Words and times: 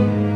Erinnert 0.00 0.24
ihr 0.24 0.29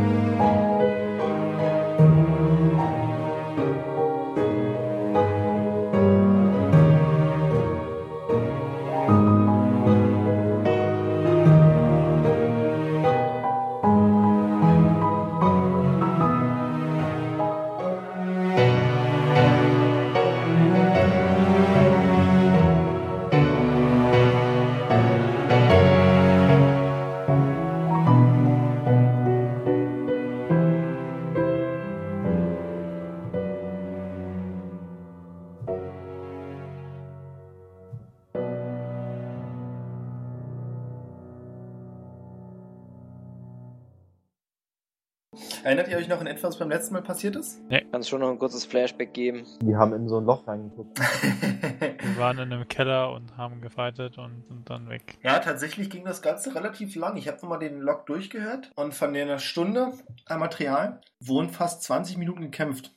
etwas, 46.35 46.51
was 46.51 46.59
beim 46.59 46.69
letzten 46.69 46.95
Mal 46.95 47.03
passiert 47.03 47.37
ist? 47.37 47.61
Kannst 47.91 48.09
schon 48.09 48.21
noch 48.21 48.31
ein 48.31 48.39
kurzes 48.39 48.65
Flashback 48.65 49.13
geben? 49.15 49.47
Die 49.63 49.77
haben 49.77 49.93
in 49.95 50.09
so 50.09 50.19
ein 50.19 50.25
Loch 50.25 50.47
reingeguckt. 50.47 50.99
Wir 51.01 52.17
waren 52.19 52.39
in 52.39 52.53
einem 52.53 52.69
Keller 52.69 53.13
und 53.13 53.37
haben 53.37 53.61
gefightet 53.61 54.19
und 54.19 54.45
sind 54.49 54.69
dann 54.69 54.89
weg. 54.89 55.19
ja, 55.23 55.39
tatsächlich 55.39 55.91
ging 55.91 56.05
das 56.05 56.23
Ganze 56.23 56.55
relativ 56.55 56.95
lang. 56.97 57.17
Ich 57.17 57.29
habe 57.29 57.39
nochmal 57.41 57.59
den 57.59 57.81
Log 57.81 58.07
durchgehört 58.07 58.71
und 58.75 58.95
von 58.95 59.15
der 59.15 59.39
Stunde 59.39 59.93
an 60.27 60.41
Material 60.41 61.01
wurden 61.21 61.51
fast 61.51 61.83
20 61.85 62.19
Minuten 62.19 62.43
gekämpft. 62.43 62.93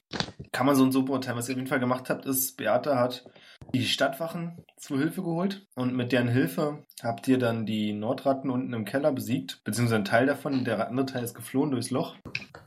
Kann 0.52 0.66
man 0.66 0.76
so 0.76 0.84
und 0.84 0.92
so 0.92 1.04
beurteilen. 1.04 1.38
Was 1.38 1.50
ihr 1.50 1.54
auf 1.54 1.58
jeden 1.58 1.68
Fall 1.68 1.80
gemacht 1.80 2.10
habt, 2.10 2.26
ist, 2.26 2.58
Beate 2.58 2.98
hat 3.00 3.26
die 3.74 3.86
Stadtwachen 3.86 4.64
zu 4.78 4.98
Hilfe 4.98 5.22
geholt 5.22 5.66
und 5.76 5.96
mit 5.96 6.12
deren 6.12 6.28
Hilfe 6.28 6.86
habt 7.04 7.28
ihr 7.28 7.38
dann 7.38 7.66
die 7.66 7.94
Nordratten 7.94 8.50
unten 8.50 8.74
im 8.74 8.86
Keller 8.86 9.12
besiegt, 9.12 9.62
beziehungsweise 9.64 9.98
ein 9.98 10.06
Teil 10.06 10.26
davon, 10.26 10.64
der 10.64 10.88
andere 10.88 11.06
Teil 11.06 11.24
ist 11.24 11.34
geflohen 11.34 11.72
durchs 11.72 11.90
Loch. 11.92 12.16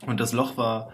Und 0.05 0.19
das 0.19 0.33
Loch 0.33 0.57
war 0.57 0.91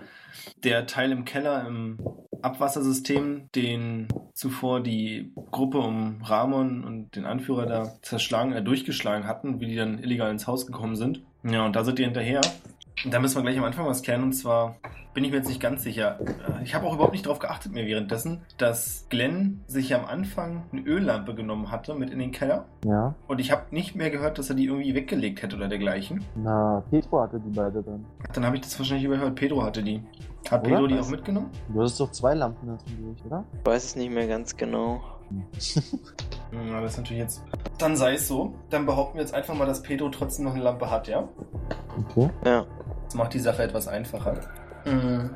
der 0.63 0.85
Teil 0.85 1.11
im 1.11 1.25
Keller 1.25 1.65
im 1.67 1.97
Abwassersystem, 2.41 3.49
den 3.55 4.07
zuvor 4.33 4.81
die 4.81 5.33
Gruppe 5.51 5.79
um 5.79 6.21
Ramon 6.21 6.83
und 6.83 7.15
den 7.15 7.25
Anführer 7.25 7.65
da 7.65 7.93
zerschlagen, 8.01 8.53
äh, 8.53 8.63
durchgeschlagen 8.63 9.27
hatten, 9.27 9.59
wie 9.59 9.67
die 9.67 9.75
dann 9.75 9.99
illegal 9.99 10.29
ins 10.31 10.47
Haus 10.47 10.67
gekommen 10.67 10.95
sind. 10.95 11.21
Ja, 11.43 11.65
und 11.65 11.75
da 11.75 11.83
seid 11.83 11.99
ihr 11.99 12.05
hinterher. 12.05 12.41
Da 13.05 13.19
müssen 13.19 13.35
wir 13.35 13.43
gleich 13.43 13.57
am 13.57 13.63
Anfang 13.63 13.85
was 13.85 14.01
klären. 14.01 14.23
Und 14.23 14.33
zwar 14.33 14.77
bin 15.13 15.23
ich 15.23 15.31
mir 15.31 15.37
jetzt 15.37 15.47
nicht 15.47 15.61
ganz 15.61 15.83
sicher. 15.83 16.19
Äh, 16.19 16.63
Ich 16.63 16.73
habe 16.73 16.87
auch 16.87 16.93
überhaupt 16.95 17.13
nicht 17.13 17.25
darauf 17.25 17.39
geachtet 17.39 17.71
mehr 17.71 17.85
währenddessen, 17.85 18.41
dass 18.57 19.05
Glenn 19.09 19.63
sich 19.67 19.93
am 19.93 20.05
Anfang 20.05 20.63
eine 20.71 20.81
Öllampe 20.81 21.35
genommen 21.35 21.69
hatte 21.71 21.93
mit 21.93 22.09
in 22.09 22.19
den 22.19 22.31
Keller. 22.31 22.65
Ja. 22.85 23.13
Und 23.27 23.39
ich 23.39 23.51
habe 23.51 23.63
nicht 23.71 23.95
mehr 23.95 24.09
gehört, 24.09 24.39
dass 24.39 24.49
er 24.49 24.55
die 24.55 24.65
irgendwie 24.65 24.95
weggelegt 24.95 25.41
hätte 25.43 25.55
oder 25.55 25.67
dergleichen. 25.67 26.23
Na, 26.35 26.83
Petro 26.89 27.21
hatte 27.21 27.39
die 27.39 27.51
beide 27.51 27.83
dann. 27.83 28.05
Dann 28.33 28.45
habe 28.45 28.55
ich 28.55 28.63
das 28.63 28.77
wahrscheinlich 28.79 29.05
überhört. 29.05 29.35
Pedro 29.35 29.63
hatte 29.63 29.83
die. 29.83 30.01
Hat 30.49 30.61
Oder? 30.61 30.69
Pedro 30.77 30.87
die 30.87 30.99
auch 30.99 31.09
mitgenommen? 31.09 31.49
Du 31.69 31.81
hast 31.81 31.99
doch 31.99 32.11
zwei 32.11 32.33
Lampen 32.33 32.67
durch, 32.67 33.25
oder? 33.25 33.43
Ich 33.59 33.65
weiß 33.65 33.83
es 33.85 33.95
nicht 33.95 34.11
mehr 34.11 34.27
ganz 34.27 34.55
genau. 34.57 35.01
Ja, 36.51 36.79
das 36.81 36.93
ist 36.93 36.97
natürlich 36.99 37.21
jetzt. 37.23 37.43
Dann 37.77 37.97
sei 37.97 38.13
es 38.13 38.27
so. 38.29 38.55
Dann 38.69 38.85
behaupten 38.85 39.15
wir 39.17 39.21
jetzt 39.21 39.33
einfach 39.33 39.53
mal, 39.53 39.65
dass 39.65 39.83
Pedro 39.83 40.07
trotzdem 40.07 40.45
noch 40.45 40.53
eine 40.53 40.63
Lampe 40.63 40.89
hat, 40.89 41.09
ja? 41.09 41.27
Okay. 42.09 42.29
Ja. 42.45 42.65
Das 43.07 43.15
macht 43.15 43.33
die 43.33 43.39
Sache 43.39 43.63
etwas 43.63 43.87
einfacher. 43.87 44.35
Mm. 44.83 45.29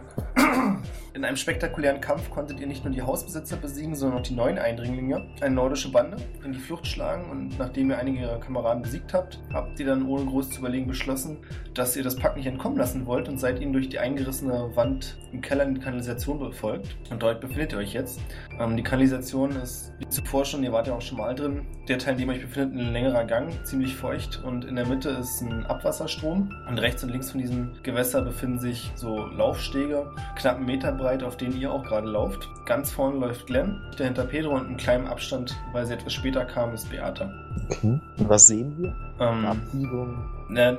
In 1.13 1.25
einem 1.25 1.35
spektakulären 1.35 1.99
Kampf 1.99 2.29
konntet 2.29 2.61
ihr 2.61 2.67
nicht 2.67 2.85
nur 2.85 2.93
die 2.93 3.01
Hausbesitzer 3.01 3.57
besiegen, 3.57 3.95
sondern 3.95 4.19
auch 4.19 4.23
die 4.23 4.33
neuen 4.33 4.57
Eindringlinge, 4.57 5.27
eine 5.41 5.53
nordische 5.53 5.91
Bande, 5.91 6.15
in 6.45 6.53
die 6.53 6.59
Flucht 6.59 6.87
schlagen. 6.87 7.29
Und 7.29 7.59
nachdem 7.59 7.89
ihr 7.89 7.97
einige 7.97 8.21
ihrer 8.21 8.39
Kameraden 8.39 8.81
besiegt 8.81 9.13
habt, 9.13 9.37
habt 9.53 9.77
ihr 9.79 9.87
dann 9.87 10.07
ohne 10.07 10.25
groß 10.25 10.51
zu 10.51 10.59
überlegen 10.59 10.87
beschlossen, 10.87 11.39
dass 11.73 11.97
ihr 11.97 12.03
das 12.03 12.15
Pack 12.15 12.37
nicht 12.37 12.45
entkommen 12.45 12.77
lassen 12.77 13.05
wollt 13.05 13.27
und 13.27 13.39
seid 13.39 13.59
ihnen 13.59 13.73
durch 13.73 13.89
die 13.89 13.99
eingerissene 13.99 14.71
Wand 14.75 15.17
im 15.33 15.41
Keller 15.41 15.65
in 15.65 15.75
die 15.75 15.81
Kanalisation 15.81 16.39
befolgt. 16.39 16.95
Und 17.09 17.21
dort 17.21 17.41
befindet 17.41 17.73
ihr 17.73 17.79
euch 17.79 17.93
jetzt. 17.93 18.21
Ähm, 18.57 18.77
die 18.77 18.83
Kanalisation 18.83 19.51
ist 19.51 19.93
wie 19.99 20.07
zuvor 20.07 20.45
schon, 20.45 20.63
ihr 20.63 20.71
wart 20.71 20.87
ja 20.87 20.93
auch 20.93 21.01
schon 21.01 21.17
mal 21.17 21.35
drin, 21.35 21.65
der 21.89 21.99
Teil, 21.99 22.13
in 22.13 22.19
dem 22.19 22.29
ihr 22.29 22.35
euch 22.37 22.41
befindet, 22.43 22.79
ein 22.79 22.93
längerer 22.93 23.25
Gang, 23.25 23.51
ziemlich 23.65 23.95
feucht. 23.95 24.41
Und 24.45 24.63
in 24.63 24.77
der 24.77 24.85
Mitte 24.85 25.09
ist 25.09 25.41
ein 25.41 25.65
Abwasserstrom. 25.65 26.53
Und 26.69 26.77
rechts 26.77 27.03
und 27.03 27.09
links 27.09 27.31
von 27.31 27.41
diesem 27.41 27.73
Gewässer 27.83 28.21
befinden 28.21 28.59
sich 28.59 28.91
so 28.95 29.25
Laufstege, 29.27 30.09
knapp 30.41 30.57
einen 30.57 30.65
Meter 30.65 30.91
breit, 30.91 31.23
auf 31.23 31.37
denen 31.37 31.55
ihr 31.59 31.71
auch 31.71 31.83
gerade 31.83 32.07
lauft. 32.07 32.49
Ganz 32.65 32.91
vorne 32.91 33.17
läuft 33.17 33.47
Glenn, 33.47 33.81
dahinter 33.97 34.25
Pedro 34.25 34.55
und 34.55 34.67
in 34.69 34.77
kleinem 34.77 35.07
Abstand, 35.07 35.55
weil 35.73 35.85
sie 35.85 35.93
etwas 35.93 36.13
später 36.13 36.45
kam, 36.45 36.73
ist 36.73 36.89
Beata. 36.89 37.31
okay. 37.69 37.99
Was 38.17 38.47
sehen 38.47 38.75
wir? 38.77 38.89
Ähm, 39.19 39.39
Eine 39.45 39.49
Abbiegung. 39.49 40.29
ne, 40.49 40.77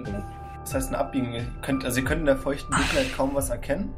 das 0.60 0.74
heißt 0.74 0.88
eine 0.90 0.98
Abbiegung. 0.98 1.32
Ihr 1.32 1.44
könnt, 1.62 1.84
also 1.84 1.98
ihr 2.00 2.04
könnt 2.04 2.20
in 2.20 2.26
der 2.26 2.36
feuchten 2.36 2.72
Dunkelheit 2.74 3.12
kaum 3.16 3.30
was 3.34 3.50
erkennen. 3.50 3.90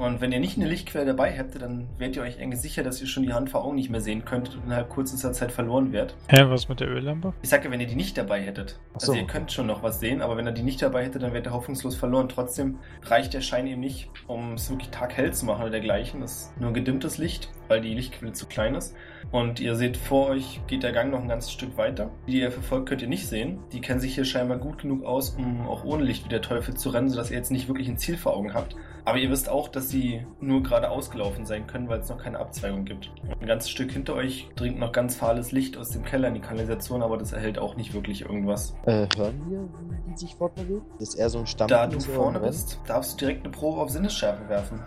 Und 0.00 0.22
wenn 0.22 0.32
ihr 0.32 0.40
nicht 0.40 0.56
eine 0.56 0.66
Lichtquelle 0.66 1.04
dabei 1.04 1.30
hättet, 1.30 1.60
dann 1.60 1.86
wärt 1.98 2.16
ihr 2.16 2.22
euch 2.22 2.40
eigentlich 2.40 2.62
sicher, 2.62 2.82
dass 2.82 3.02
ihr 3.02 3.06
schon 3.06 3.22
die 3.22 3.34
Hand 3.34 3.50
vor 3.50 3.62
Augen 3.62 3.76
nicht 3.76 3.90
mehr 3.90 4.00
sehen 4.00 4.24
könntet 4.24 4.56
und 4.56 4.64
innerhalb 4.64 4.88
kürzester 4.88 5.34
Zeit 5.34 5.52
verloren 5.52 5.92
wärt. 5.92 6.16
Hä, 6.28 6.44
was 6.46 6.70
mit 6.70 6.80
der 6.80 6.88
Öllampe? 6.88 7.34
Ich 7.42 7.50
sage 7.50 7.66
ja, 7.66 7.70
wenn 7.70 7.80
ihr 7.80 7.86
die 7.86 7.96
nicht 7.96 8.16
dabei 8.16 8.40
hättet. 8.40 8.80
Ach 8.94 9.00
so. 9.00 9.12
Also 9.12 9.20
ihr 9.20 9.26
könnt 9.26 9.52
schon 9.52 9.66
noch 9.66 9.82
was 9.82 10.00
sehen, 10.00 10.22
aber 10.22 10.38
wenn 10.38 10.46
ihr 10.46 10.52
die 10.52 10.62
nicht 10.62 10.80
dabei 10.80 11.04
hättet, 11.04 11.22
dann 11.22 11.34
wärt 11.34 11.46
ihr 11.46 11.52
hoffnungslos 11.52 11.96
verloren. 11.96 12.30
Trotzdem 12.30 12.78
reicht 13.02 13.34
der 13.34 13.42
Schein 13.42 13.66
eben 13.66 13.82
nicht, 13.82 14.08
um 14.26 14.54
es 14.54 14.70
wirklich 14.70 14.88
taghell 14.88 15.34
zu 15.34 15.44
machen 15.44 15.60
oder 15.60 15.70
dergleichen. 15.70 16.22
Das 16.22 16.32
ist 16.32 16.58
nur 16.58 16.72
gedimmtes 16.72 17.18
Licht, 17.18 17.50
weil 17.68 17.82
die 17.82 17.92
Lichtquelle 17.92 18.32
zu 18.32 18.46
klein 18.46 18.76
ist. 18.76 18.96
Und 19.32 19.60
ihr 19.60 19.76
seht 19.76 19.96
vor 19.96 20.28
euch, 20.28 20.60
geht 20.66 20.82
der 20.82 20.92
Gang 20.92 21.10
noch 21.10 21.20
ein 21.20 21.28
ganzes 21.28 21.52
Stück 21.52 21.76
weiter. 21.76 22.10
Die, 22.26 22.32
die 22.32 22.40
ihr 22.40 22.50
verfolgt, 22.50 22.88
könnt 22.88 23.02
ihr 23.02 23.08
nicht 23.08 23.28
sehen. 23.28 23.58
Die 23.72 23.80
kennen 23.80 24.00
sich 24.00 24.14
hier 24.14 24.24
scheinbar 24.24 24.58
gut 24.58 24.78
genug 24.78 25.04
aus, 25.04 25.30
um 25.30 25.66
auch 25.68 25.84
ohne 25.84 26.04
Licht 26.04 26.24
wie 26.24 26.28
der 26.28 26.42
Teufel 26.42 26.74
zu 26.74 26.90
rennen, 26.90 27.08
sodass 27.08 27.30
ihr 27.30 27.36
jetzt 27.36 27.50
nicht 27.50 27.68
wirklich 27.68 27.88
ein 27.88 27.98
Ziel 27.98 28.16
vor 28.16 28.36
Augen 28.36 28.54
habt. 28.54 28.74
Aber 29.04 29.18
ihr 29.18 29.30
wisst 29.30 29.48
auch, 29.48 29.68
dass 29.68 29.88
sie 29.88 30.26
nur 30.40 30.62
gerade 30.62 30.90
ausgelaufen 30.90 31.46
sein 31.46 31.66
können, 31.66 31.88
weil 31.88 32.00
es 32.00 32.08
noch 32.08 32.18
keine 32.18 32.38
Abzweigung 32.38 32.84
gibt. 32.84 33.10
Ein 33.40 33.46
ganzes 33.46 33.70
Stück 33.70 33.92
hinter 33.92 34.14
euch 34.14 34.48
dringt 34.56 34.78
noch 34.78 34.92
ganz 34.92 35.16
fahles 35.16 35.52
Licht 35.52 35.76
aus 35.76 35.90
dem 35.90 36.04
Keller 36.04 36.28
in 36.28 36.34
die 36.34 36.40
Kanalisation, 36.40 37.02
aber 37.02 37.16
das 37.16 37.32
erhält 37.32 37.58
auch 37.58 37.76
nicht 37.76 37.94
wirklich 37.94 38.22
irgendwas. 38.22 38.74
Äh, 38.84 39.06
hören 39.16 39.40
wir, 39.48 39.60
wie 39.60 40.10
die 40.10 40.16
sich 40.16 40.34
fortbewegt? 40.34 40.82
Das 40.98 41.10
ist 41.10 41.14
eher 41.14 41.30
so 41.30 41.38
ein 41.38 41.46
Stamm. 41.46 41.68
Da 41.68 41.86
du 41.86 41.98
vorne 42.00 42.40
bist, 42.40 42.78
darfst 42.86 43.14
du 43.14 43.26
direkt 43.26 43.44
eine 43.44 43.52
Probe 43.52 43.80
auf 43.80 43.90
Sinnesschärfe 43.90 44.48
werfen. 44.48 44.80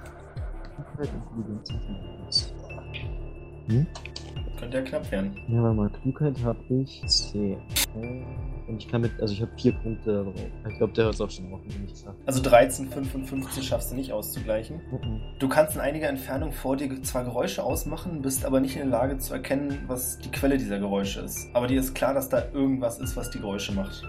Hm? 3.68 3.88
Könnte 4.64 4.78
ja 4.78 4.84
knapp 4.84 5.12
werden. 5.12 5.36
Ja, 5.50 5.62
warte 5.62 5.76
mal, 5.76 5.90
Klugheit 5.90 6.42
habe 6.42 6.58
ich 6.70 7.04
10. 7.06 7.58
Und 8.66 8.78
ich 8.78 8.88
kann 8.88 9.02
mit, 9.02 9.12
also 9.20 9.34
ich 9.34 9.42
habe 9.42 9.52
4 9.58 9.74
Punkte 9.74 10.24
drauf. 10.24 10.34
Ich 10.70 10.78
glaube, 10.78 10.94
der 10.94 11.04
hört 11.04 11.16
es 11.16 11.20
auch 11.22 11.30
schon 11.30 11.52
auf, 11.52 11.60
wenn 11.66 11.84
ich 11.84 11.96
sage. 11.96 12.16
Also 12.26 12.42
13, 12.42 12.88
55 12.88 13.68
schaffst 13.68 13.92
du 13.92 13.96
nicht 13.98 14.14
auszugleichen. 14.14 14.80
Du 15.40 15.50
kannst 15.50 15.76
in 15.76 15.82
einiger 15.82 16.08
Entfernung 16.08 16.54
vor 16.54 16.78
dir 16.78 17.02
zwar 17.02 17.26
Geräusche 17.26 17.62
ausmachen, 17.62 18.22
bist 18.22 18.46
aber 18.46 18.62
nicht 18.62 18.78
in 18.78 18.90
der 18.90 19.00
Lage 19.00 19.18
zu 19.18 19.34
erkennen, 19.34 19.80
was 19.88 20.18
die 20.20 20.32
Quelle 20.32 20.58
dieser 20.58 20.80
Geräusche 20.80 21.20
ist. 21.20 21.54
Aber 21.54 21.68
dir 21.68 21.82
ist 21.82 21.94
klar, 21.94 22.14
dass 22.14 22.30
da 22.30 22.42
irgendwas 22.54 23.00
ist, 23.00 23.18
was 23.18 23.30
die 23.32 23.40
Geräusche 23.40 23.74
macht. 23.74 24.02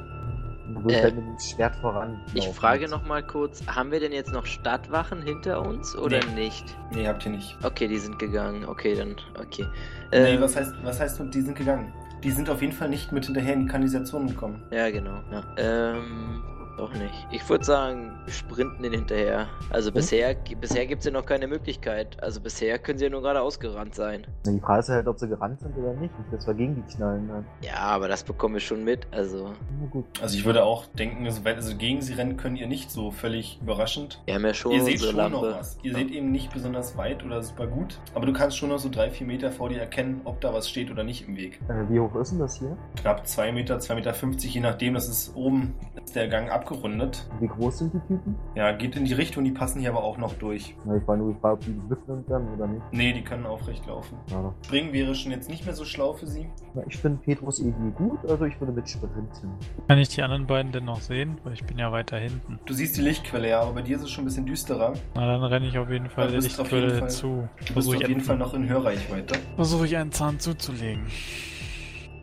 Du 0.67 0.85
willst 0.85 0.99
Äh, 0.99 1.03
halt 1.03 1.17
mit 1.17 1.25
dem 1.27 1.39
Schwert 1.39 1.77
voran. 1.77 2.21
Ich 2.35 2.49
frage 2.49 2.89
noch 2.89 3.05
mal 3.07 3.23
kurz, 3.23 3.63
haben 3.67 3.91
wir 3.91 4.01
denn 4.01 4.13
jetzt 4.13 4.33
noch 4.33 4.47
Stadtwachen 4.47 5.21
hinter 5.23 5.61
uns 5.61 5.95
oder 5.97 6.21
Nee. 6.35 6.45
nicht? 6.45 6.77
Nee, 6.93 7.07
habt 7.07 7.25
ihr 7.27 7.33
nicht. 7.33 7.57
Okay, 7.63 7.87
die 7.89 7.99
sind 7.99 8.19
gegangen. 8.19 8.65
Okay, 8.65 8.95
dann, 8.95 9.17
okay. 9.39 9.67
nee, 10.13 10.35
Ähm, 10.35 10.41
was 10.41 10.57
heißt, 10.57 10.75
was 10.83 11.01
heißt, 11.01 11.21
die 11.33 11.41
sind 11.43 11.57
gegangen? 11.57 11.93
Die 12.23 12.31
sind 12.31 12.49
auf 12.49 12.63
jeden 12.63 12.73
Fall 12.73 12.89
nicht 12.89 13.13
mit 13.13 13.27
hinterher 13.27 13.53
in 13.53 13.61
die 13.61 13.67
Kanalisation 13.67 14.27
gekommen. 14.27 14.63
Ja, 14.71 14.91
genau. 14.91 15.21
Ja. 15.31 15.43
Ähm, 15.59 16.43
doch 16.77 16.93
nicht. 16.95 17.27
Ich 17.31 17.49
würde 17.49 17.65
sagen, 17.65 18.13
wir 18.25 18.33
sprinten 18.33 18.83
den 18.83 18.93
hinterher. 18.93 19.49
Also 19.71 19.89
Hm? 19.89 19.95
bisher, 19.95 20.35
bisher 20.61 20.87
gibt 20.87 21.01
es 21.01 21.07
ja 21.07 21.13
noch 21.13 21.25
keine 21.27 21.47
Möglichkeit. 21.47 22.23
Also 22.23 22.41
bisher 22.41 22.79
können 22.79 22.99
sie 22.99 23.05
ja 23.05 23.11
nur 23.11 23.23
gerade 23.23 23.41
ausgerannt 23.41 23.95
sein. 23.95 24.27
Die 24.47 24.61
Frage 24.61 24.81
ist 24.81 24.89
halt, 24.89 25.07
ob 25.07 25.19
sie 25.19 25.29
gerannt 25.29 25.61
sind 25.61 25.77
oder 25.77 25.93
nicht. 25.95 26.17
Nicht, 26.19 26.33
dass 26.33 26.47
wir 26.47 26.55
gegen 26.55 26.75
die 26.77 26.95
knallen. 26.95 27.29
Dann. 27.29 27.45
Ja, 27.63 27.77
aber 27.79 28.09
das 28.09 28.23
bekommen 28.25 28.55
wir 28.55 28.61
schon 28.61 28.85
mit. 28.85 29.07
Also, 29.11 29.51
Na 29.81 29.87
gut. 29.91 30.05
Also 30.21 30.37
ich 30.37 30.45
würde 30.45 30.65
auch 30.65 30.87
denken, 30.87 31.25
also 31.27 31.45
wenn- 31.45 31.57
also 31.57 31.77
gegen 31.77 32.01
sie 32.03 32.15
rennen 32.15 32.37
können 32.37 32.57
ihr 32.57 32.67
nicht 32.67 32.91
so 32.91 33.11
völlig 33.11 33.59
überraschend. 33.63 34.23
wir 34.27 34.35
haben 34.35 34.45
ja 34.45 34.55
schon 34.55 34.73
Ihr 34.73 34.83
seht 34.85 35.01
schon 35.01 35.17
Lampe. 35.17 35.37
noch 35.39 35.43
was. 35.59 35.79
Ihr 35.83 35.95
seht 35.95 36.11
eben 36.11 36.31
nicht 36.31 36.53
besonders 36.53 36.97
weit 36.97 37.25
oder 37.25 37.43
super 37.43 37.67
gut, 37.67 37.99
aber 38.15 38.27
du 38.27 38.33
kannst 38.33 38.57
schon 38.59 38.69
noch 38.69 38.79
so 38.79 38.89
drei, 38.89 39.11
vier 39.11 39.27
Meter 39.27 39.51
vor 39.53 39.69
dir 39.69 39.81
erkennen, 39.81 40.21
ob 40.25 40.41
da 40.41 40.53
was 40.53 40.69
steht 40.69 40.91
oder 40.91 41.05
nicht 41.05 41.29
im 41.29 41.37
Weg. 41.37 41.61
Äh, 41.69 41.89
wie 41.91 42.01
hoch 42.01 42.15
ist 42.17 42.31
denn 42.33 42.39
das 42.39 42.59
hier? 42.59 42.77
Knapp 43.01 43.27
zwei 43.27 43.53
Meter, 43.53 43.79
zwei 43.79 43.95
Meter, 43.95 44.15
fünfzig, 44.15 44.55
je 44.55 44.61
nachdem. 44.61 44.95
Das 44.95 45.09
ist 45.09 45.35
oben 45.35 45.75
ist 46.05 46.15
der 46.15 46.29
Gang 46.29 46.51
abgerundet. 46.69 47.27
Wie 47.41 47.47
groß 47.47 47.79
sind 47.79 47.93
die 47.95 48.01
Typen? 48.01 48.37
Ja, 48.55 48.73
geht 48.73 48.97
in 48.97 49.05
die 49.05 49.13
Richtung, 49.13 49.45
die 49.45 49.51
passen 49.51 49.81
hier 49.81 49.91
aber 49.91 50.03
auch 50.03 50.17
noch 50.17 50.33
durch. 50.35 50.75
Na, 50.85 50.97
ich 50.97 51.07
war 51.07 51.17
nur 51.17 51.35
gefragt, 51.35 51.59
ob 51.59 51.65
die 51.67 51.81
hüpfen 51.91 52.25
können 52.27 52.49
oder 52.55 52.67
nicht. 52.67 52.83
Nee, 52.93 53.13
die 53.13 53.23
können 53.23 53.45
aufrecht 53.47 53.87
laufen. 53.87 54.17
Ja. 54.31 54.53
Springen 54.65 54.93
wäre 54.93 55.15
schon 55.15 55.33
jetzt 55.33 55.51
nicht 55.51 55.65
mehr 55.67 55.75
so 55.75 55.85
schlau 55.85 56.15
für 56.15 56.27
sie. 56.27 56.49
Na, 56.75 56.83
ich 56.89 56.97
finde 56.97 57.21
Petrus 57.23 57.59
irgendwie 57.59 57.91
gut, 57.93 58.19
also 58.29 58.45
ich 58.47 58.59
würde 58.61 58.73
mit 58.73 58.89
sprinten. 58.89 59.51
Kann 59.89 59.99
ich 59.99 60.09
die 60.09 60.23
anderen 60.23 60.47
beiden 60.47 60.73
denn 60.73 60.85
noch 60.87 61.01
sehen? 61.01 61.37
Weil 61.45 61.53
ich 61.53 61.65
bin 61.65 61.79
ja 61.79 61.93
weiter 61.93 62.17
hinten. 62.19 62.59
Du 62.65 62.73
siehst 62.73 62.97
die 62.97 63.03
Lichtquelle, 63.03 63.49
ja, 63.51 63.61
aber 63.61 63.73
bei 63.75 63.83
dir 63.83 63.97
ist 63.97 64.03
es 64.03 64.11
schon 64.11 64.23
ein 64.25 64.27
bisschen 64.27 64.47
düsterer. 64.47 64.95
Na, 65.15 65.27
dann 65.27 65.43
renne 65.45 65.67
ich 65.67 65.77
auf 65.79 65.91
jeden 65.91 66.09
Fall 66.09 66.25
Ja, 66.27 66.31
der 66.31 66.41
du 66.41 66.47
bist 66.47 66.61
auf 66.61 66.71
jeden 66.73 66.85
Lichtquelle 66.85 67.01
Fall- 67.01 67.11
zu. 67.11 67.27
Du 67.27 67.47
bist 67.59 67.73
Versuche 67.73 67.97
auf 67.97 68.03
ich, 68.03 68.09
jeden 68.09 68.21
einen- 68.21 68.27
Fall 68.27 68.39
noch 68.39 68.55
in 68.55 68.69
Hörreichweite. 68.69 69.35
versuche 69.57 69.87
ich 69.87 69.97
einen 69.97 70.13
Zahn 70.13 70.41
zuzulegen. 70.41 71.05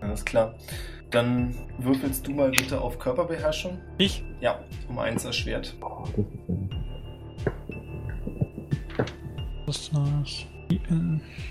Alles 0.02 0.26
klar. 0.26 0.56
Dann 1.12 1.54
würfelst 1.78 2.26
du 2.26 2.32
mal 2.32 2.50
bitte 2.50 2.80
auf 2.80 2.98
Körperbeherrschung. 2.98 3.78
Ich? 3.98 4.24
Ja, 4.40 4.64
um 4.88 4.98
eins 4.98 5.26
erschwert. 5.26 5.76
Oh, 5.82 6.06
das 9.66 9.78
ist 9.78 9.94
ja 9.94 10.00
Was 10.00 10.12
ist 10.22 10.48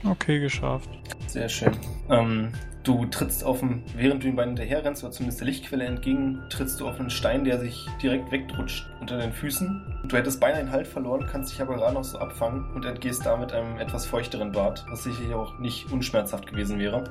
das? 0.03 0.11
Okay, 0.11 0.41
geschafft. 0.41 0.89
Sehr 1.27 1.49
schön. 1.49 1.73
Ähm, 2.09 2.53
du 2.99 3.07
trittst 3.07 3.45
auf 3.45 3.61
den, 3.61 3.83
während 3.97 4.23
du 4.23 4.27
den 4.27 4.37
beiden 4.37 4.57
hinterher 4.57 4.85
rennst, 4.85 5.03
oder 5.05 5.13
zumindest 5.13 5.41
der 5.41 5.47
Lichtquelle 5.47 5.85
entgegen, 5.85 6.43
trittst 6.49 6.81
du 6.81 6.89
auf 6.89 6.99
einen 6.99 7.11
Stein, 7.11 7.45
der 7.45 7.59
sich 7.61 7.87
direkt 8.03 8.31
wegrutscht 8.33 8.87
unter 9.01 9.19
den 9.19 9.33
Füßen. 9.33 9.83
Du 10.09 10.17
hättest 10.17 10.41
beinahe 10.41 10.61
den 10.65 10.73
Halt 10.73 10.87
verloren, 10.87 11.25
kannst 11.31 11.53
dich 11.53 11.63
aber 11.63 11.77
gerade 11.77 11.95
noch 11.95 12.05
so 12.05 12.19
abfangen 12.19 12.65
und 12.75 12.85
entgehst 12.85 13.25
damit 13.25 13.53
einem 13.53 13.79
etwas 13.79 14.07
feuchteren 14.07 14.53
Bart, 14.53 14.85
was 14.91 15.05
sicherlich 15.05 15.33
auch 15.35 15.59
nicht 15.59 15.91
unschmerzhaft 15.93 16.47
gewesen 16.49 16.79
wäre. 16.79 17.05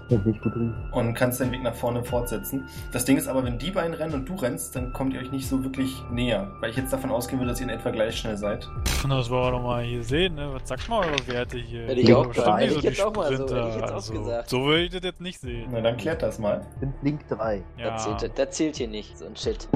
Und 0.92 1.14
kannst 1.14 1.40
deinen 1.40 1.52
Weg 1.52 1.64
nach 1.64 1.76
vorne 1.76 2.04
fortsetzen. 2.04 2.66
Das 2.92 3.06
Ding 3.06 3.18
ist 3.18 3.28
aber, 3.28 3.44
wenn 3.44 3.58
die 3.58 3.72
beiden 3.72 3.94
rennen 3.94 4.14
und 4.14 4.28
du 4.30 4.36
rennst, 4.36 4.76
dann 4.76 4.92
kommt 4.94 5.14
ihr 5.14 5.20
euch 5.22 5.32
nicht 5.32 5.48
so 5.48 5.64
wirklich 5.64 6.04
näher, 6.12 6.52
weil 6.60 6.72
ich 6.72 6.76
jetzt 6.78 6.92
davon 6.92 7.10
ausgehen 7.12 7.40
würde, 7.40 7.52
dass 7.52 7.62
ihr 7.62 7.68
in 7.68 7.74
etwa 7.74 7.90
gleich 7.92 8.18
schnell 8.18 8.38
seid. 8.38 8.68
Das 9.08 9.30
war 9.30 9.52
doch 9.52 9.62
mal 9.64 9.84
hier 9.84 10.04
sehen, 10.04 10.36
ne? 10.36 10.50
Was 10.54 10.68
sagt 10.68 10.88
mal 10.90 11.06
eure 11.06 11.28
Werte 11.28 11.58
hier? 11.58 11.84
Hätte 11.88 12.02
ich 12.02 12.08
Ja, 12.08 12.18
auch 12.18 12.34
Hätte 12.58 12.76
ich 12.76 12.84
jetzt 12.84 13.02
auch 13.02 13.16
mal 13.16 13.36
so- 13.36 13.44
hätte 13.44 13.68
ich 13.70 13.76
jetzt 13.76 13.84
auch 13.90 13.94
also, 13.96 14.14
gesagt. 14.14 14.50
So 14.50 14.66
würde 14.66 14.84
ich 14.84 14.92
das 14.92 15.04
jetzt 15.04 15.22
nicht 15.22 15.40
sehen. 15.40 15.69
Na, 15.72 15.82
dann 15.82 15.98
klärt 15.98 16.22
das 16.22 16.40
mal. 16.40 16.66
Ich 16.76 16.80
bin 16.80 16.92
Blink 17.02 17.28
3. 17.30 17.64
Ja, 17.78 17.92
Das, 17.92 18.04
zählt, 18.20 18.38
das 18.40 18.50
zählt 18.56 18.76
hier 18.78 18.88
nicht, 18.88 19.18
so 19.18 19.26
ein 19.26 19.36
Shit. 19.36 19.68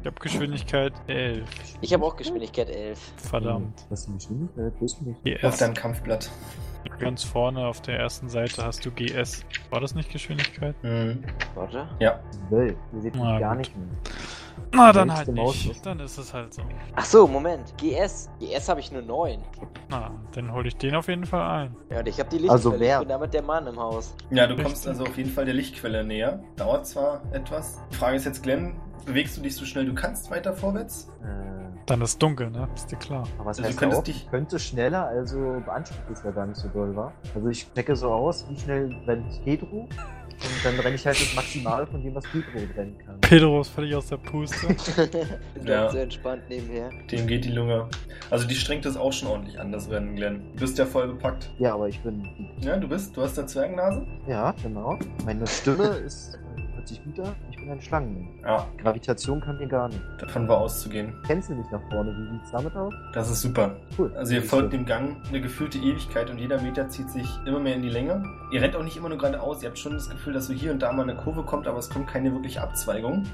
ich 0.00 0.06
habe 0.06 0.16
Geschwindigkeit 0.20 0.92
11. 1.08 1.44
Ich 1.80 1.92
habe 1.92 2.04
auch 2.04 2.16
Geschwindigkeit 2.16 2.68
11. 2.70 2.98
Verdammt. 3.16 3.84
Was 3.88 4.00
ist 4.00 4.08
die 4.08 4.12
Geschwindigkeit? 4.14 4.72
Das 4.80 4.92
ist 4.92 5.02
nicht. 5.02 5.44
Auf 5.44 5.52
GS. 5.52 5.58
deinem 5.58 5.74
Kampfblatt. 5.74 6.30
Ganz 6.98 7.24
vorne 7.24 7.66
auf 7.66 7.80
der 7.82 7.98
ersten 7.98 8.28
Seite 8.28 8.64
hast 8.64 8.84
du 8.84 8.90
GS. 8.90 9.44
War 9.70 9.80
das 9.80 9.94
nicht 9.94 10.10
Geschwindigkeit? 10.10 10.74
Mhm. 10.82 11.24
Warte. 11.54 11.88
Ja. 11.98 12.20
12. 12.48 12.76
Ihr 12.94 13.00
seht 13.00 13.14
mich 13.14 13.22
Na, 13.24 13.38
gar 13.38 13.50
gut. 13.50 13.58
nicht 13.58 13.76
mehr. 13.76 13.86
Na, 14.72 14.92
dann 14.92 15.12
halt 15.12 15.28
nicht. 15.28 15.84
Dann 15.84 15.98
ist 16.00 16.16
es 16.18 16.32
halt 16.32 16.54
so. 16.54 16.62
Ach 16.94 17.04
so, 17.04 17.26
Moment. 17.26 17.74
GS. 17.76 18.30
GS 18.38 18.68
habe 18.68 18.80
ich 18.80 18.92
nur 18.92 19.02
9. 19.02 19.40
Na, 19.88 20.10
dann 20.32 20.52
hole 20.52 20.68
ich 20.68 20.76
den 20.76 20.94
auf 20.94 21.08
jeden 21.08 21.26
Fall 21.26 21.42
ein. 21.66 21.76
Ja, 21.90 21.98
und 22.00 22.08
ich 22.08 22.18
habe 22.20 22.28
die 22.30 22.36
Lichtquelle. 22.38 22.52
Also 22.52 22.78
wer? 22.78 22.94
Ich 22.94 23.00
bin 23.00 23.08
damit 23.08 23.34
der 23.34 23.42
Mann 23.42 23.66
im 23.66 23.76
Haus. 23.78 24.14
Ja, 24.30 24.46
du 24.46 24.50
Richtig. 24.54 24.66
kommst 24.66 24.86
also 24.88 25.04
auf 25.04 25.16
jeden 25.16 25.30
Fall 25.30 25.44
der 25.44 25.54
Lichtquelle 25.54 26.04
näher. 26.04 26.40
Dauert 26.56 26.86
zwar 26.86 27.20
etwas. 27.32 27.80
Die 27.90 27.96
Frage 27.96 28.16
ist 28.16 28.24
jetzt, 28.26 28.42
Glenn, 28.42 28.80
bewegst 29.06 29.36
du 29.36 29.40
dich 29.40 29.56
so 29.56 29.64
schnell 29.64 29.86
du 29.86 29.94
kannst 29.94 30.30
weiter 30.30 30.52
vorwärts? 30.54 31.08
Äh, 31.24 31.76
Dann 31.86 32.00
ist 32.02 32.22
dunkel, 32.22 32.50
ne? 32.50 32.68
Ist 32.74 32.92
dir 32.92 32.96
klar. 32.96 33.24
aber 33.38 33.46
was 33.46 33.58
Also 33.58 33.62
du 33.62 33.68
heißt 33.68 33.78
könntest 33.78 34.00
auch, 34.00 34.04
dich- 34.04 34.24
ich 34.24 34.30
könnte 34.30 34.58
schneller, 34.60 35.06
also 35.08 35.60
beansprucht 35.64 36.10
es 36.12 36.22
ja 36.22 36.30
gar 36.30 36.46
nicht 36.46 36.58
so 36.58 36.68
doll, 36.68 36.94
war. 36.94 37.12
Also 37.34 37.48
ich 37.48 37.72
checke 37.74 37.96
so 37.96 38.10
aus, 38.12 38.44
wie 38.48 38.56
schnell 38.58 38.94
rennt 39.06 39.26
Pedro 39.44 39.88
dann 40.62 40.78
renne 40.80 40.94
ich 40.96 41.06
halt 41.06 41.20
das 41.20 41.34
Maximal 41.34 41.86
von 41.86 42.02
dem, 42.02 42.14
was 42.14 42.24
Pedro 42.24 42.58
rennen 42.76 42.96
kann. 42.98 43.20
Pedro 43.20 43.60
ist 43.60 43.68
völlig 43.68 43.94
aus 43.94 44.06
der 44.08 44.16
Puste. 44.18 44.66
Ja. 45.64 45.82
ganz 45.82 45.92
so 45.92 45.98
entspannt 45.98 46.42
nebenher. 46.48 46.90
Dem 47.10 47.26
geht 47.26 47.44
die 47.44 47.50
Lunge. 47.50 47.88
Also 48.30 48.46
die 48.46 48.54
strengt 48.54 48.86
es 48.86 48.96
auch 48.96 49.12
schon 49.12 49.28
ordentlich 49.28 49.58
an, 49.60 49.72
das 49.72 49.90
Rennen, 49.90 50.16
Glenn. 50.16 50.42
Du 50.54 50.60
bist 50.60 50.78
ja 50.78 50.86
voll 50.86 51.08
bepackt. 51.08 51.50
Ja, 51.58 51.74
aber 51.74 51.88
ich 51.88 52.00
bin, 52.00 52.28
Ja, 52.60 52.76
du 52.76 52.88
bist, 52.88 53.16
du 53.16 53.22
hast 53.22 53.38
eine 53.38 53.46
Zwergennase? 53.46 54.06
ja, 54.26 54.54
genau. 54.62 54.98
Meine 55.24 55.46
Stimme 55.46 55.84
ist, 55.98 56.34
äh, 56.56 56.74
hört 56.74 56.88
sich 56.88 57.02
gut 57.04 57.20
an. 57.20 57.34
Ich 57.60 57.66
bin 57.66 57.74
ein 57.74 57.82
Schlangenmensch. 57.82 58.40
Ja, 58.42 58.66
Gravitation 58.78 59.38
kann 59.38 59.58
mir 59.58 59.66
gar 59.66 59.88
nicht. 59.88 60.00
davon 60.16 60.48
war 60.48 60.56
auszugehen. 60.58 61.12
Kennst 61.26 61.50
du 61.50 61.54
mich 61.54 61.66
nach 61.70 61.82
vorne? 61.90 62.10
Wie 62.16 62.32
sieht's 62.32 62.50
damit 62.52 62.74
aus? 62.74 62.94
Das 63.12 63.30
ist 63.30 63.42
super. 63.42 63.76
Cool. 63.98 64.10
Also 64.16 64.34
ihr 64.34 64.42
folgt 64.42 64.72
dem 64.72 64.86
Gang 64.86 65.18
eine 65.28 65.42
gefühlte 65.42 65.76
Ewigkeit 65.76 66.30
und 66.30 66.38
jeder 66.38 66.58
Meter 66.62 66.88
zieht 66.88 67.10
sich 67.10 67.28
immer 67.44 67.60
mehr 67.60 67.74
in 67.74 67.82
die 67.82 67.90
Länge. 67.90 68.22
Ihr 68.50 68.62
rennt 68.62 68.74
auch 68.76 68.82
nicht 68.82 68.96
immer 68.96 69.10
nur 69.10 69.18
geradeaus. 69.18 69.62
Ihr 69.62 69.68
habt 69.68 69.78
schon 69.78 69.92
das 69.92 70.08
Gefühl, 70.08 70.32
dass 70.32 70.46
so 70.46 70.54
hier 70.54 70.72
und 70.72 70.80
da 70.80 70.90
mal 70.90 71.02
eine 71.02 71.14
Kurve 71.16 71.42
kommt, 71.42 71.66
aber 71.66 71.78
es 71.78 71.90
kommt 71.90 72.06
keine 72.06 72.32
wirkliche 72.32 72.62
Abzweigung. 72.62 73.26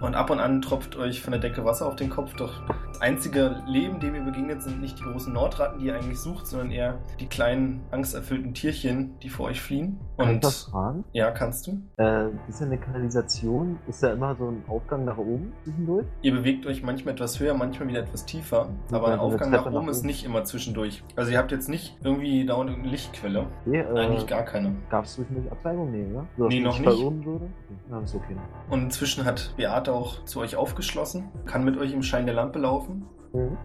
Und 0.00 0.14
ab 0.14 0.30
und 0.30 0.40
an 0.40 0.62
tropft 0.62 0.96
euch 0.96 1.20
von 1.22 1.32
der 1.32 1.40
Decke 1.40 1.64
Wasser 1.64 1.86
auf 1.86 1.96
den 1.96 2.08
Kopf. 2.10 2.34
Doch 2.34 2.62
das 2.88 3.00
einzige 3.02 3.56
Leben, 3.66 4.00
dem 4.00 4.14
ihr 4.14 4.22
begegnet, 4.22 4.62
sind 4.62 4.80
nicht 4.80 4.98
die 4.98 5.02
großen 5.02 5.32
Nordratten, 5.32 5.78
die 5.78 5.86
ihr 5.86 5.94
eigentlich 5.94 6.18
sucht, 6.18 6.46
sondern 6.46 6.70
eher 6.70 6.98
die 7.20 7.26
kleinen, 7.26 7.82
angsterfüllten 7.90 8.54
Tierchen, 8.54 9.18
die 9.20 9.28
vor 9.28 9.46
euch 9.46 9.60
fliehen. 9.60 9.98
Kann 10.16 10.34
ich 10.36 10.40
das 10.40 10.64
Und 10.64 10.72
fragen? 10.72 11.04
ja, 11.12 11.30
kannst 11.30 11.66
du. 11.66 11.72
Äh, 11.98 12.28
ist 12.48 12.60
ja 12.60 12.66
eine 12.66 12.78
Kanalisation, 12.78 13.78
ist 13.88 14.02
da 14.02 14.12
immer 14.12 14.34
so 14.36 14.48
ein 14.48 14.62
Aufgang 14.68 15.04
nach 15.04 15.18
oben 15.18 15.52
zwischendurch? 15.64 16.06
Ihr 16.22 16.32
bewegt 16.32 16.66
euch 16.66 16.82
manchmal 16.82 17.14
etwas 17.14 17.38
höher, 17.40 17.54
manchmal 17.54 17.88
wieder 17.88 18.00
etwas 18.00 18.24
tiefer. 18.26 18.68
Ja, 18.90 18.96
Aber 18.98 19.08
ein 19.08 19.12
eine 19.14 19.22
Aufgang 19.22 19.50
nach 19.50 19.62
Treppe 19.62 19.74
nach 19.74 19.80
oben 19.80 19.88
ist 19.90 19.98
oben. 19.98 20.06
nicht 20.06 20.24
immer 20.24 20.44
zwischendurch. 20.44 21.02
Also 21.16 21.30
ihr 21.30 21.38
habt 21.38 21.52
jetzt 21.52 21.68
nicht 21.68 21.96
irgendwie 22.02 22.44
dauernd 22.46 22.70
irgendeine 22.70 22.92
Lichtquelle. 22.92 23.46
Okay, 23.66 23.80
äh, 23.80 23.98
Eigentlich 23.98 24.26
gar 24.26 24.42
keine. 24.44 24.74
Gab 24.90 25.04
es 25.04 25.14
zwischendurch 25.14 25.50
Abzweigung? 25.52 25.90
Nee, 25.90 26.04
ne? 26.06 26.26
So, 26.36 26.48
Nee, 26.48 26.60
noch 26.60 26.78
nicht. 26.78 26.86
würde? 26.98 27.44
Okay, 27.46 27.50
ja, 27.90 28.00
ist 28.00 28.14
okay. 28.14 28.36
Und 28.68 28.82
inzwischen 28.84 29.24
hat 29.24 29.54
Beate 29.56 29.89
auch 29.92 30.24
zu 30.24 30.40
euch 30.40 30.56
aufgeschlossen, 30.56 31.28
kann 31.46 31.64
mit 31.64 31.76
euch 31.78 31.92
im 31.92 32.02
Schein 32.02 32.26
der 32.26 32.34
Lampe 32.34 32.58
laufen. 32.58 33.06
Mhm. 33.32 33.56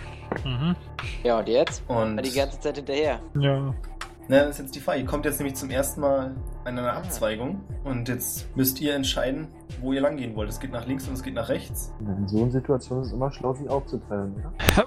Mhm. 0.44 0.76
Ja, 1.24 1.40
und 1.40 1.48
jetzt? 1.48 1.84
Und 1.88 2.16
War 2.16 2.22
die 2.22 2.32
ganze 2.34 2.60
Zeit 2.60 2.76
hinterher. 2.78 3.20
Ja. 3.40 3.74
na, 4.28 4.40
das 4.40 4.52
ist 4.52 4.60
jetzt 4.60 4.76
die 4.76 4.80
Frage. 4.80 5.00
Ihr 5.02 5.06
kommt 5.06 5.26
jetzt 5.26 5.40
nämlich 5.40 5.56
zum 5.56 5.70
ersten 5.72 6.02
Mal 6.02 6.36
an 6.66 6.78
einer 6.80 6.94
Ah. 6.94 6.98
Abzweigung. 6.98 7.62
Und 7.84 8.08
jetzt 8.10 8.56
müsst 8.56 8.80
ihr 8.82 8.94
entscheiden, 8.96 9.48
wo 9.82 9.94
ihr 9.94 10.02
lang 10.02 10.18
gehen 10.18 10.36
wollt. 10.36 10.50
Es 10.50 10.60
geht 10.60 10.72
nach 10.72 10.86
links 10.86 11.08
und 11.08 11.14
es 11.14 11.24
geht 11.24 11.34
nach 11.36 11.50
rechts. 11.50 11.92
In 12.00 12.28
so 12.28 12.42
einer 12.44 12.52
Situation 12.52 13.02
ist 13.02 13.08
es 13.08 13.14
immer 13.14 13.32
schlau, 13.32 13.54
sich 13.54 13.68
aufzuteilen, 13.70 14.36
oder? 14.36 14.54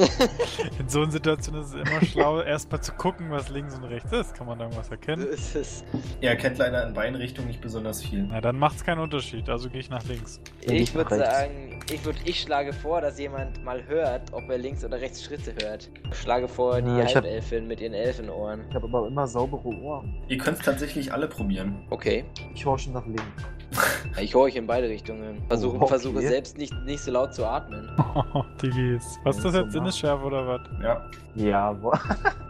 In 0.78 0.88
so 0.88 1.02
einer 1.02 1.10
Situation 1.10 1.56
ist 1.60 1.68
es 1.68 1.74
immer 1.74 2.04
schlau, 2.04 2.40
erstmal 2.42 2.80
zu 2.82 2.92
gucken, 2.92 3.30
was 3.30 3.48
links 3.50 3.74
und 3.74 3.84
rechts 3.84 4.12
ist. 4.12 4.34
Kann 4.34 4.46
man 4.46 4.58
da 4.58 4.64
irgendwas 4.64 4.86
So 4.86 4.92
erkennen? 4.92 5.26
ist 5.26 5.54
es. 5.56 5.84
Ihr 6.20 6.30
erkennt 6.30 6.58
leider 6.58 6.86
in 6.86 6.94
beiden 6.94 7.16
Richtungen 7.16 7.48
nicht 7.48 7.60
besonders 7.60 8.02
viel. 8.02 8.26
Na, 8.30 8.40
dann 8.40 8.58
macht's 8.58 8.84
keinen 8.84 9.00
Unterschied. 9.00 9.48
Also 9.48 9.68
gehe 9.70 9.80
ich 9.80 9.90
nach 9.90 10.04
links. 10.04 10.40
Ich 10.62 10.94
würde 10.94 11.16
sagen, 11.16 11.80
ich, 11.92 12.04
würd, 12.04 12.16
ich 12.24 12.40
schlage 12.40 12.72
vor, 12.72 13.00
dass 13.00 13.18
jemand 13.18 13.62
mal 13.64 13.86
hört, 13.86 14.32
ob 14.32 14.48
er 14.48 14.58
links 14.58 14.84
oder 14.84 15.00
rechts 15.00 15.22
Schritte 15.24 15.54
hört. 15.62 15.90
Ich 16.10 16.18
schlage 16.18 16.48
vor, 16.48 16.80
die 16.80 16.90
Ja, 16.90 17.06
Halbelfin 17.06 17.66
mit 17.66 17.80
ihren 17.80 17.94
Elfenohren. 17.94 18.64
Ich 18.68 18.74
habe 18.74 18.86
aber 18.86 19.06
immer 19.06 19.26
saubere 19.26 19.68
Ohren. 19.68 20.22
Ihr 20.28 20.38
könnt 20.38 20.58
es 20.58 20.64
tatsächlich 20.64 21.12
alle 21.12 21.28
probieren. 21.28 21.86
Okay. 21.90 22.24
Ich 22.54 22.64
horche 22.66 22.90
nach 22.90 23.06
links. 23.06 23.22
Ich 24.20 24.34
höre 24.34 24.42
euch 24.42 24.56
in 24.56 24.66
beide 24.66 24.88
Richtungen. 24.88 25.40
Versuche, 25.48 25.76
Oh, 25.76 25.80
okay. 25.82 25.88
versuche 25.88 26.20
selbst 26.20 26.58
nicht, 26.58 26.74
nicht 26.84 27.00
so 27.02 27.12
laut 27.12 27.32
zu 27.34 27.46
atmen. 27.46 27.88
Oh, 28.34 28.42
Diggis. 28.60 29.18
Was 29.24 29.36
ist 29.36 29.44
das 29.44 29.54
jetzt? 29.54 29.72
Sinnesschärfe 29.72 30.24
oder 30.24 30.46
was? 30.46 30.60
Ja. 30.82 31.00
Ja, 31.36 31.72
boah. 31.72 31.98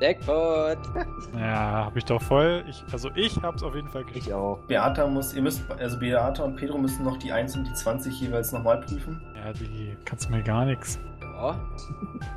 Jackpot! 0.01 0.79
Ja, 1.39 1.85
hab 1.87 1.97
ich 1.97 2.05
doch 2.05 2.21
voll. 2.21 2.65
Ich, 2.69 2.83
also 2.93 3.11
ich 3.15 3.37
hab's 3.43 3.63
auf 3.63 3.75
jeden 3.75 3.89
Fall 3.89 4.03
Ich 4.09 4.15
geschafft. 4.25 4.33
auch. 4.35 4.59
Beata 4.67 5.07
muss, 5.07 5.33
ihr 5.35 5.43
müsst, 5.43 5.63
also 5.79 5.99
Beata 5.99 6.43
und 6.43 6.57
Pedro 6.57 6.77
müssen 6.79 7.05
noch 7.05 7.19
die 7.19 7.31
1 7.31 7.57
und 7.57 7.65
die 7.69 7.73
20 7.75 8.21
jeweils 8.21 8.51
nochmal 8.53 8.81
prüfen. 8.81 9.21
Ja, 9.37 9.53
Digi, 9.53 9.97
kannst 10.05 10.29
mir 10.31 10.43
gar 10.43 10.65
nichts. 10.65 10.99
Ja. 11.41 11.61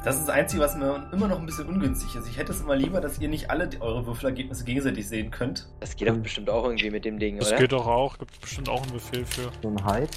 Das 0.06 0.16
ist 0.18 0.28
das 0.28 0.36
Einzige, 0.36 0.62
was 0.64 0.76
mir 0.76 1.08
immer 1.12 1.28
noch 1.28 1.40
ein 1.40 1.46
bisschen 1.46 1.68
ungünstig 1.68 2.16
ist. 2.16 2.28
Ich 2.28 2.38
hätte 2.38 2.52
es 2.52 2.62
immer 2.62 2.76
lieber, 2.76 3.02
dass 3.02 3.20
ihr 3.20 3.28
nicht 3.30 3.50
alle 3.52 3.68
die- 3.68 3.82
eure 3.82 4.06
Würfelergebnisse 4.06 4.64
gegenseitig 4.66 5.08
sehen 5.08 5.30
könnt. 5.32 5.68
Das 5.80 5.96
geht 5.96 6.10
doch 6.10 6.16
bestimmt 6.18 6.50
auch 6.50 6.64
irgendwie 6.66 6.90
mit 6.90 7.06
dem 7.06 7.20
Ding, 7.20 7.38
Das 7.40 7.50
oder? 7.50 7.58
geht 7.60 7.72
doch 7.72 7.88
auch. 7.88 8.18
Gibt 8.18 8.40
bestimmt 8.42 8.70
auch 8.70 8.82
einen 8.84 8.94
Befehl 8.94 9.26
für. 9.26 9.50
So 9.62 9.70
ein 9.70 9.84
Hype. 9.86 10.10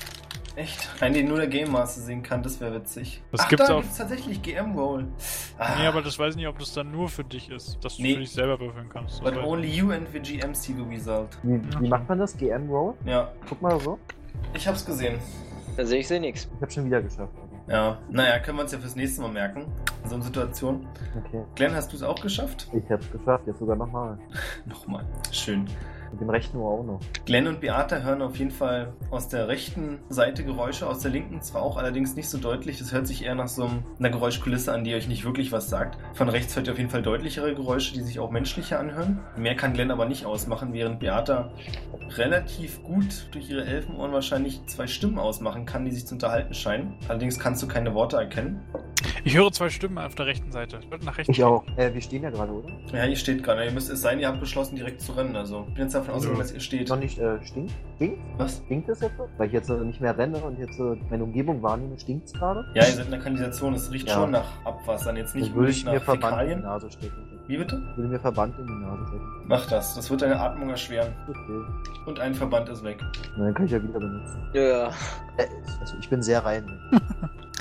Echt? 0.56 0.88
Einen, 1.00 1.14
den 1.14 1.28
nur 1.28 1.36
der 1.36 1.48
Game 1.48 1.70
Master 1.70 2.00
sehen 2.00 2.22
kann, 2.22 2.42
das 2.42 2.58
wäre 2.62 2.74
witzig. 2.76 3.22
Das 3.30 3.42
Ach, 3.42 3.48
gibt's 3.48 3.66
da 3.66 3.74
auch- 3.74 3.82
gibt's 3.82 3.98
tatsächlich 3.98 4.40
GM 4.40 4.72
Roll. 4.72 5.06
Ah, 5.58 5.74
Nee, 5.78 5.86
aber 5.86 6.00
das 6.00 6.18
weiß 6.18 6.30
ich 6.30 6.36
nicht, 6.36 6.48
ob 6.48 6.58
das 6.58 6.72
dann 6.72 6.90
nur 6.90 7.10
für 7.10 7.24
dich 7.24 7.50
ist, 7.50 7.76
dass 7.84 7.96
du 7.98 8.02
Nee. 8.02 8.14
für 8.14 8.20
dich 8.20 8.30
selber 8.32 8.58
würfeln 8.58 8.88
kannst. 8.88 9.20
Das 9.22 9.34
But 9.34 9.44
only 9.44 9.68
you 9.68 9.90
and 9.90 10.08
the 10.12 10.18
GM 10.20 10.54
see 10.54 10.72
the 10.74 10.82
result. 10.82 11.28
Wie, 11.42 11.56
Ja. 11.56 11.80
wie 11.80 11.88
macht 11.88 12.08
man 12.08 12.18
das? 12.18 12.34
GM 12.38 12.70
Roll? 12.70 12.94
Ja, 13.04 13.30
Guck 13.48 13.60
mal 13.60 13.78
so. 13.80 13.98
ich 14.54 14.66
hab's 14.66 14.86
gesehen. 14.86 15.18
Da 15.76 15.84
sehe 15.84 15.98
ich 16.00 16.08
sehe 16.08 16.20
nichts. 16.20 16.48
Ich 16.56 16.62
habe 16.62 16.72
schon 16.72 16.86
wieder 16.86 17.02
geschafft. 17.02 17.34
Ja, 17.68 17.98
naja, 18.10 18.38
können 18.38 18.58
wir 18.58 18.62
uns 18.62 18.72
ja 18.72 18.78
fürs 18.78 18.94
nächste 18.94 19.22
Mal 19.22 19.32
merken. 19.32 19.66
In 20.04 20.08
so 20.08 20.14
einer 20.14 20.24
Situation. 20.24 20.86
Okay. 21.24 21.44
Glenn, 21.56 21.74
hast 21.74 21.92
du 21.92 21.96
es 21.96 22.02
auch 22.02 22.20
geschafft? 22.20 22.68
Ich 22.72 22.88
hab's 22.90 23.10
geschafft, 23.10 23.46
jetzt 23.46 23.58
sogar 23.58 23.74
nochmal. 23.76 24.18
Nochmal. 24.66 25.04
Schön. 25.32 25.66
Mit 26.12 26.20
dem 26.20 26.30
rechten 26.30 26.56
Ohr 26.58 26.70
auch 26.70 26.84
noch. 26.84 27.00
Glenn 27.24 27.46
und 27.46 27.60
Beata 27.60 27.98
hören 27.98 28.22
auf 28.22 28.36
jeden 28.36 28.50
Fall 28.50 28.92
aus 29.10 29.28
der 29.28 29.48
rechten 29.48 29.98
Seite 30.08 30.44
Geräusche, 30.44 30.86
aus 30.88 31.00
der 31.00 31.10
linken 31.10 31.42
zwar 31.42 31.62
auch, 31.62 31.76
allerdings 31.76 32.16
nicht 32.16 32.28
so 32.28 32.38
deutlich. 32.38 32.78
Das 32.78 32.92
hört 32.92 33.06
sich 33.06 33.24
eher 33.24 33.34
nach 33.34 33.48
so 33.48 33.70
einer 33.98 34.10
Geräuschkulisse 34.10 34.72
an, 34.72 34.84
die 34.84 34.94
euch 34.94 35.08
nicht 35.08 35.24
wirklich 35.24 35.52
was 35.52 35.68
sagt. 35.68 35.98
Von 36.14 36.28
rechts 36.28 36.56
hört 36.56 36.66
ihr 36.66 36.72
auf 36.72 36.78
jeden 36.78 36.90
Fall 36.90 37.02
deutlichere 37.02 37.54
Geräusche, 37.54 37.94
die 37.94 38.02
sich 38.02 38.18
auch 38.18 38.30
menschlicher 38.30 38.78
anhören. 38.78 39.20
Mehr 39.36 39.56
kann 39.56 39.72
Glenn 39.72 39.90
aber 39.90 40.06
nicht 40.06 40.26
ausmachen, 40.26 40.72
während 40.72 41.00
Beata 41.00 41.50
relativ 42.16 42.82
gut 42.82 43.28
durch 43.32 43.50
ihre 43.50 43.64
Elfenohren 43.64 44.12
wahrscheinlich 44.12 44.64
zwei 44.66 44.86
Stimmen 44.86 45.18
ausmachen 45.18 45.66
kann, 45.66 45.84
die 45.84 45.90
sich 45.90 46.06
zu 46.06 46.14
unterhalten 46.14 46.54
scheinen. 46.54 46.94
Allerdings 47.08 47.38
kannst 47.38 47.62
du 47.62 47.68
keine 47.68 47.94
Worte 47.94 48.16
erkennen. 48.16 48.60
Ich 49.26 49.36
höre 49.36 49.50
zwei 49.50 49.68
Stimmen 49.70 49.98
auf 49.98 50.14
der 50.14 50.26
rechten 50.26 50.52
Seite. 50.52 50.78
Wird 50.88 51.02
nach 51.04 51.18
rechts. 51.18 51.28
Ich 51.36 51.42
auch. 51.42 51.64
Äh, 51.76 51.92
wir 51.92 52.00
stehen 52.00 52.22
ja 52.22 52.30
gerade, 52.30 52.52
oder? 52.52 52.68
Ja, 52.92 53.06
ihr 53.06 53.16
steht 53.16 53.42
gerade. 53.42 53.64
Ihr 53.64 53.72
müsst 53.72 53.90
es 53.90 54.00
sein, 54.00 54.20
ihr 54.20 54.28
habt 54.28 54.38
beschlossen, 54.38 54.76
direkt 54.76 55.00
zu 55.00 55.10
rennen. 55.14 55.34
Also, 55.34 55.64
ich 55.66 55.74
bin 55.74 55.82
jetzt 55.82 55.96
davon 55.96 56.14
ausgegangen, 56.14 56.38
dass 56.38 56.52
ihr 56.52 56.60
steht. 56.60 56.88
Noch 56.88 57.00
nicht, 57.00 57.18
äh, 57.18 57.44
stinkt? 57.44 57.72
Stinkt? 57.96 58.20
Was? 58.38 58.62
Stinkt 58.66 58.88
es 58.88 59.00
jetzt? 59.00 59.14
Weil 59.36 59.48
ich 59.48 59.52
jetzt 59.52 59.68
äh, 59.68 59.78
nicht 59.78 60.00
mehr 60.00 60.16
renne 60.16 60.38
und 60.38 60.60
jetzt 60.60 60.78
äh, 60.78 60.94
meine 61.10 61.24
Umgebung 61.24 61.60
wahrnehme, 61.60 61.98
stinkt 61.98 62.26
es 62.26 62.34
gerade? 62.34 62.64
Ja, 62.74 62.84
ihr 62.86 62.92
seid 62.92 63.06
in 63.06 63.10
der 63.10 63.18
Kanalisation. 63.18 63.74
Es 63.74 63.90
riecht 63.90 64.06
Ja. 64.06 64.14
schon 64.14 64.30
nach 64.30 64.46
Abwasser, 64.64 65.12
jetzt 65.16 65.34
nicht 65.34 65.48
ich 65.48 65.52
unbedingt 65.56 65.84
mir 65.86 65.94
nach 65.94 66.02
Verband 66.04 66.22
in 66.22 66.28
die 66.28 66.36
Fäkalien. 66.36 66.62
Nase 66.62 66.90
stecken. 66.92 67.40
Wie 67.48 67.56
bitte? 67.56 67.82
Ich 67.90 67.96
würde 67.96 68.08
mir 68.08 68.20
Verband 68.20 68.58
in 68.60 68.66
die 68.68 68.72
Nase 68.74 69.06
stecken. 69.08 69.24
Mach 69.48 69.66
das. 69.66 69.94
Das 69.96 70.08
wird 70.08 70.22
deine 70.22 70.38
Atmung 70.38 70.70
erschweren. 70.70 71.12
Okay. 71.28 71.82
Und 72.06 72.20
ein 72.20 72.32
Verband 72.32 72.68
ist 72.68 72.84
weg. 72.84 73.00
Na, 73.36 73.46
dann 73.46 73.54
kann 73.54 73.66
ich 73.66 73.72
ja 73.72 73.82
wieder 73.82 73.98
benutzen. 73.98 74.38
Ja, 74.52 74.62
ja. 74.62 74.86
Äh, 75.36 75.46
also 75.80 75.96
ich 75.98 76.08
bin 76.08 76.22
sehr 76.22 76.44
rein. 76.44 76.64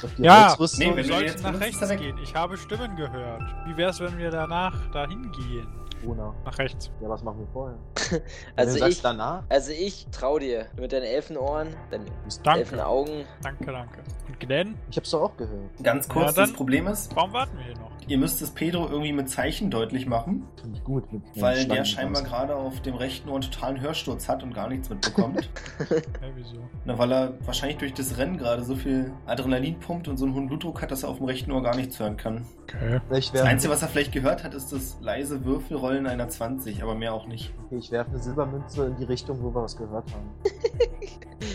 Auf 0.05 0.13
die 0.15 0.21
Ja, 0.23 0.49
Holzrüstung- 0.49 0.89
Nee, 0.91 0.95
wir 0.97 1.03
sollten 1.03 1.25
jetzt 1.25 1.43
nach 1.43 1.59
rechts 1.59 1.89
gehen. 1.89 2.17
Ich 2.21 2.35
habe 2.35 2.57
Stimmen 2.57 2.95
gehört. 2.95 3.41
Wie 3.65 3.75
wär's, 3.75 3.99
wenn 3.99 4.15
wir 4.19 4.29
danach 4.29 4.75
dahin 4.93 5.31
gehen? 5.31 5.67
Ona. 6.07 6.33
Nach 6.45 6.57
rechts. 6.57 6.91
Ja, 7.01 7.09
was 7.09 7.23
machen 7.23 7.39
wir 7.39 7.47
vorher? 7.47 7.77
Also 8.55 8.85
ich, 8.85 9.01
danach, 9.01 9.43
also 9.49 9.71
ich 9.71 10.07
trau 10.11 10.37
dir 10.39 10.67
mit 10.79 10.91
deinen 10.93 11.03
Elfenohren, 11.03 11.69
deinen 11.89 12.05
Danke. 12.43 12.59
Elfenaugen. 12.61 13.25
Danke, 13.41 13.65
danke. 13.65 13.99
Und 14.27 14.39
Glenn, 14.39 14.75
ich 14.89 14.97
hab's 14.97 15.09
doch 15.11 15.21
auch 15.23 15.37
gehört. 15.37 15.71
Ganz 15.83 16.07
kurz, 16.07 16.27
Ja, 16.27 16.31
dann- 16.33 16.45
das 16.49 16.53
Problem 16.53 16.87
ist, 16.87 17.15
warum 17.15 17.33
warten 17.33 17.57
wir 17.57 17.65
hier 17.65 17.75
noch? 17.77 17.91
ihr 18.07 18.19
müsst 18.19 18.39
es 18.43 18.51
Pedro 18.51 18.87
irgendwie 18.87 19.13
mit 19.13 19.29
Zeichen 19.31 19.71
deutlich 19.71 20.05
machen, 20.05 20.47
Finde 20.61 20.77
ich 20.77 20.83
gut. 20.83 21.11
Mit 21.11 21.23
mit 21.33 21.41
weil 21.41 21.65
der 21.65 21.83
scheinbar 21.85 22.21
gerade 22.21 22.55
auf 22.55 22.79
dem 22.81 22.93
rechten 22.95 23.27
Ohr 23.29 23.35
einen 23.35 23.49
totalen 23.49 23.81
Hörsturz 23.81 24.29
hat 24.29 24.43
und 24.43 24.53
gar 24.53 24.69
nichts 24.69 24.89
mitbekommt. 24.89 25.49
Hä, 25.89 26.31
wieso? 26.35 26.57
Na, 26.85 26.97
weil 26.99 27.11
er 27.11 27.33
wahrscheinlich 27.45 27.77
durch 27.79 27.93
das 27.95 28.17
Rennen 28.17 28.37
gerade 28.37 28.63
so 28.63 28.75
viel 28.75 29.11
Adrenalin 29.25 29.79
pumpt 29.79 30.07
und 30.07 30.17
so 30.17 30.25
einen 30.25 30.35
hohen 30.35 30.45
Blutdruck 30.47 30.83
hat, 30.83 30.91
dass 30.91 31.01
er 31.01 31.09
auf 31.09 31.17
dem 31.17 31.25
rechten 31.25 31.51
Ohr 31.51 31.63
gar 31.63 31.75
nichts 31.75 31.99
hören 31.99 32.15
kann. 32.17 32.45
Okay. 32.67 32.99
Ich 33.15 33.31
Das 33.31 33.41
Einzige, 33.41 33.71
was 33.73 33.81
er 33.81 33.87
vielleicht 33.89 34.11
gehört 34.11 34.43
hat, 34.43 34.53
ist 34.53 34.71
das 34.71 34.97
leise 35.01 35.45
Würfelrollen 35.45 36.07
einer 36.07 36.27
20, 36.29 36.81
aber 36.81 36.95
mehr 36.95 37.13
auch 37.13 37.27
nicht. 37.27 37.53
okay, 37.65 37.77
ich 37.77 37.91
werfe 37.91 38.11
eine 38.11 38.19
Silbermünze 38.19 38.85
in 38.87 38.95
die 38.97 39.03
Richtung, 39.03 39.41
wo 39.43 39.53
wir 39.53 39.61
was 39.63 39.77
gehört 39.77 40.05
haben. 40.11 40.31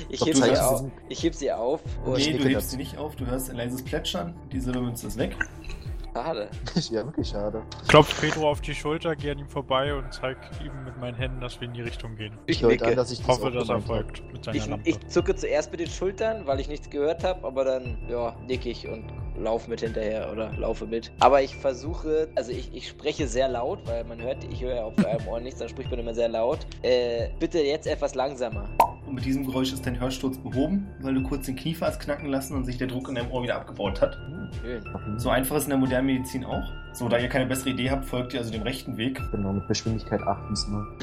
Ich 0.09 0.21
Doch, 0.21 0.27
heb, 0.27 0.35
du 0.35 0.43
sie 0.43 0.57
auf, 0.59 0.85
ich 1.09 1.23
heb 1.23 1.35
sie 1.35 1.53
auf 1.53 1.81
und 2.05 2.19
ich 2.19 2.31
nee, 2.33 2.39
du 2.39 2.49
hebst 2.49 2.71
sie 2.71 2.77
nicht 2.77 2.97
auf, 2.99 3.17
du 3.17 3.27
hörst 3.27 3.51
ein 3.51 3.57
leises 3.57 3.83
Plätschern, 3.83 4.35
die 4.53 4.61
Silbermünze 4.61 5.07
ist 5.09 5.19
weg. 5.19 5.37
schade. 6.13 6.49
ja, 6.91 7.05
wirklich 7.05 7.29
schade. 7.29 7.63
Klopft 7.89 8.21
Pedro 8.21 8.51
auf 8.51 8.61
die 8.61 8.75
Schulter, 8.75 9.15
gehe 9.17 9.33
an 9.33 9.39
ihm 9.39 9.49
vorbei 9.49 9.95
und 9.95 10.13
zeig 10.13 10.37
ihm 10.65 10.73
mit 10.85 10.97
meinen 10.99 11.17
Händen, 11.17 11.41
dass 11.41 11.61
wir 11.61 11.69
in 11.69 11.75
die 11.75 11.83
Richtung 11.83 12.17
gehen. 12.17 12.37
Ich 12.47 12.61
deute 12.61 12.87
an, 12.87 12.97
dass 12.97 13.11
ich 13.13 13.21
Ich 13.21 13.27
das 13.27 13.37
hoffe, 13.37 13.49
auch 13.49 13.53
das 13.53 13.69
gemeint 13.69 13.85
habe. 13.89 13.99
erfolgt 13.99 14.33
mit 14.33 14.45
seiner 14.45 14.57
Ich, 14.57 14.67
Lampe. 14.67 14.89
ich 14.89 15.07
zucke 15.09 15.35
zuerst 15.37 15.71
mit 15.71 15.81
den 15.81 15.89
Schultern, 15.89 16.47
weil 16.47 16.61
ich 16.61 16.69
nichts 16.69 16.91
gehört 16.91 17.23
habe, 17.25 17.47
aber 17.47 17.65
dann, 17.65 17.99
ja, 18.09 18.37
nick 18.47 18.67
ich 18.67 18.87
und 18.89 19.05
laufe 19.41 19.69
mit 19.71 19.81
hinterher 19.81 20.31
oder 20.33 20.53
laufe 20.57 20.87
mit. 20.87 21.11
Aber 21.21 21.43
ich 21.43 21.57
versuche, 21.57 22.29
also 22.35 22.53
ich, 22.53 22.71
ich 22.75 22.89
spreche 22.89 23.27
sehr 23.27 23.49
laut, 23.49 23.81
weil 23.87 24.05
man 24.05 24.21
hört, 24.21 24.45
ich 24.45 24.63
höre 24.63 24.75
ja 24.77 24.85
auf 24.85 24.99
einem 25.05 25.27
Ohr 25.29 25.41
nichts, 25.41 25.59
dann 25.61 25.69
spricht 25.69 25.91
man 25.91 26.01
immer 26.01 26.15
sehr 26.15 26.29
laut. 26.29 26.59
Äh, 26.83 27.29
bitte 27.39 27.61
jetzt 27.61 27.87
etwas 27.87 28.15
langsamer. 28.15 28.69
Und 29.07 29.15
mit 29.15 29.25
diesem 29.25 29.45
Geräusch 29.45 29.73
ist 29.73 29.85
dein 29.87 29.99
Hörsturz 29.99 30.39
behoben, 30.39 30.87
weil 31.01 31.15
du 31.15 31.23
kurz 31.23 31.47
den 31.47 31.57
Kniefer 31.57 31.87
hast 31.87 32.01
knacken 32.01 32.29
lassen 32.29 32.55
und 32.57 32.65
sich 32.65 32.79
der 32.79 32.87
Druck 32.87 33.09
in 33.09 33.17
deinem 33.17 33.31
Ohr 33.33 33.43
wieder 33.43 33.57
abgebaut 33.57 34.01
hat. 34.01 34.17
Hm, 34.27 34.51
Schön. 34.63 35.19
So 35.19 35.31
einfach 35.31 35.57
ist 35.57 35.65
in 35.65 35.71
der 35.71 35.79
modernen 35.79 36.07
Medizin 36.07 36.45
auch. 36.45 36.73
So, 36.93 37.09
da 37.09 37.19
ihr 37.19 37.29
keine 37.29 37.47
bessere 37.47 37.71
Idee 37.71 37.91
habt, 37.91 38.05
folgt 38.05 38.35
ihr 38.35 38.41
also 38.41 38.51
dem 38.51 38.63
rechten 38.63 38.97
Weg. 38.97 39.21
Genau, 39.31 39.53
mit 39.53 39.67
Geschwindigkeit 39.69 40.23
8 40.23 40.51
diesmal. 40.51 40.87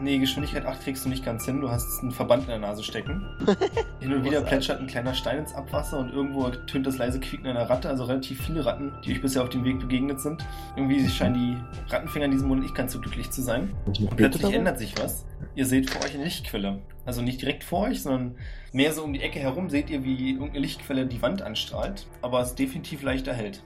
Nee, 0.00 0.18
Geschwindigkeit 0.18 0.66
8 0.66 0.82
kriegst 0.82 1.04
du 1.04 1.08
nicht 1.08 1.24
ganz 1.24 1.44
hin. 1.44 1.60
Du 1.60 1.70
hast 1.70 2.02
einen 2.02 2.10
Verband 2.10 2.42
in 2.42 2.48
der 2.48 2.58
Nase 2.58 2.82
stecken. 2.82 3.24
Hin 4.00 4.12
und 4.12 4.24
wieder 4.24 4.42
plätschert 4.42 4.80
ein 4.80 4.88
kleiner 4.88 5.14
Stein 5.14 5.38
ins 5.38 5.54
Abwasser 5.54 5.98
und 5.98 6.12
irgendwo 6.12 6.50
tönt 6.50 6.86
das 6.86 6.98
leise 6.98 7.20
Quieken 7.20 7.46
einer 7.46 7.70
Ratte. 7.70 7.88
Also 7.88 8.04
relativ 8.04 8.44
viele 8.44 8.66
Ratten, 8.66 8.92
die 9.04 9.12
euch 9.12 9.22
bisher 9.22 9.42
auf 9.42 9.50
dem 9.50 9.64
Weg 9.64 9.78
begegnet 9.78 10.20
sind. 10.20 10.44
Irgendwie 10.76 11.08
scheinen 11.08 11.34
die 11.34 11.92
Rattenfinger 11.92 12.24
in 12.24 12.32
diesem 12.32 12.48
Monat 12.48 12.64
nicht 12.64 12.74
ganz 12.74 12.92
so 12.92 13.00
glücklich 13.00 13.30
zu 13.30 13.40
sein. 13.40 13.72
Und 13.86 14.16
plötzlich 14.16 14.52
ändert 14.52 14.78
sich 14.78 14.94
was. 14.98 15.24
Ihr 15.54 15.64
seht 15.64 15.88
vor 15.88 16.04
euch 16.04 16.14
eine 16.14 16.24
Lichtquelle. 16.24 16.82
Also 17.06 17.22
nicht 17.22 17.40
direkt 17.40 17.62
vor 17.62 17.86
euch, 17.86 18.02
sondern 18.02 18.34
mehr 18.72 18.92
so 18.92 19.04
um 19.04 19.12
die 19.12 19.22
Ecke 19.22 19.38
herum 19.38 19.70
seht 19.70 19.90
ihr, 19.90 20.02
wie 20.02 20.32
irgendeine 20.32 20.58
Lichtquelle 20.58 21.06
die 21.06 21.22
Wand 21.22 21.40
anstrahlt. 21.40 22.08
Aber 22.20 22.40
es 22.40 22.56
definitiv 22.56 23.02
leichter 23.02 23.32
hält. 23.32 23.62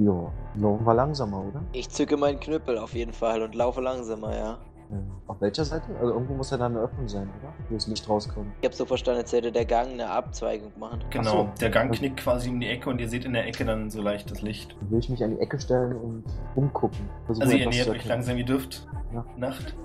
Ja, 0.00 0.32
laufen 0.56 0.86
wir 0.86 0.94
langsamer, 0.94 1.44
oder? 1.44 1.62
Ich 1.72 1.90
zücke 1.90 2.16
meinen 2.16 2.40
Knüppel 2.40 2.78
auf 2.78 2.94
jeden 2.94 3.12
Fall 3.12 3.42
und 3.42 3.54
laufe 3.54 3.82
langsamer, 3.82 4.34
ja. 4.34 4.58
Ähm, 4.90 5.10
auf 5.26 5.40
welcher 5.40 5.64
Seite? 5.64 5.84
Also 6.00 6.14
irgendwo 6.14 6.34
muss 6.34 6.50
ja 6.50 6.56
da 6.56 6.66
eine 6.66 6.80
Öffnung 6.80 7.06
sein, 7.06 7.28
oder? 7.38 7.52
Wo 7.68 7.74
das 7.74 7.86
Licht 7.86 8.08
rauskommt. 8.08 8.48
Ich 8.60 8.66
habe 8.66 8.74
so 8.74 8.86
verstanden, 8.86 9.20
als 9.20 9.32
hätte 9.32 9.52
der 9.52 9.66
Gang 9.66 9.92
eine 9.92 10.08
Abzweigung 10.10 10.72
machen. 10.78 11.04
Genau, 11.10 11.30
so. 11.30 11.48
der 11.60 11.70
Gang 11.70 11.94
knickt 11.94 12.16
quasi 12.16 12.48
um 12.48 12.58
die 12.58 12.66
Ecke 12.66 12.88
und 12.88 12.98
ihr 12.98 13.08
seht 13.08 13.24
in 13.26 13.34
der 13.34 13.46
Ecke 13.46 13.64
dann 13.64 13.90
so 13.90 14.00
leicht 14.00 14.30
das 14.30 14.42
Licht. 14.42 14.74
Dann 14.80 14.90
will 14.90 14.98
ich 14.98 15.10
mich 15.10 15.22
an 15.22 15.36
die 15.36 15.40
Ecke 15.40 15.60
stellen 15.60 15.94
und 15.94 16.24
umgucken. 16.56 17.08
Versuchen, 17.26 17.42
Also 17.44 17.56
ihr 17.56 17.68
nähert 17.68 17.88
euch 17.90 18.04
langsam, 18.06 18.36
ihr 18.38 18.44
dürft 18.44 18.88
Ja. 19.12 19.24
Nacht. 19.36 19.76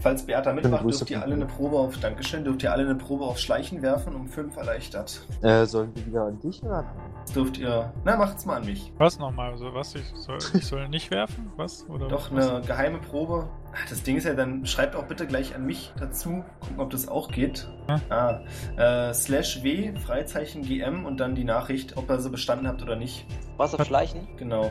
Falls 0.00 0.24
Beata 0.24 0.52
mitmacht, 0.54 0.82
dürft 0.84 1.10
ihr 1.10 1.22
alle 1.22 1.34
eine 1.34 1.44
Probe 1.44 1.76
auf 1.76 1.98
Dankeschön, 1.98 2.42
dürft 2.42 2.62
ihr 2.62 2.72
alle 2.72 2.84
eine 2.84 2.94
Probe 2.94 3.24
auf 3.24 3.38
Schleichen 3.38 3.82
werfen, 3.82 4.14
um 4.14 4.28
fünf 4.28 4.56
erleichtert. 4.56 5.26
Äh, 5.42 5.66
sollen 5.66 5.94
wir 5.94 6.06
wieder 6.06 6.22
an 6.22 6.40
dich 6.40 6.62
oder 6.62 6.86
dürft 7.34 7.58
ihr. 7.58 7.92
Na, 8.04 8.16
macht's 8.16 8.46
mal 8.46 8.56
an 8.56 8.64
mich. 8.64 8.92
Was 8.96 9.18
nochmal? 9.18 9.50
Also, 9.50 9.74
was? 9.74 9.94
Ich 9.94 10.10
soll, 10.14 10.38
ich 10.54 10.66
soll 10.66 10.88
nicht 10.88 11.10
werfen? 11.10 11.52
Was? 11.56 11.86
Oder 11.88 12.08
Doch 12.08 12.32
was? 12.32 12.48
eine 12.48 12.60
geheime 12.62 12.98
Probe. 12.98 13.48
Das 13.88 14.02
Ding 14.02 14.16
ist 14.16 14.24
ja, 14.24 14.34
dann 14.34 14.66
schreibt 14.66 14.96
auch 14.96 15.04
bitte 15.04 15.26
gleich 15.26 15.54
an 15.54 15.66
mich 15.66 15.92
dazu. 15.98 16.44
Gucken, 16.60 16.80
ob 16.80 16.90
das 16.90 17.06
auch 17.06 17.30
geht. 17.30 17.68
Hm. 17.86 18.00
Ah, 18.08 18.40
äh, 18.76 19.12
slash 19.14 19.62
W, 19.62 19.92
Freizeichen 19.98 20.62
GM 20.62 21.04
und 21.04 21.20
dann 21.20 21.34
die 21.34 21.44
Nachricht, 21.44 21.96
ob 21.96 22.10
ihr 22.10 22.18
sie 22.20 22.30
bestanden 22.30 22.66
habt 22.66 22.82
oder 22.82 22.96
nicht. 22.96 23.26
Was 23.58 23.74
auf 23.74 23.86
Schleichen? 23.86 24.26
Genau. 24.38 24.70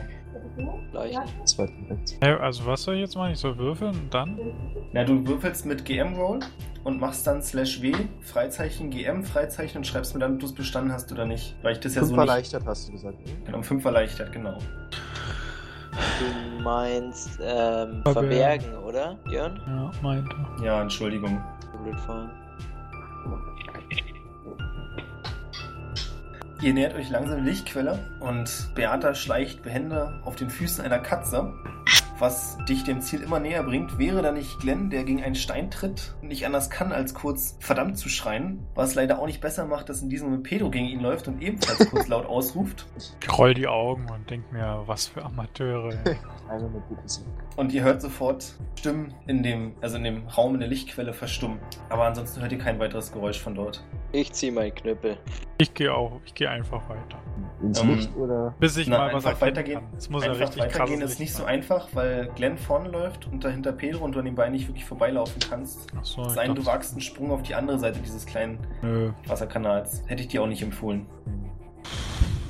Rechts. 0.94 1.56
Hä, 2.22 2.32
also, 2.40 2.66
was 2.66 2.82
soll 2.82 2.94
ich 2.94 3.00
jetzt 3.00 3.16
machen? 3.16 3.32
Ich 3.32 3.38
soll 3.38 3.56
würfeln 3.56 3.90
und 3.94 4.12
dann? 4.14 4.38
Na, 4.92 5.04
du 5.04 5.26
würfelst 5.26 5.64
mit 5.66 5.84
GM-Roll 5.84 6.40
und 6.84 7.00
machst 7.00 7.26
dann 7.26 7.42
slash 7.42 7.80
W, 7.82 7.92
Freizeichen 8.20 8.90
GM, 8.90 9.24
Freizeichen 9.24 9.78
und 9.78 9.86
schreibst 9.86 10.14
mir 10.14 10.20
dann, 10.20 10.34
ob 10.34 10.40
du 10.40 10.46
es 10.46 10.54
bestanden 10.54 10.92
hast 10.92 11.10
oder 11.12 11.24
nicht. 11.26 11.54
Weil 11.62 11.72
ich 11.74 11.80
das 11.80 11.94
ja 11.94 12.00
Fünf 12.00 12.10
so 12.10 12.16
nicht. 12.16 12.28
erleichtert, 12.28 12.62
hast 12.66 12.88
du 12.88 12.92
gesagt. 12.92 13.18
ne? 13.26 13.32
Genau, 13.44 13.58
um 13.58 13.64
fünf 13.64 13.84
erleichtert, 13.84 14.32
genau. 14.32 14.58
Du 15.92 16.62
meinst 16.62 17.38
ähm, 17.42 18.02
Verbergen. 18.04 18.12
verbergen, 18.12 18.74
oder, 18.84 19.16
Jörn? 19.30 19.60
Ja, 19.66 19.90
meinte. 20.02 20.36
Ja, 20.64 20.82
Entschuldigung. 20.82 21.42
Blöd 21.82 21.98
fallen. 22.00 22.30
Ihr 26.62 26.74
nähert 26.74 26.94
euch 26.94 27.08
langsam 27.08 27.42
Lichtquelle 27.42 27.98
und 28.18 28.68
Beata 28.74 29.14
schleicht 29.14 29.62
behende 29.62 30.20
auf 30.26 30.36
den 30.36 30.50
Füßen 30.50 30.84
einer 30.84 30.98
Katze. 30.98 31.54
Was 32.20 32.58
dich 32.68 32.84
dem 32.84 33.00
Ziel 33.00 33.22
immer 33.22 33.40
näher 33.40 33.62
bringt, 33.62 33.98
wäre 33.98 34.20
da 34.20 34.30
nicht 34.30 34.60
Glenn, 34.60 34.90
der 34.90 35.04
gegen 35.04 35.22
einen 35.22 35.34
Stein 35.34 35.70
tritt 35.70 36.14
und 36.20 36.28
nicht 36.28 36.44
anders 36.44 36.68
kann, 36.68 36.92
als 36.92 37.14
kurz 37.14 37.56
verdammt 37.60 37.96
zu 37.96 38.10
schreien. 38.10 38.66
Was 38.74 38.94
leider 38.94 39.18
auch 39.20 39.26
nicht 39.26 39.40
besser 39.40 39.64
macht, 39.64 39.88
dass 39.88 40.02
in 40.02 40.10
diesem 40.10 40.26
Moment 40.28 40.44
Pedro 40.46 40.68
gegen 40.68 40.84
ihn 40.84 41.00
läuft 41.00 41.28
und 41.28 41.40
ebenfalls 41.40 41.88
kurz 41.88 42.08
laut 42.08 42.26
ausruft. 42.28 42.86
Ich 43.22 43.38
roll 43.38 43.54
die 43.54 43.66
Augen 43.66 44.06
und 44.14 44.28
denk 44.28 44.52
mir, 44.52 44.82
was 44.84 45.06
für 45.06 45.24
Amateure. 45.24 45.94
Einmal 46.46 46.68
mit 46.74 46.86
gutes 46.88 47.24
Und 47.56 47.72
ihr 47.72 47.82
hört 47.84 48.02
sofort 48.02 48.54
Stimmen 48.78 49.14
in 49.26 49.42
dem, 49.42 49.72
also 49.80 49.96
in 49.96 50.04
dem 50.04 50.26
Raum 50.28 50.52
in 50.54 50.60
der 50.60 50.68
Lichtquelle 50.68 51.14
verstummen. 51.14 51.58
Aber 51.88 52.04
ansonsten 52.04 52.42
hört 52.42 52.52
ihr 52.52 52.58
kein 52.58 52.78
weiteres 52.78 53.12
Geräusch 53.12 53.40
von 53.40 53.54
dort. 53.54 53.82
Ich 54.12 54.32
zieh 54.32 54.50
meinen 54.50 54.74
Knüppel. 54.74 55.16
Ich 55.56 55.72
gehe 55.72 55.94
auch, 55.94 56.20
ich 56.26 56.34
gehe 56.34 56.50
einfach 56.50 56.86
weiter. 56.88 57.18
Ins 57.62 57.80
Ähm, 57.82 57.94
Licht 57.94 58.16
oder? 58.16 58.54
Bis 58.58 58.76
ich 58.76 58.88
Na, 58.88 58.98
mal 58.98 59.14
was 59.22 59.40
weitergehen. 59.40 59.80
kann. 59.80 59.88
Es 59.96 60.08
muss 60.10 60.24
ja 60.24 60.30
Einfach 60.30 60.46
richtig 60.46 60.62
weitergehen 60.64 60.98
krasses 61.00 61.12
ist 61.14 61.20
nicht 61.20 61.34
so 61.34 61.44
einfach, 61.44 61.88
weil 61.92 62.09
Glenn 62.34 62.58
vorne 62.58 62.88
läuft 62.88 63.26
und 63.26 63.44
dahinter 63.44 63.72
Pedro 63.72 64.04
und 64.04 64.14
du 64.14 64.18
an 64.18 64.24
den 64.24 64.34
beiden 64.34 64.52
nicht 64.52 64.68
wirklich 64.68 64.84
vorbeilaufen 64.84 65.40
kannst. 65.48 65.86
Ach 65.98 66.04
so, 66.04 66.28
Sein, 66.28 66.54
du 66.54 66.64
wagst 66.66 66.92
einen 66.92 67.00
Sprung 67.00 67.30
auf 67.30 67.42
die 67.42 67.54
andere 67.54 67.78
Seite 67.78 68.00
dieses 68.00 68.26
kleinen 68.26 68.58
Nö. 68.82 69.12
Wasserkanals. 69.26 70.02
Hätte 70.06 70.22
ich 70.22 70.28
dir 70.28 70.42
auch 70.42 70.46
nicht 70.46 70.62
empfohlen. 70.62 71.06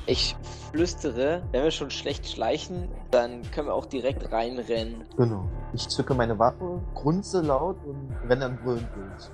Ich 0.06 0.34
flüstere, 0.72 1.42
wenn 1.52 1.62
wir 1.64 1.70
schon 1.70 1.90
schlecht 1.90 2.26
schleichen, 2.28 2.88
dann 3.12 3.42
können 3.52 3.68
wir 3.68 3.74
auch 3.74 3.86
direkt 3.86 4.32
reinrennen. 4.32 5.04
Genau. 5.16 5.48
Ich 5.72 5.88
zücke 5.88 6.14
meine 6.14 6.36
Waffe, 6.38 6.80
grunze 6.94 7.42
laut 7.42 7.76
und 7.84 8.10
renne 8.28 8.40
dann 8.40 8.56
brüllend 8.56 8.88
los. 8.96 9.30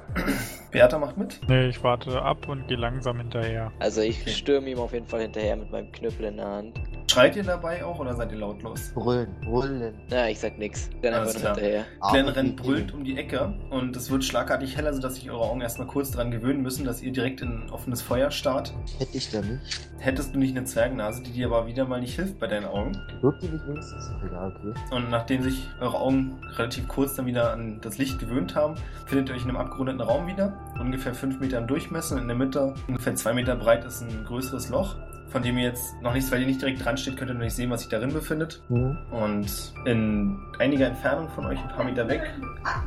Beata 0.71 0.99
macht 0.99 1.17
mit. 1.17 1.41
Nee, 1.49 1.69
ich 1.69 1.83
warte 1.83 2.21
ab 2.21 2.47
und 2.49 2.69
gehe 2.69 2.77
langsam 2.77 3.19
hinterher. 3.19 3.73
Also 3.79 4.03
ich 4.03 4.21
Okay. 4.23 4.31
stürme 4.31 4.69
ihm 4.69 4.79
auf 4.79 4.93
jeden 4.93 5.07
Fall 5.07 5.21
hinterher 5.23 5.57
mit 5.57 5.71
meinem 5.71 5.91
Knüppel 5.93 6.27
in 6.27 6.37
der 6.37 6.47
Hand. 6.49 6.81
Schreit 7.17 7.35
ihr 7.35 7.45
dabei 7.45 7.83
auch 7.83 7.99
oder 7.99 8.15
seid 8.15 8.31
ihr 8.31 8.37
lautlos? 8.37 8.91
Brüllen, 8.93 9.29
brüllen. 9.41 9.95
Ja, 10.11 10.27
ich 10.27 10.39
sag 10.39 10.59
nix. 10.59 10.91
Dann 11.01 11.27
hinterher. 11.27 11.87
Glenn 12.11 12.29
rennt 12.29 12.57
brüllend 12.57 12.93
um 12.93 13.05
die 13.05 13.17
Ecke 13.17 13.55
und 13.71 13.97
es 13.97 14.11
wird 14.11 14.23
schlagartig 14.23 14.77
heller, 14.77 14.93
sodass 14.93 15.15
sich 15.15 15.31
eure 15.31 15.45
Augen 15.45 15.63
erstmal 15.63 15.87
kurz 15.87 16.11
daran 16.11 16.31
gewöhnen 16.31 16.61
müssen, 16.61 16.85
dass 16.85 17.01
ihr 17.01 17.13
direkt 17.13 17.41
in 17.41 17.71
offenes 17.71 18.03
Feuer 18.03 18.31
starrt. 18.31 18.75
Hätte 18.99 19.17
ich 19.17 19.31
da 19.31 19.41
nicht. 19.41 19.89
Hättest 19.99 20.35
du 20.35 20.39
nicht 20.39 20.55
eine 20.55 20.67
Zwergnase, 20.67 21.23
die 21.23 21.31
dir 21.31 21.47
aber 21.47 21.67
wieder 21.67 21.87
mal 21.87 22.03
nicht 22.03 22.17
hilft 22.17 22.39
bei 22.39 22.49
deinen 22.49 22.67
Augen. 22.67 22.93
Wirkt 23.23 23.43
die 23.43 23.49
nicht 23.49 23.67
wenigstens? 23.67 24.11
Egal, 24.23 24.55
okay. 24.55 24.75
Und 24.95 25.09
nachdem 25.09 25.43
sich 25.43 25.71
eure 25.81 25.99
Augen 25.99 26.39
relativ 26.57 26.87
kurz 26.87 27.15
dann 27.15 27.25
wieder 27.25 27.51
an 27.51 27.81
das 27.81 27.97
Licht 27.97 28.19
gewöhnt 28.19 28.55
haben, 28.55 28.75
findet 29.07 29.31
ihr 29.31 29.37
euch 29.37 29.43
in 29.43 29.49
einem 29.49 29.57
abgerundeten 29.57 30.03
Raum 30.03 30.27
wieder. 30.27 30.53
Ungefähr 30.79 31.15
5 31.15 31.41
Meter 31.41 31.57
im 31.57 31.67
Durchmesser. 31.67 32.19
In 32.19 32.29
der 32.29 32.37
Mitte, 32.37 32.75
ungefähr 32.87 33.15
2 33.15 33.33
Meter 33.33 33.57
breit, 33.57 33.87
ist 33.87 34.03
ein 34.03 34.23
größeres 34.27 34.69
Loch, 34.69 34.97
von 35.29 35.43
dem 35.43 35.59
ihr 35.59 35.65
jetzt 35.65 36.01
noch 36.03 36.13
nichts, 36.15 36.31
weil 36.33 36.41
ihr 36.41 36.47
nicht 36.47 36.61
direkt 36.61 36.85
dran 36.85 36.97
steht, 36.97 37.17
könnt 37.17 37.31
ihr 37.31 37.35
noch 37.35 37.43
nicht 37.43 37.55
sehen, 37.55 37.71
was 37.71 37.81
sich 37.81 37.89
darin 37.91 38.13
befindet. 38.13 38.63
Mhm. 38.69 38.97
Und 39.11 39.75
in 39.85 40.39
einiger 40.59 40.87
Entfernung 40.87 41.29
von 41.31 41.47
euch, 41.47 41.59
ein 41.59 41.69
paar 41.69 41.85
Meter 41.85 42.09
weg, 42.09 42.23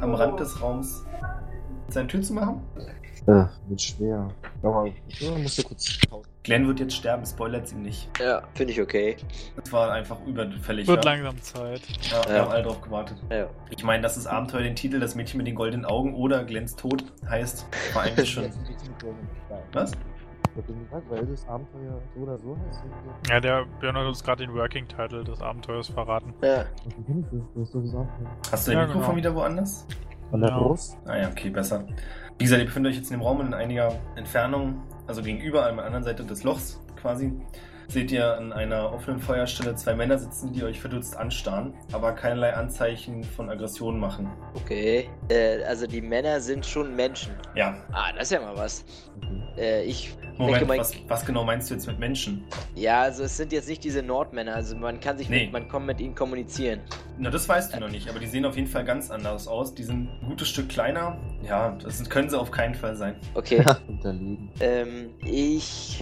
am 0.01 0.13
Rand 0.13 0.39
des 0.39 0.61
Raums, 0.61 1.05
ist 1.87 1.97
eine 1.97 2.07
Tür 2.07 2.21
zu 2.21 2.33
machen. 2.33 2.61
Äh, 3.27 3.45
wird 3.67 3.81
schwer. 3.81 4.27
Aber 4.63 4.85
ich 4.85 5.29
muss 5.31 5.57
ja 5.57 5.63
kurz. 5.63 5.99
Glenn 6.43 6.65
wird 6.67 6.79
jetzt 6.79 6.95
sterben, 6.95 7.25
spoilert 7.25 7.71
ihm 7.71 7.81
nicht. 7.81 8.09
Ja, 8.19 8.41
finde 8.55 8.73
ich 8.73 8.81
okay. 8.81 9.17
Das 9.61 9.71
war 9.73 9.91
einfach 9.91 10.17
überfällig. 10.25 10.87
Wird 10.87 11.03
ja. 11.05 11.11
langsam 11.11 11.39
Zeit. 11.41 11.81
Ja, 12.09 12.27
wir 12.27 12.35
Ja. 12.35 12.41
haben 12.43 12.51
alle 12.51 12.63
drauf 12.63 12.81
gewartet. 12.81 13.17
Ja. 13.29 13.47
Ich 13.69 13.83
meine, 13.83 14.01
dass 14.01 14.15
das 14.15 14.25
Abenteuer 14.25 14.63
den 14.63 14.75
Titel 14.75 14.99
Das 14.99 15.15
Mädchen 15.15 15.37
mit 15.37 15.47
den 15.47 15.55
goldenen 15.55 15.85
Augen 15.85 16.15
oder 16.15 16.43
Glens 16.45 16.75
Tod 16.75 17.03
heißt, 17.29 17.67
war 17.93 18.03
eigentlich 18.03 18.29
schon. 18.31 18.45
Jetzt 18.45 18.57
Ich 20.59 20.65
den 20.65 20.79
gefragt, 20.83 21.05
weil 21.09 21.25
das 21.25 21.47
Abenteuer 21.47 22.01
so 22.15 22.21
oder 22.21 22.37
so 22.37 22.57
heißt. 22.67 22.83
Ja, 23.29 23.39
der 23.39 23.65
Björn 23.79 23.95
hat 23.97 24.05
uns 24.05 24.23
gerade 24.23 24.45
den 24.45 24.53
Working 24.55 24.87
Title 24.87 25.23
des 25.23 25.41
Abenteuers 25.41 25.87
verraten. 25.87 26.33
Ja. 26.43 26.65
Hast 27.57 27.73
doch 27.75 27.81
gesagt. 27.81 28.09
Hast 28.51 28.67
du 28.67 28.71
dein 28.71 28.79
Ja, 28.81 28.85
Mikrofon 28.87 29.01
genau. 29.07 29.17
wieder 29.17 29.35
woanders? 29.35 29.87
An 30.31 30.41
der 30.41 30.49
Ja. 30.51 30.57
Brust? 30.59 30.97
Ah 31.05 31.17
ja, 31.17 31.29
okay, 31.29 31.49
besser. 31.49 31.85
Wie 32.37 32.43
gesagt, 32.43 32.59
ihr 32.61 32.65
befindet 32.67 32.91
euch 32.91 32.97
jetzt 32.97 33.11
in 33.11 33.17
dem 33.19 33.23
Raum 33.25 33.41
in 33.41 33.53
einiger 33.53 33.93
Entfernung, 34.15 34.81
also 35.07 35.21
gegenüber 35.21 35.65
an 35.65 35.75
der 35.77 35.85
anderen 35.85 36.03
Seite 36.03 36.23
des 36.23 36.43
Lochs 36.43 36.79
quasi. 36.95 37.33
Seht 37.87 38.11
ihr 38.11 38.37
an 38.37 38.53
einer 38.53 38.93
offenen 38.93 39.19
Feuerstelle 39.19 39.73
zwei 39.73 39.95
Männer 39.95 40.19
sitzen, 40.19 40.53
die 40.53 40.63
euch 40.63 40.79
verdutzt 40.79 41.17
anstarren, 41.17 41.73
aber 41.91 42.11
keinerlei 42.11 42.53
Anzeichen 42.53 43.23
von 43.23 43.49
Aggression 43.49 43.99
machen. 43.99 44.29
Okay. 44.53 45.09
Äh, 45.29 45.63
also 45.63 45.87
die 45.87 45.99
Männer 46.01 46.39
sind 46.39 46.63
schon 46.67 46.95
Menschen. 46.95 47.33
Ja, 47.55 47.73
Ah, 47.91 48.11
das 48.13 48.25
ist 48.25 48.33
ja 48.33 48.41
mal 48.41 48.55
was. 48.55 48.85
Okay. 49.17 49.41
Äh, 49.57 49.83
ich 49.85 50.15
Moment, 50.39 50.55
denke, 50.61 50.65
mein, 50.67 50.79
was, 50.79 50.93
was 51.07 51.25
genau 51.25 51.43
meinst 51.43 51.69
du 51.69 51.73
jetzt 51.75 51.85
mit 51.87 51.99
Menschen? 51.99 52.43
ja, 52.75 53.01
also 53.01 53.23
es 53.23 53.37
sind 53.37 53.51
jetzt 53.51 53.67
nicht 53.69 53.83
diese 53.83 54.01
Nordmänner. 54.01 54.55
Also 54.55 54.75
man 54.75 54.99
kann 54.99 55.17
sich 55.17 55.29
Nee. 55.29 55.43
mit, 55.45 55.53
man 55.53 55.67
kann 55.69 55.85
mit 55.85 55.99
ihnen 56.01 56.15
kommunizieren. 56.15 56.79
Na, 57.17 57.29
das 57.29 57.47
weißt 57.47 57.73
du 57.75 57.79
noch 57.79 57.89
nicht, 57.89 58.09
aber 58.09 58.19
die 58.19 58.27
sehen 58.27 58.45
auf 58.45 58.55
jeden 58.55 58.67
Fall 58.67 58.85
ganz 58.85 59.11
anders 59.11 59.47
aus. 59.47 59.75
Die 59.75 59.83
sind 59.83 60.09
ein 60.23 60.27
gutes 60.27 60.47
Stück 60.49 60.69
kleiner. 60.69 61.17
Ja, 61.47 61.77
das 61.83 62.09
können 62.09 62.29
sie 62.29 62.39
auf 62.39 62.49
keinen 62.51 62.73
Fall 62.75 62.95
sein. 62.95 63.15
Okay. 63.35 63.63
Unterlegen. 63.87 64.49
ähm, 64.61 65.09
ich 65.25 66.01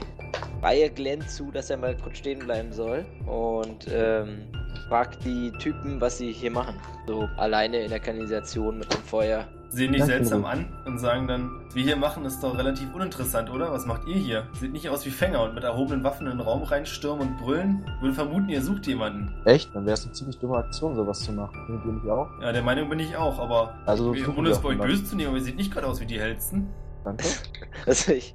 reihe 0.62 0.90
Glenn 0.90 1.28
zu, 1.28 1.52
dass 1.52 1.70
er 1.70 1.78
mal 1.78 1.96
kurz 1.98 2.18
stehen 2.20 2.40
bleiben 2.40 2.72
soll 2.72 3.06
und 3.26 3.88
ähm, 3.92 4.44
frag 4.88 5.20
die 5.22 5.52
Typen, 5.60 6.00
was 6.00 6.18
sie 6.20 6.32
hier 6.32 6.52
machen. 6.52 6.76
So 7.08 7.28
alleine 7.38 7.80
in 7.82 7.90
der 7.90 8.00
Kanalisation 8.00 8.78
mit 8.80 8.94
dem 8.94 9.02
Feuer. 9.02 9.48
Sehen 9.70 9.94
dich 9.94 10.04
seltsam 10.04 10.46
an 10.46 10.66
und 10.86 10.98
sagen 10.98 11.28
dann, 11.28 11.50
was 11.66 11.76
wir 11.76 11.84
hier 11.84 11.96
machen, 11.98 12.26
ist 12.26 12.42
doch 12.42 12.58
relativ 12.58 12.94
uninteressant, 12.94 13.50
oder? 13.50 13.72
Was 13.72 13.86
macht 13.86 14.08
ihr 14.08 14.16
hier? 14.16 14.48
Sieht 14.54 14.72
nicht 14.72 14.90
aus 14.90 15.06
wie 15.06 15.10
Fänger 15.10 15.44
und 15.44 15.56
mit 15.56 15.64
erhobenen 15.64 16.04
Waffen 16.04 16.26
in 16.28 16.38
den 16.38 16.40
Raum 16.42 16.64
reinstürmen 16.64 17.28
und 17.30 17.38
brüllen? 17.38 17.86
Würde 18.00 18.16
vermuten, 18.16 18.50
ihr 18.50 18.62
sucht 18.62 18.88
jemanden. 18.88 19.34
Echt? 19.46 19.76
Dann 19.76 19.86
wäre 19.86 19.96
es 19.96 20.04
eine 20.06 20.14
ziemlich 20.14 20.40
dumme 20.40 20.58
Aktion, 20.58 20.96
sowas 20.96 21.20
zu 21.20 21.32
machen. 21.34 21.54
Findet 21.66 21.86
ihr 21.86 21.92
nicht 21.94 22.10
auch? 22.10 22.30
Ja, 22.42 22.52
der 22.52 22.64
Meinung 22.64 22.90
bin 22.90 23.00
ich 23.00 23.16
auch, 23.18 23.40
aber 23.40 23.76
Also, 23.86 24.16
ohne 24.38 24.50
es 24.50 24.60
bei 24.60 24.70
euch 24.70 24.80
böse 24.80 25.04
zu 25.04 25.16
nehmen, 25.16 25.30
aber 25.30 25.38
ihr 25.38 25.44
seht 25.44 25.58
nicht 25.58 25.72
gerade 25.74 25.88
aus 25.88 26.00
wie 26.00 26.06
die 26.06 26.20
hellsten. 26.20 26.70
Danke. 27.04 27.24
Also 27.86 28.12
ich 28.12 28.34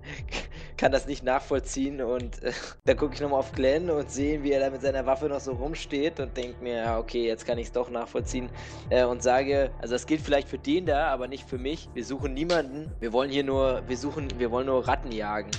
kann 0.82 0.90
das 0.90 1.06
nicht 1.06 1.22
nachvollziehen 1.22 2.02
und 2.02 2.42
äh, 2.42 2.50
dann 2.86 2.96
gucke 2.96 3.14
ich 3.14 3.20
nochmal 3.20 3.38
auf 3.38 3.52
Glenn 3.52 3.88
und 3.88 4.10
sehe, 4.10 4.42
wie 4.42 4.50
er 4.50 4.58
da 4.58 4.68
mit 4.68 4.82
seiner 4.82 5.06
Waffe 5.06 5.26
noch 5.26 5.38
so 5.38 5.52
rumsteht 5.52 6.18
und 6.18 6.36
denke 6.36 6.60
mir, 6.60 6.74
ja, 6.78 6.98
okay, 6.98 7.24
jetzt 7.24 7.46
kann 7.46 7.56
ich 7.56 7.66
es 7.66 7.72
doch 7.72 7.88
nachvollziehen 7.88 8.48
äh, 8.90 9.04
und 9.04 9.22
sage, 9.22 9.70
also 9.80 9.94
das 9.94 10.06
gilt 10.06 10.22
vielleicht 10.22 10.48
für 10.48 10.58
den 10.58 10.84
da, 10.84 11.06
aber 11.06 11.28
nicht 11.28 11.48
für 11.48 11.56
mich. 11.56 11.88
Wir 11.94 12.04
suchen 12.04 12.34
niemanden. 12.34 12.90
Wir 12.98 13.12
wollen 13.12 13.30
hier 13.30 13.44
nur, 13.44 13.84
wir 13.86 13.96
suchen, 13.96 14.26
wir 14.38 14.50
wollen 14.50 14.66
nur 14.66 14.88
Ratten 14.88 15.12
jagen. 15.12 15.52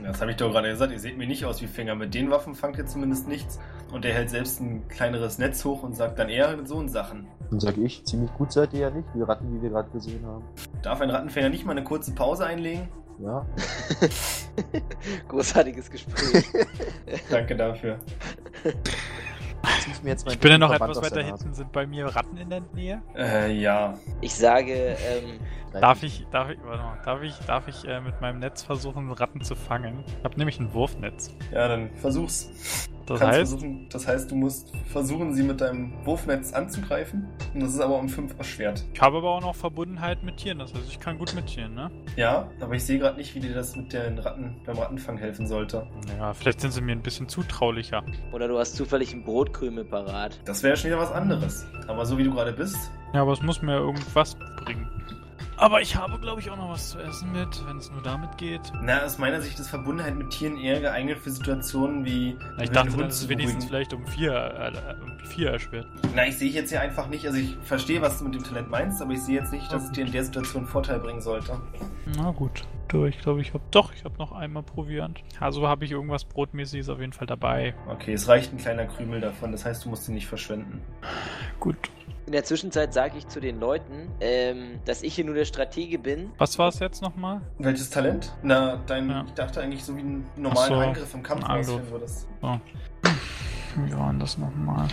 Ja, 0.00 0.12
Das 0.12 0.20
habe 0.20 0.30
ich 0.30 0.36
doch 0.36 0.52
gerade 0.52 0.68
gesagt, 0.68 0.92
ihr 0.92 1.00
seht 1.00 1.18
mir 1.18 1.26
nicht 1.26 1.44
aus 1.44 1.60
wie 1.60 1.66
Fänger. 1.66 1.96
Mit 1.96 2.14
den 2.14 2.30
Waffen 2.30 2.54
fangt 2.54 2.78
ihr 2.78 2.86
zumindest 2.86 3.26
nichts. 3.26 3.58
Und 3.92 4.04
er 4.04 4.14
hält 4.14 4.30
selbst 4.30 4.60
ein 4.60 4.86
kleineres 4.86 5.38
Netz 5.38 5.64
hoch 5.64 5.82
und 5.82 5.96
sagt 5.96 6.16
dann 6.20 6.28
eher 6.28 6.56
mit 6.56 6.68
so 6.68 6.78
einen 6.78 6.88
Sachen. 6.88 7.26
Dann 7.50 7.58
sag 7.58 7.76
ich, 7.76 8.04
ziemlich 8.04 8.32
gut 8.34 8.52
seid 8.52 8.72
ihr 8.72 8.80
ja 8.82 8.90
nicht, 8.90 9.08
die 9.16 9.22
Ratten, 9.22 9.52
die 9.52 9.60
wir 9.60 9.70
gerade 9.70 9.90
gesehen 9.90 10.24
haben. 10.24 10.44
Darf 10.82 11.00
ein 11.00 11.10
Rattenfänger 11.10 11.48
nicht 11.48 11.66
mal 11.66 11.72
eine 11.72 11.82
kurze 11.82 12.14
Pause 12.14 12.46
einlegen? 12.46 12.88
Ja. 13.22 13.46
Großartiges 15.28 15.90
Gespräch. 15.90 16.44
Danke 17.30 17.56
dafür. 17.56 17.98
Ich 19.92 20.02
mir 20.02 20.10
jetzt 20.10 20.24
meinen 20.24 20.34
Ich 20.34 20.40
bin 20.40 20.52
ja 20.52 20.58
noch 20.58 20.70
Verband 20.70 20.96
etwas 20.96 21.10
weiter 21.10 21.22
hinten. 21.22 21.52
Sind 21.52 21.72
bei 21.72 21.86
mir 21.86 22.06
Ratten 22.06 22.36
in 22.38 22.48
der 22.48 22.62
Nähe? 22.74 23.02
Äh, 23.14 23.52
ja. 23.52 23.98
Ich 24.20 24.34
sage, 24.34 24.72
ähm, 24.72 25.38
Darf 25.72 26.02
ich, 26.02 26.26
darf 26.32 26.50
ich, 26.50 26.58
warte 26.64 26.82
mal, 26.82 26.98
darf 27.04 27.22
ich, 27.22 27.38
darf 27.46 27.68
ich 27.68 27.86
äh, 27.86 28.00
mit 28.00 28.20
meinem 28.20 28.40
Netz 28.40 28.62
versuchen, 28.62 29.12
Ratten 29.12 29.40
zu 29.40 29.54
fangen? 29.54 30.02
Ich 30.06 30.24
habe 30.24 30.36
nämlich 30.36 30.58
ein 30.58 30.72
Wurfnetz. 30.74 31.32
Ja, 31.52 31.68
dann 31.68 31.90
versuch's. 31.94 32.88
Das 33.10 33.18
Kannst 33.18 33.38
heißt, 33.40 33.50
versuchen, 33.50 33.88
das 33.90 34.06
heißt, 34.06 34.30
du 34.30 34.36
musst 34.36 34.72
versuchen, 34.86 35.34
sie 35.34 35.42
mit 35.42 35.60
deinem 35.60 35.92
Wurfnetz 36.04 36.52
anzugreifen. 36.52 37.26
Und 37.52 37.60
das 37.60 37.70
ist 37.74 37.80
aber 37.80 37.98
um 37.98 38.08
5 38.08 38.38
erschwert. 38.38 38.84
ich 38.94 39.00
habe 39.00 39.16
aber 39.18 39.30
auch 39.30 39.40
noch 39.40 39.56
Verbundenheit 39.56 40.22
mit 40.22 40.36
Tieren. 40.36 40.60
Das 40.60 40.72
heißt, 40.72 40.84
ich 40.88 41.00
kann 41.00 41.18
gut 41.18 41.34
mit 41.34 41.46
Tieren, 41.46 41.74
ne? 41.74 41.90
Ja, 42.16 42.48
aber 42.60 42.74
ich 42.76 42.84
sehe 42.84 43.00
gerade 43.00 43.16
nicht, 43.18 43.34
wie 43.34 43.40
dir 43.40 43.52
das 43.52 43.74
mit 43.74 43.92
den 43.92 44.16
Ratten 44.20 44.54
beim 44.64 44.78
Rattenfang 44.78 45.18
helfen 45.18 45.48
sollte. 45.48 45.88
Ja, 46.18 46.32
vielleicht 46.32 46.60
sind 46.60 46.70
sie 46.72 46.80
mir 46.82 46.92
ein 46.92 47.02
bisschen 47.02 47.28
zutraulicher. 47.28 48.04
oder 48.32 48.46
du 48.46 48.58
hast 48.58 48.76
zufällig 48.76 49.12
einen 49.12 49.24
Brotkrümel 49.24 49.84
parat. 49.84 50.38
Das 50.44 50.62
wäre 50.62 50.76
schon 50.76 50.90
wieder 50.90 51.00
was 51.00 51.10
anderes. 51.10 51.66
Aber 51.88 52.06
so 52.06 52.16
wie 52.16 52.22
du 52.22 52.30
gerade 52.32 52.52
bist, 52.52 52.76
Ja, 53.12 53.22
aber 53.22 53.32
es 53.32 53.42
muss 53.42 53.60
mir 53.60 53.76
irgendwas 53.76 54.36
bringen. 54.64 54.88
Aber 55.60 55.82
ich 55.82 55.94
habe, 55.94 56.18
glaube 56.18 56.40
ich, 56.40 56.50
auch 56.50 56.56
noch 56.56 56.70
was 56.70 56.88
zu 56.88 56.98
essen 56.98 57.32
mit, 57.32 57.66
wenn 57.66 57.76
es 57.76 57.90
nur 57.90 58.00
damit 58.00 58.38
geht. 58.38 58.72
na, 58.80 59.04
aus 59.04 59.18
meiner 59.18 59.42
Sicht 59.42 59.60
ist 59.60 59.68
Verbundenheit 59.68 60.16
mit 60.16 60.30
Tieren 60.30 60.56
eher 60.56 60.80
geeignet 60.80 61.18
für 61.18 61.30
Situationen 61.30 62.02
wie. 62.06 62.30
Ich 62.56 62.70
den 62.70 62.72
dachte, 62.72 62.92
Hund 62.92 63.02
das 63.02 63.16
ist 63.16 63.22
zu 63.24 63.28
wenigstens 63.28 63.66
vielleicht 63.66 63.92
um 63.92 64.06
vier, 64.06 64.32
äh, 64.32 65.04
um 65.04 65.18
vier 65.26 65.50
erschwert. 65.50 65.86
Na, 66.14 66.26
ich 66.26 66.38
sehe 66.38 66.50
jetzt 66.50 66.70
hier 66.70 66.80
einfach 66.80 67.08
nicht, 67.08 67.26
also 67.26 67.38
ich 67.38 67.58
verstehe, 67.62 68.00
was 68.00 68.18
du 68.18 68.24
mit 68.24 68.36
dem 68.36 68.42
Talent 68.42 68.70
meinst, 68.70 69.02
aber 69.02 69.12
ich 69.12 69.22
sehe 69.22 69.38
jetzt 69.38 69.52
nicht, 69.52 69.70
dass 69.70 69.84
es 69.84 69.92
dir 69.92 70.06
in 70.06 70.12
der 70.12 70.24
Situation 70.24 70.66
Vorteil 70.66 70.98
bringen 70.98 71.20
sollte. 71.20 71.60
Na 72.16 72.30
gut. 72.30 72.64
Ich 73.08 73.20
glaube, 73.20 73.40
ich 73.40 73.54
habe 73.54 73.62
doch, 73.70 73.92
ich 73.94 74.04
habe 74.04 74.16
noch 74.18 74.32
einmal 74.32 74.64
Proviant. 74.64 75.20
Also 75.38 75.68
habe 75.68 75.84
ich 75.84 75.92
irgendwas 75.92 76.24
Brotmäßiges 76.24 76.88
auf 76.88 76.98
jeden 76.98 77.12
Fall 77.12 77.28
dabei. 77.28 77.72
Okay, 77.86 78.14
es 78.14 78.26
reicht 78.26 78.52
ein 78.52 78.58
kleiner 78.58 78.86
Krümel 78.86 79.20
davon, 79.20 79.52
das 79.52 79.64
heißt, 79.64 79.84
du 79.84 79.90
musst 79.90 80.08
ihn 80.08 80.14
nicht 80.14 80.26
verschwenden. 80.26 80.80
Gut. 81.60 81.76
In 82.30 82.34
der 82.34 82.44
Zwischenzeit 82.44 82.94
sage 82.94 83.18
ich 83.18 83.26
zu 83.26 83.40
den 83.40 83.58
Leuten, 83.58 84.08
ähm, 84.20 84.78
dass 84.84 85.02
ich 85.02 85.16
hier 85.16 85.24
nur 85.24 85.34
der 85.34 85.44
Stratege 85.46 85.98
bin. 85.98 86.30
Was 86.38 86.56
war 86.60 86.68
es 86.68 86.78
jetzt 86.78 87.02
nochmal? 87.02 87.40
Welches 87.58 87.90
Talent? 87.90 88.32
Na, 88.44 88.76
dein, 88.86 89.10
Ja. 89.10 89.24
ich 89.26 89.32
dachte 89.32 89.60
eigentlich 89.60 89.82
so 89.82 89.96
wie 89.96 90.00
einen 90.02 90.24
normalen 90.36 90.68
so, 90.72 90.78
Angriff 90.78 91.12
im 91.12 91.24
Kampf 91.24 91.42
ausführen 91.48 91.90
würdest. 91.90 92.28
Wie 93.74 93.92
war 93.98 94.10
denn 94.12 94.20
das 94.20 94.38
nochmal? 94.38 94.86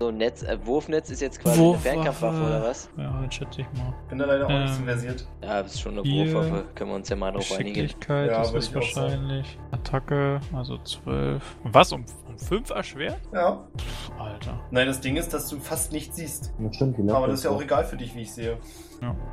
So 0.00 0.08
ein 0.08 0.16
Netz, 0.16 0.42
äh, 0.42 0.58
Wurfnetz 0.64 1.10
ist 1.10 1.20
jetzt 1.20 1.38
quasi 1.40 1.56
eine 1.60 1.64
Wurfwaffe. 1.68 1.88
Fernkampfwaffe 1.90 2.42
oder 2.42 2.62
was? 2.62 2.88
Ja, 2.96 3.22
jetzt 3.22 3.34
schätze 3.34 3.60
ich 3.60 3.66
mal. 3.78 3.94
Bin 4.08 4.18
da 4.18 4.24
leider 4.24 4.46
auch 4.46 4.48
nicht 4.48 4.72
so 4.72 4.80
Ähm, 4.80 4.86
versiert. 4.86 5.26
Ja, 5.42 5.62
das 5.62 5.74
ist 5.74 5.80
schon 5.82 5.98
eine. 5.98 6.02
Wurfwaffe. 6.10 6.64
Können 6.74 6.90
wir 6.90 6.96
uns 6.96 7.08
ja 7.10 7.16
mal 7.16 7.30
drauf 7.32 7.52
einigen. 7.52 7.74
Geschicklichkeit 7.74 8.30
Ja, 8.30 8.40
ist 8.56 8.74
wahrscheinlich. 8.74 9.58
Attacke, 9.70 10.40
also 10.54 10.78
12. 10.78 11.42
Und 11.62 11.74
was? 11.74 11.92
Um, 11.92 12.06
um 12.34 12.46
5 12.46 12.70
erschwert? 12.70 13.20
Ja. 13.32 13.66
Pff, 13.76 14.10
Alter. 14.18 14.60
Nein, 14.70 14.86
das 14.86 15.00
Ding 15.00 15.16
ist, 15.16 15.32
dass 15.32 15.48
du 15.48 15.58
fast 15.58 15.92
nichts 15.92 16.16
siehst. 16.16 16.52
Ja, 16.58 16.72
stimmt, 16.72 16.98
die 16.98 17.10
Aber 17.10 17.28
das 17.28 17.40
ist 17.40 17.44
ja 17.44 17.50
auch 17.50 17.62
egal 17.62 17.84
für 17.84 17.96
dich, 17.96 18.14
wie 18.14 18.22
ich 18.22 18.32
sehe. 18.32 18.58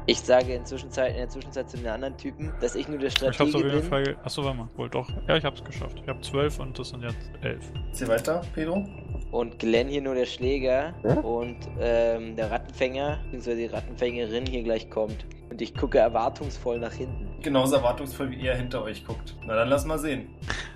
Ich 0.06 0.20
sage 0.20 0.54
in, 0.54 0.66
Zwischenzeit, 0.66 1.12
in 1.12 1.18
der 1.18 1.30
Zwischenzeit 1.30 1.70
zu 1.70 1.78
den 1.78 1.88
anderen 1.88 2.18
Typen, 2.18 2.52
dass 2.60 2.76
ich 2.76 2.88
nur 2.88 2.98
der 2.98 3.08
Ich 3.08 3.16
hab's 3.22 3.36
Stratege 3.36 3.58
auf 3.58 3.64
jeden 3.64 3.80
bin. 3.80 3.90
Fall. 3.90 4.18
Achso, 4.24 4.44
warte 4.44 4.58
mal. 4.58 4.70
Wohl 4.76 4.90
doch. 4.90 5.10
Ja, 5.28 5.38
ich 5.38 5.46
hab's 5.46 5.64
geschafft. 5.64 6.00
Ich 6.02 6.10
hab 6.10 6.24
12 6.24 6.60
und 6.60 6.78
das 6.78 6.90
sind 6.90 7.04
jetzt 7.04 7.32
11. 7.42 7.72
Zieh 7.94 8.08
weiter, 8.08 8.42
Pedro. 8.54 8.86
Und 9.32 9.60
Glenn 9.60 9.88
hier 9.88 10.02
nur 10.02 10.16
der 10.16 10.26
Schläger. 10.26 10.94
Ja? 11.04 11.14
Und 11.22 11.58
ähm, 11.80 12.36
der 12.36 12.52
Rattenfänger, 12.52 13.20
beziehungsweise 13.26 13.58
die 13.58 13.66
Rattenfängerin 13.68 14.46
hier 14.46 14.64
gleich 14.64 14.90
kommt. 14.90 15.26
Und 15.52 15.62
ich 15.62 15.76
gucke 15.76 16.00
erwartungsvoll 16.00 16.80
nach 16.80 16.94
hinten. 16.94 17.28
Genauso 17.42 17.76
erwartungsvoll, 17.76 18.32
wie 18.32 18.48
er 18.48 18.56
hinter 18.56 18.84
euch 18.84 19.06
guckt. 19.06 19.36
Na 19.46 19.54
dann 19.54 19.68
lass 19.68 19.84
mal 19.84 20.00
sehen. 20.00 20.30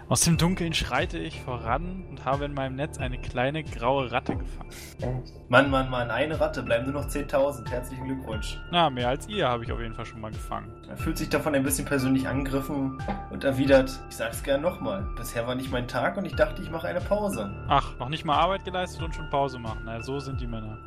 Aus 0.10 0.22
dem 0.22 0.38
Dunkeln 0.38 0.74
schreite 0.74 1.18
ich 1.18 1.42
voran 1.42 2.04
und 2.10 2.26
habe 2.26 2.44
in 2.44 2.54
meinem 2.54 2.76
Netz 2.76 2.98
eine 2.98 3.18
kleine 3.18 3.64
graue 3.64 4.12
Ratte 4.12 4.36
gefangen. 4.36 5.24
Mann, 5.48 5.72
Mann, 5.72 5.90
Mann, 5.90 6.12
eine 6.12 6.42
Ratte, 6.42 6.62
bleiben 6.62 6.92
nur 6.92 7.02
noch 7.02 7.10
10.000. 7.10 7.70
Herzlichen 7.70 8.04
Glückwunsch. 8.04 8.60
Na, 8.70 8.90
mehr 8.90 9.08
als 9.08 9.30
ihr 9.30 9.48
habe 9.48 9.64
ich 9.64 9.72
auf 9.72 9.80
jeden 9.80 9.94
Fall 9.94 10.06
schon 10.06 10.20
mal 10.20 10.32
gefangen. 10.32 10.74
Er 10.90 10.98
fühlt 10.98 11.18
sich 11.18 11.30
davon 11.30 11.56
ein 11.56 11.64
bisschen 11.64 11.86
persönlich 11.86 12.28
angegriffen 12.28 13.02
und 13.32 13.46
erwidert, 13.46 13.98
ich 14.10 14.18
sag's 14.18 14.44
gern 14.44 14.62
nochmal. 14.62 15.08
Bisher 15.16 15.48
war 15.48 15.56
nicht 15.56 15.72
mein 15.72 15.88
Tag 15.88 16.18
und 16.18 16.26
ich 16.26 16.36
dachte, 16.36 16.62
ich 16.62 16.70
mache 16.70 16.90
eine 16.90 17.00
Pause. 17.00 17.50
Ach, 17.70 17.98
noch 17.98 18.10
nicht 18.10 18.26
mal 18.26 18.36
Arbeit 18.36 18.66
geleistet 18.66 19.02
und 19.02 19.16
schon 19.16 19.30
Pause 19.30 19.58
machen. 19.58 19.84
Na, 19.86 20.02
so 20.04 20.20
sind 20.20 20.42
die 20.42 20.48
Männer. 20.48 20.80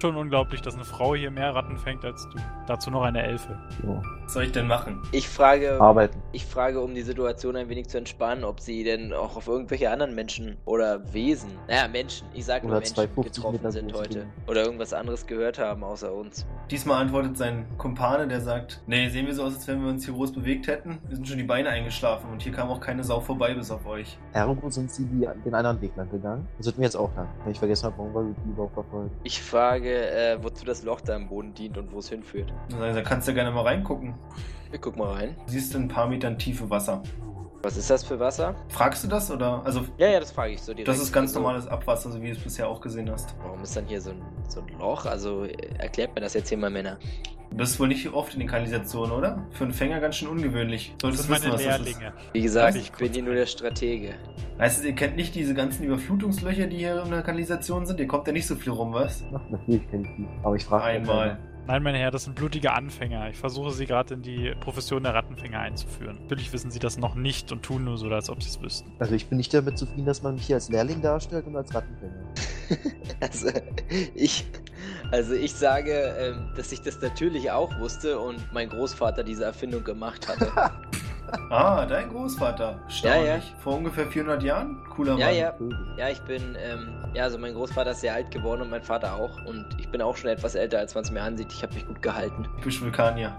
Schon 0.00 0.16
unglaublich, 0.16 0.60
dass 0.60 0.74
eine 0.74 0.84
Frau 0.84 1.14
hier 1.14 1.30
mehr 1.30 1.54
Ratten 1.54 1.78
fängt 1.78 2.04
als 2.04 2.28
du. 2.28 2.38
Dazu 2.66 2.90
noch 2.90 3.02
eine 3.02 3.22
Elfe. 3.22 3.58
Jo. 3.82 4.02
Was 4.24 4.34
soll 4.34 4.44
ich 4.44 4.52
denn 4.52 4.66
machen? 4.66 5.00
Ich 5.12 5.28
frage, 5.28 5.80
Arbeiten. 5.80 6.20
ich 6.32 6.44
frage, 6.44 6.80
um 6.80 6.94
die 6.94 7.02
Situation 7.02 7.56
ein 7.56 7.68
wenig 7.70 7.88
zu 7.88 7.96
entspannen, 7.96 8.44
ob 8.44 8.60
sie 8.60 8.84
denn 8.84 9.14
auch 9.14 9.36
auf 9.36 9.48
irgendwelche 9.48 9.90
anderen 9.90 10.14
Menschen 10.14 10.58
oder 10.66 11.00
Wesen, 11.14 11.50
naja, 11.66 11.88
Menschen, 11.88 12.26
ich 12.34 12.44
sag 12.44 12.62
nur 12.62 12.72
Oder 12.72 12.80
Menschen, 12.80 12.94
250 12.94 13.42
getroffen 13.42 13.70
sind 13.72 13.94
heute. 13.94 14.26
Oder 14.46 14.64
irgendwas 14.64 14.92
anderes 14.92 15.26
gehört 15.26 15.58
haben 15.58 15.82
außer 15.82 16.12
uns. 16.12 16.46
Diesmal 16.70 17.00
antwortet 17.00 17.36
sein 17.36 17.64
Kumpane, 17.78 18.26
der 18.26 18.40
sagt, 18.40 18.80
nee, 18.88 19.08
sehen 19.08 19.26
wir 19.26 19.34
so 19.36 19.44
aus, 19.44 19.54
als 19.54 19.68
wenn 19.68 19.82
wir 19.82 19.88
uns 19.88 20.04
hier 20.04 20.14
groß 20.14 20.32
bewegt 20.32 20.66
hätten. 20.66 20.98
Wir 21.06 21.14
sind 21.14 21.28
schon 21.28 21.38
die 21.38 21.44
Beine 21.44 21.68
eingeschlafen 21.68 22.28
und 22.28 22.42
hier 22.42 22.50
kam 22.50 22.68
auch 22.70 22.80
keine 22.80 23.04
Sau 23.04 23.20
vorbei 23.20 23.54
bis 23.54 23.70
auf 23.70 23.86
euch. 23.86 24.18
Ergo 24.32 24.68
sind 24.68 24.90
sie 24.90 25.04
die, 25.04 25.28
den 25.44 25.54
anderen 25.54 25.80
Weg 25.80 25.94
lang 25.94 26.10
gegangen. 26.10 26.48
Das 26.58 26.66
wird 26.66 26.78
mir 26.78 26.84
jetzt 26.84 26.96
auch 26.96 27.14
lang. 27.14 27.28
Wenn 27.44 27.52
ich 27.52 27.58
vergessen 27.60 27.84
habe, 27.84 27.98
warum 27.98 28.14
wir 28.14 28.34
die 28.44 28.50
überhaupt 28.50 28.74
verfolgen. 28.74 29.10
Ich 29.22 29.40
frage, 29.40 30.10
äh, 30.10 30.42
wozu 30.42 30.64
das 30.64 30.82
Loch 30.82 31.00
da 31.00 31.14
im 31.14 31.28
Boden 31.28 31.54
dient 31.54 31.78
und 31.78 31.92
wo 31.92 32.00
es 32.00 32.08
hinführt. 32.08 32.52
Da 32.68 33.00
kannst 33.02 33.28
du 33.28 33.34
gerne 33.34 33.52
mal 33.52 33.62
reingucken. 33.62 34.14
Ich 34.72 34.80
guck 34.80 34.96
mal 34.96 35.12
rein. 35.12 35.36
Du 35.46 35.52
siehst 35.52 35.72
in 35.76 35.82
ein 35.82 35.88
paar 35.88 36.08
Metern 36.08 36.36
tiefe 36.36 36.68
Wasser. 36.68 37.00
Was 37.62 37.76
ist 37.76 37.90
das 37.90 38.04
für 38.04 38.20
Wasser? 38.20 38.54
Fragst 38.68 39.02
du 39.04 39.08
das 39.08 39.30
oder? 39.30 39.62
Also, 39.64 39.80
Ja, 39.98 40.08
ja, 40.08 40.20
das 40.20 40.30
frage 40.32 40.52
ich 40.52 40.62
so 40.62 40.72
direkt. 40.72 40.88
das 40.88 40.98
ist 41.00 41.12
ganz 41.12 41.30
Also, 41.30 41.40
normales 41.40 41.66
Abwasser, 41.66 42.10
so 42.12 42.20
wie 42.22 42.26
du 42.30 42.32
es 42.36 42.38
bisher 42.42 42.68
auch 42.68 42.80
gesehen 42.80 43.10
hast. 43.10 43.34
Warum 43.42 43.62
ist 43.62 43.76
dann 43.76 43.86
hier 43.86 44.00
so 44.00 44.10
ein, 44.10 44.22
so 44.48 44.60
ein 44.60 44.78
Loch? 44.78 45.06
Also 45.06 45.44
äh, 45.44 45.52
erklärt 45.78 46.14
mir 46.14 46.20
das 46.20 46.34
jetzt 46.34 46.48
hier 46.48 46.58
mal 46.58 46.70
Männer. 46.70 46.98
Du 47.50 47.58
bist 47.58 47.78
wohl 47.78 47.88
nicht 47.88 48.12
oft 48.12 48.34
in 48.34 48.40
den 48.40 48.48
Kanalisationen, 48.48 49.12
oder? 49.12 49.46
Für 49.52 49.64
einen 49.64 49.72
Fänger 49.72 50.00
ganz 50.00 50.16
schön 50.16 50.28
ungewöhnlich. 50.28 50.92
Das 50.98 51.02
Solltest 51.02 51.22
sind 51.24 51.30
meine 51.30 51.44
wissen, 51.44 51.68
was 51.70 51.78
das 51.78 51.86
ist. 51.88 51.98
Lehrlinge. 52.00 52.12
Wie 52.32 52.42
gesagt, 52.42 52.76
ich 52.76 52.92
bin 52.92 53.12
hier 53.12 53.22
nur 53.22 53.34
der 53.34 53.46
Stratege. 53.46 54.14
Heißt 54.58 54.80
es, 54.80 54.84
ihr 54.84 54.94
kennt 54.94 55.16
nicht 55.16 55.34
diese 55.34 55.54
ganzen 55.54 55.84
Überflutungslöcher, 55.84 56.66
die 56.66 56.78
hier 56.78 57.02
in 57.04 57.10
der 57.10 57.22
Kanalisation 57.22 57.86
sind? 57.86 58.00
Ihr 58.00 58.08
kommt 58.08 58.26
ja 58.26 58.32
nicht 58.32 58.46
so 58.46 58.56
viel 58.56 58.72
rum, 58.72 58.92
was? 58.92 59.22
Ach, 59.34 59.40
natürlich 59.48 59.88
kenne 59.90 60.02
ich 60.08 60.16
die. 60.16 60.26
Aber 60.42 60.56
ich 60.56 60.64
frage 60.64 60.84
Einmal. 60.84 61.38
Nein, 61.68 61.82
meine 61.82 61.98
Herren, 61.98 62.12
das 62.12 62.24
sind 62.24 62.36
blutige 62.36 62.72
Anfänger. 62.72 63.28
Ich 63.30 63.38
versuche 63.38 63.72
sie 63.72 63.86
gerade 63.86 64.14
in 64.14 64.22
die 64.22 64.54
Profession 64.60 65.02
der 65.02 65.14
Rattenfänger 65.14 65.58
einzuführen. 65.58 66.18
Natürlich 66.22 66.52
wissen 66.52 66.70
sie 66.70 66.78
das 66.78 66.96
noch 66.96 67.16
nicht 67.16 67.50
und 67.50 67.64
tun 67.64 67.84
nur 67.84 67.98
so, 67.98 68.08
als 68.08 68.30
ob 68.30 68.40
sie 68.40 68.50
es 68.50 68.62
wüssten. 68.62 68.92
Also 69.00 69.14
ich 69.14 69.26
bin 69.26 69.38
nicht 69.38 69.52
damit 69.52 69.76
zufrieden, 69.76 70.06
dass 70.06 70.22
man 70.22 70.34
mich 70.34 70.46
hier 70.46 70.56
als 70.56 70.68
Lehrling 70.68 71.02
darstellt 71.02 71.44
und 71.46 71.56
als 71.56 71.74
Rattenfänger. 71.74 72.14
Also 73.20 73.48
ich, 74.14 74.44
also 75.10 75.32
ich 75.32 75.54
sage, 75.54 75.92
ähm, 76.18 76.52
dass 76.56 76.70
ich 76.72 76.82
das 76.82 77.00
natürlich 77.00 77.50
auch 77.50 77.78
wusste 77.78 78.18
und 78.18 78.52
mein 78.52 78.68
Großvater 78.68 79.24
diese 79.24 79.44
Erfindung 79.44 79.84
gemacht 79.84 80.28
hatte. 80.28 80.52
Ah, 81.50 81.86
dein 81.86 82.08
Großvater. 82.10 82.78
Ja, 83.02 83.16
ja. 83.16 83.38
Vor 83.58 83.76
ungefähr 83.76 84.06
400 84.06 84.42
Jahren? 84.42 84.82
Cooler 84.90 85.16
Ja, 85.16 85.26
Mann. 85.26 85.36
ja. 85.36 85.52
Vögel. 85.52 85.94
Ja, 85.98 86.08
ich 86.08 86.20
bin, 86.22 86.56
ähm, 86.58 86.88
ja, 87.14 87.24
also 87.24 87.38
mein 87.38 87.54
Großvater 87.54 87.90
ist 87.92 88.00
sehr 88.00 88.14
alt 88.14 88.30
geworden 88.30 88.62
und 88.62 88.70
mein 88.70 88.82
Vater 88.82 89.14
auch. 89.14 89.44
Und 89.44 89.66
ich 89.78 89.88
bin 89.90 90.00
auch 90.02 90.16
schon 90.16 90.30
etwas 90.30 90.54
älter, 90.54 90.78
als 90.78 90.94
man 90.94 91.04
es 91.04 91.10
mir 91.10 91.22
ansieht. 91.22 91.52
Ich 91.52 91.62
habe 91.62 91.74
mich 91.74 91.86
gut 91.86 92.00
gehalten. 92.02 92.44
Typisch 92.58 92.80
Vulkanier. 92.82 93.34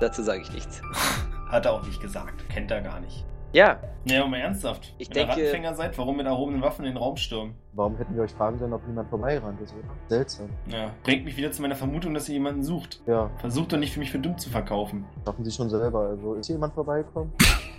Dazu 0.00 0.22
sage 0.22 0.40
ich 0.42 0.52
nichts. 0.52 0.80
Hat 1.50 1.64
er 1.64 1.72
auch 1.72 1.82
nicht 1.84 2.00
gesagt. 2.00 2.48
Kennt 2.50 2.70
er 2.70 2.80
gar 2.82 3.00
nicht. 3.00 3.24
Ja, 3.58 3.80
Nee, 4.04 4.16
aber 4.18 4.28
mal 4.28 4.36
ernsthaft. 4.38 4.94
Ich 4.98 5.10
Wenn 5.10 5.16
ihr 5.16 5.26
denke- 5.26 5.32
Rattenfänger 5.42 5.74
seid, 5.74 5.98
warum 5.98 6.16
mit 6.16 6.26
erhobenen 6.26 6.62
Waffen 6.62 6.84
in 6.84 6.92
den 6.92 6.96
Raum 6.96 7.16
stürmen? 7.16 7.54
Warum 7.72 7.96
hätten 7.96 8.14
wir 8.14 8.22
euch 8.22 8.30
fragen 8.30 8.56
sollen, 8.56 8.72
ob 8.72 8.86
niemand 8.86 9.10
vorbeigerannt 9.10 9.60
ist, 9.60 9.74
oder? 9.74 9.82
Seltsam. 10.06 10.48
Ja, 10.68 10.92
bringt 11.02 11.24
mich 11.24 11.36
wieder 11.36 11.50
zu 11.50 11.60
meiner 11.60 11.74
Vermutung, 11.74 12.14
dass 12.14 12.28
ihr 12.28 12.34
jemanden 12.34 12.62
sucht. 12.62 13.02
Ja, 13.06 13.28
Versucht 13.38 13.72
doch 13.72 13.76
nicht 13.76 13.92
für 13.92 13.98
mich 13.98 14.12
für 14.12 14.20
dumm 14.20 14.38
zu 14.38 14.48
verkaufen. 14.48 15.04
schaffen 15.26 15.44
sie 15.44 15.50
schon 15.50 15.68
selber. 15.68 16.02
Also 16.10 16.34
ist 16.34 16.46
hier 16.46 16.54
jemand 16.54 16.74
vorbeigekommen? 16.74 17.32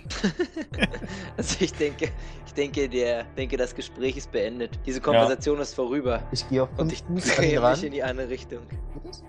also 1.36 1.56
ich 1.60 1.72
denke, 1.72 2.10
ich 2.46 2.54
denke, 2.54 2.88
der, 2.88 3.24
denke, 3.36 3.56
das 3.56 3.74
Gespräch 3.74 4.16
ist 4.16 4.32
beendet. 4.32 4.78
Diese 4.84 5.00
Konversation 5.00 5.60
ist 5.60 5.74
vorüber. 5.74 6.22
Ich 6.32 6.48
gehe 6.48 6.62
auf 6.62 6.68
Und 6.78 6.92
ich 6.92 7.02
drehe 7.04 7.60
mich 7.60 7.84
in 7.84 7.92
die 7.92 8.02
andere 8.02 8.28
Richtung. 8.28 8.60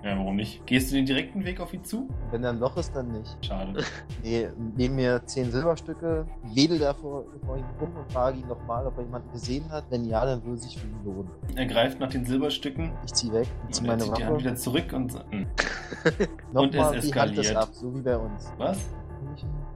Ja, 0.03 0.17
warum 0.17 0.35
nicht? 0.35 0.65
Gehst 0.65 0.91
du 0.91 0.95
den 0.95 1.05
direkten 1.05 1.43
Weg 1.45 1.59
auf 1.59 1.73
ihn 1.73 1.83
zu? 1.83 2.07
Wenn 2.31 2.43
er 2.43 2.51
ein 2.51 2.59
Loch 2.59 2.77
ist, 2.77 2.95
dann 2.95 3.11
nicht. 3.11 3.37
Schade. 3.45 3.83
Nee, 4.23 4.49
neben 4.77 4.95
mir 4.95 5.21
zehn 5.25 5.51
Silberstücke, 5.51 6.27
wedel 6.53 6.77
da 6.77 6.93
vor, 6.93 7.25
vor 7.45 7.57
ihm 7.57 7.65
rum 7.79 7.95
und 7.95 8.11
frage 8.11 8.37
ihn 8.39 8.47
nochmal, 8.47 8.85
ob 8.85 8.97
er 8.97 9.03
jemanden 9.03 9.31
gesehen 9.31 9.69
hat. 9.71 9.85
Wenn 9.89 10.05
ja, 10.05 10.23
dann 10.25 10.43
würde 10.45 10.59
sich 10.59 10.77
für 10.77 10.85
ihn 10.85 11.03
lohnen. 11.03 11.29
Er 11.55 11.65
greift 11.65 11.99
nach 11.99 12.09
den 12.09 12.23
Silberstücken 12.25 12.91
Ich 13.05 13.13
zieh 13.13 13.31
weg, 13.31 13.47
und 13.65 13.73
zieh 13.73 13.83
er 13.83 13.87
meine 13.87 14.03
zieht 14.03 14.17
die 14.17 14.23
Hand 14.23 14.33
Waffe. 14.33 14.43
wieder 14.43 14.55
zurück 14.55 14.93
und... 14.93 15.13
Nochmal, 16.53 16.63
es 16.63 16.71
die 16.71 16.79
Hand 16.79 16.95
ist 16.97 17.05
eskaliert. 17.05 17.55
ab, 17.55 17.69
so 17.73 17.95
wie 17.95 18.01
bei 18.01 18.17
uns. 18.17 18.51
Was? 18.57 18.77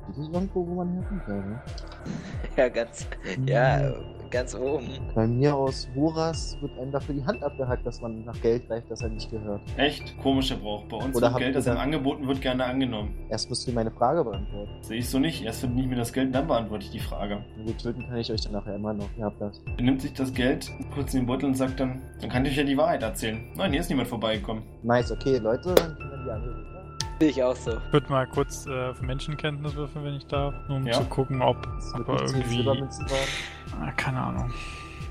Das 0.08 0.18
irgendwo, 0.18 0.68
wo 0.68 0.76
man 0.76 0.94
helfen 0.94 1.22
kann, 1.26 1.50
ne? 1.50 1.62
Ja, 2.58 2.70
ganz, 2.70 3.08
ja, 3.46 3.94
ganz 4.30 4.56
oben. 4.56 4.88
Bei 5.14 5.28
mir 5.28 5.56
aus 5.56 5.88
Horas 5.96 6.58
wird 6.62 6.78
einem 6.80 6.92
dafür 6.92 7.16
die 7.16 7.26
Hand 7.26 7.44
abgehackt, 7.44 7.86
dass 7.86 8.02
man 8.02 8.24
nach 8.24 8.40
Geld 8.42 8.68
greift, 8.68 8.90
das 8.90 9.02
er 9.02 9.10
nicht 9.10 9.30
gehört. 9.30 9.62
Echt? 9.78 10.18
Komischer 10.20 10.56
Brauch. 10.58 10.86
Bei 10.86 10.98
uns 10.98 11.16
Oder 11.16 11.32
wird 11.32 11.40
Geld, 11.40 11.56
das 11.56 11.68
einem 11.68 11.80
angeboten 11.80 12.28
wird, 12.28 12.42
gerne 12.42 12.66
angenommen. 12.66 13.16
Erst 13.30 13.50
müsst 13.50 13.68
ihr 13.68 13.74
meine 13.74 13.92
Frage 13.92 14.24
beantworten. 14.24 14.72
Sehe 14.82 15.00
ich 15.00 15.10
so 15.10 15.20
nicht. 15.20 15.44
Erst 15.44 15.64
wird 15.64 15.74
nicht 15.74 15.90
mir 15.90 15.96
das 15.96 16.14
Geld, 16.14 16.34
dann 16.34 16.48
beantworte 16.48 16.86
ich 16.86 16.92
die 16.92 17.00
Frage. 17.00 17.44
Na 17.58 17.64
gut, 17.66 17.78
töten 17.80 18.06
kann 18.08 18.18
ich 18.18 18.32
euch 18.32 18.42
dann 18.42 18.54
nachher 18.54 18.76
immer 18.76 18.94
noch. 18.94 19.10
Ihr 19.18 19.26
habt 19.26 19.42
das. 19.42 19.62
Er 19.78 19.84
nimmt 19.84 20.02
sich 20.02 20.14
das 20.14 20.34
Geld 20.34 20.72
kurz 20.94 21.14
in 21.14 21.22
den 21.22 21.26
Beutel 21.28 21.48
und 21.48 21.56
sagt 21.56 21.80
dann, 21.80 22.02
dann 22.22 22.30
kann 22.30 22.46
ich 22.46 22.52
euch 22.52 22.58
ja 22.58 22.64
die 22.64 22.78
Wahrheit 22.78 23.04
erzählen. 23.04 23.44
Nein, 23.56 23.72
hier 23.72 23.82
ist 23.82 23.90
niemand 23.90 24.08
vorbeigekommen. 24.08 24.64
Nice, 24.84 25.12
okay, 25.12 25.38
Leute, 25.38 25.74
dann 25.76 25.98
können 25.98 26.26
wir 26.26 26.40
die 26.40 26.48
Richtung. 26.50 26.75
Sehe 27.20 27.30
ich 27.30 27.42
auch 27.44 27.56
so. 27.56 27.72
Ich 27.78 27.94
würde 27.94 28.10
mal 28.10 28.28
kurz 28.28 28.66
äh, 28.68 28.90
auf 28.90 29.02
Menschenkenntnis 29.02 29.74
würfeln, 29.76 30.04
wenn 30.06 30.16
ich 30.16 30.28
darf, 30.28 30.54
nur 30.68 30.78
um 30.78 30.86
Ja. 30.86 30.94
zu 30.94 31.06
gucken, 31.06 31.42
ob, 31.42 31.64
Das 31.64 31.94
er 31.94 32.06
zehn 32.28 32.36
irgendwie... 32.42 32.56
Silbermünzen 32.58 33.06
waren. 33.10 33.82
Ah, 33.88 33.92
keine 33.94 34.20
Ahnung. 34.22 34.54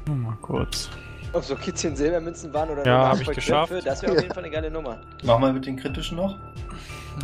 Nur 0.07 0.17
mal 0.17 0.37
kurz. 0.43 0.91
Ob 1.33 1.43
so 1.43 1.57
Kids 1.57 1.83
in 1.83 1.97
Silbermünzen 1.97 2.53
waren 2.53 2.71
oder 2.71 2.85
Ja, 2.87 2.93
nur 2.97 3.01
eine 3.07 3.15
hab 3.15 3.21
ich 3.23 3.29
geschafft. 3.35 3.73
Das 3.85 4.03
wäre 4.03 4.13
auf 4.13 4.21
jeden 4.21 4.35
Fall 4.35 4.45
eine 4.45 4.53
geile 4.53 4.71
Nummer. 4.71 5.01
Mach 5.25 5.39
mal 5.39 5.53
mit 5.53 5.65
den 5.67 5.77
kritischen 5.77 6.17
noch. 6.19 6.37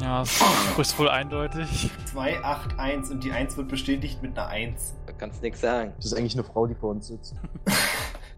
Ja, 0.03 0.23
es 0.23 0.41
ist 0.79 0.99
wohl 0.99 1.09
eindeutig. 1.09 1.91
2, 2.07 2.43
8, 2.43 2.79
1 2.79 3.11
und 3.11 3.23
die 3.23 3.33
1 3.33 3.57
wird 3.57 3.69
bestätigt 3.69 4.23
mit 4.23 4.39
einer 4.39 4.49
1. 4.49 4.95
Da 5.07 5.13
kannst 5.13 5.41
du 5.41 5.45
nichts 5.45 5.61
sagen. 5.61 5.93
Das 5.97 6.07
ist 6.07 6.15
eigentlich 6.15 6.35
eine 6.35 6.45
Frau, 6.45 6.67
die 6.67 6.75
vor 6.75 6.91
uns 6.91 7.09
sitzt. 7.09 7.35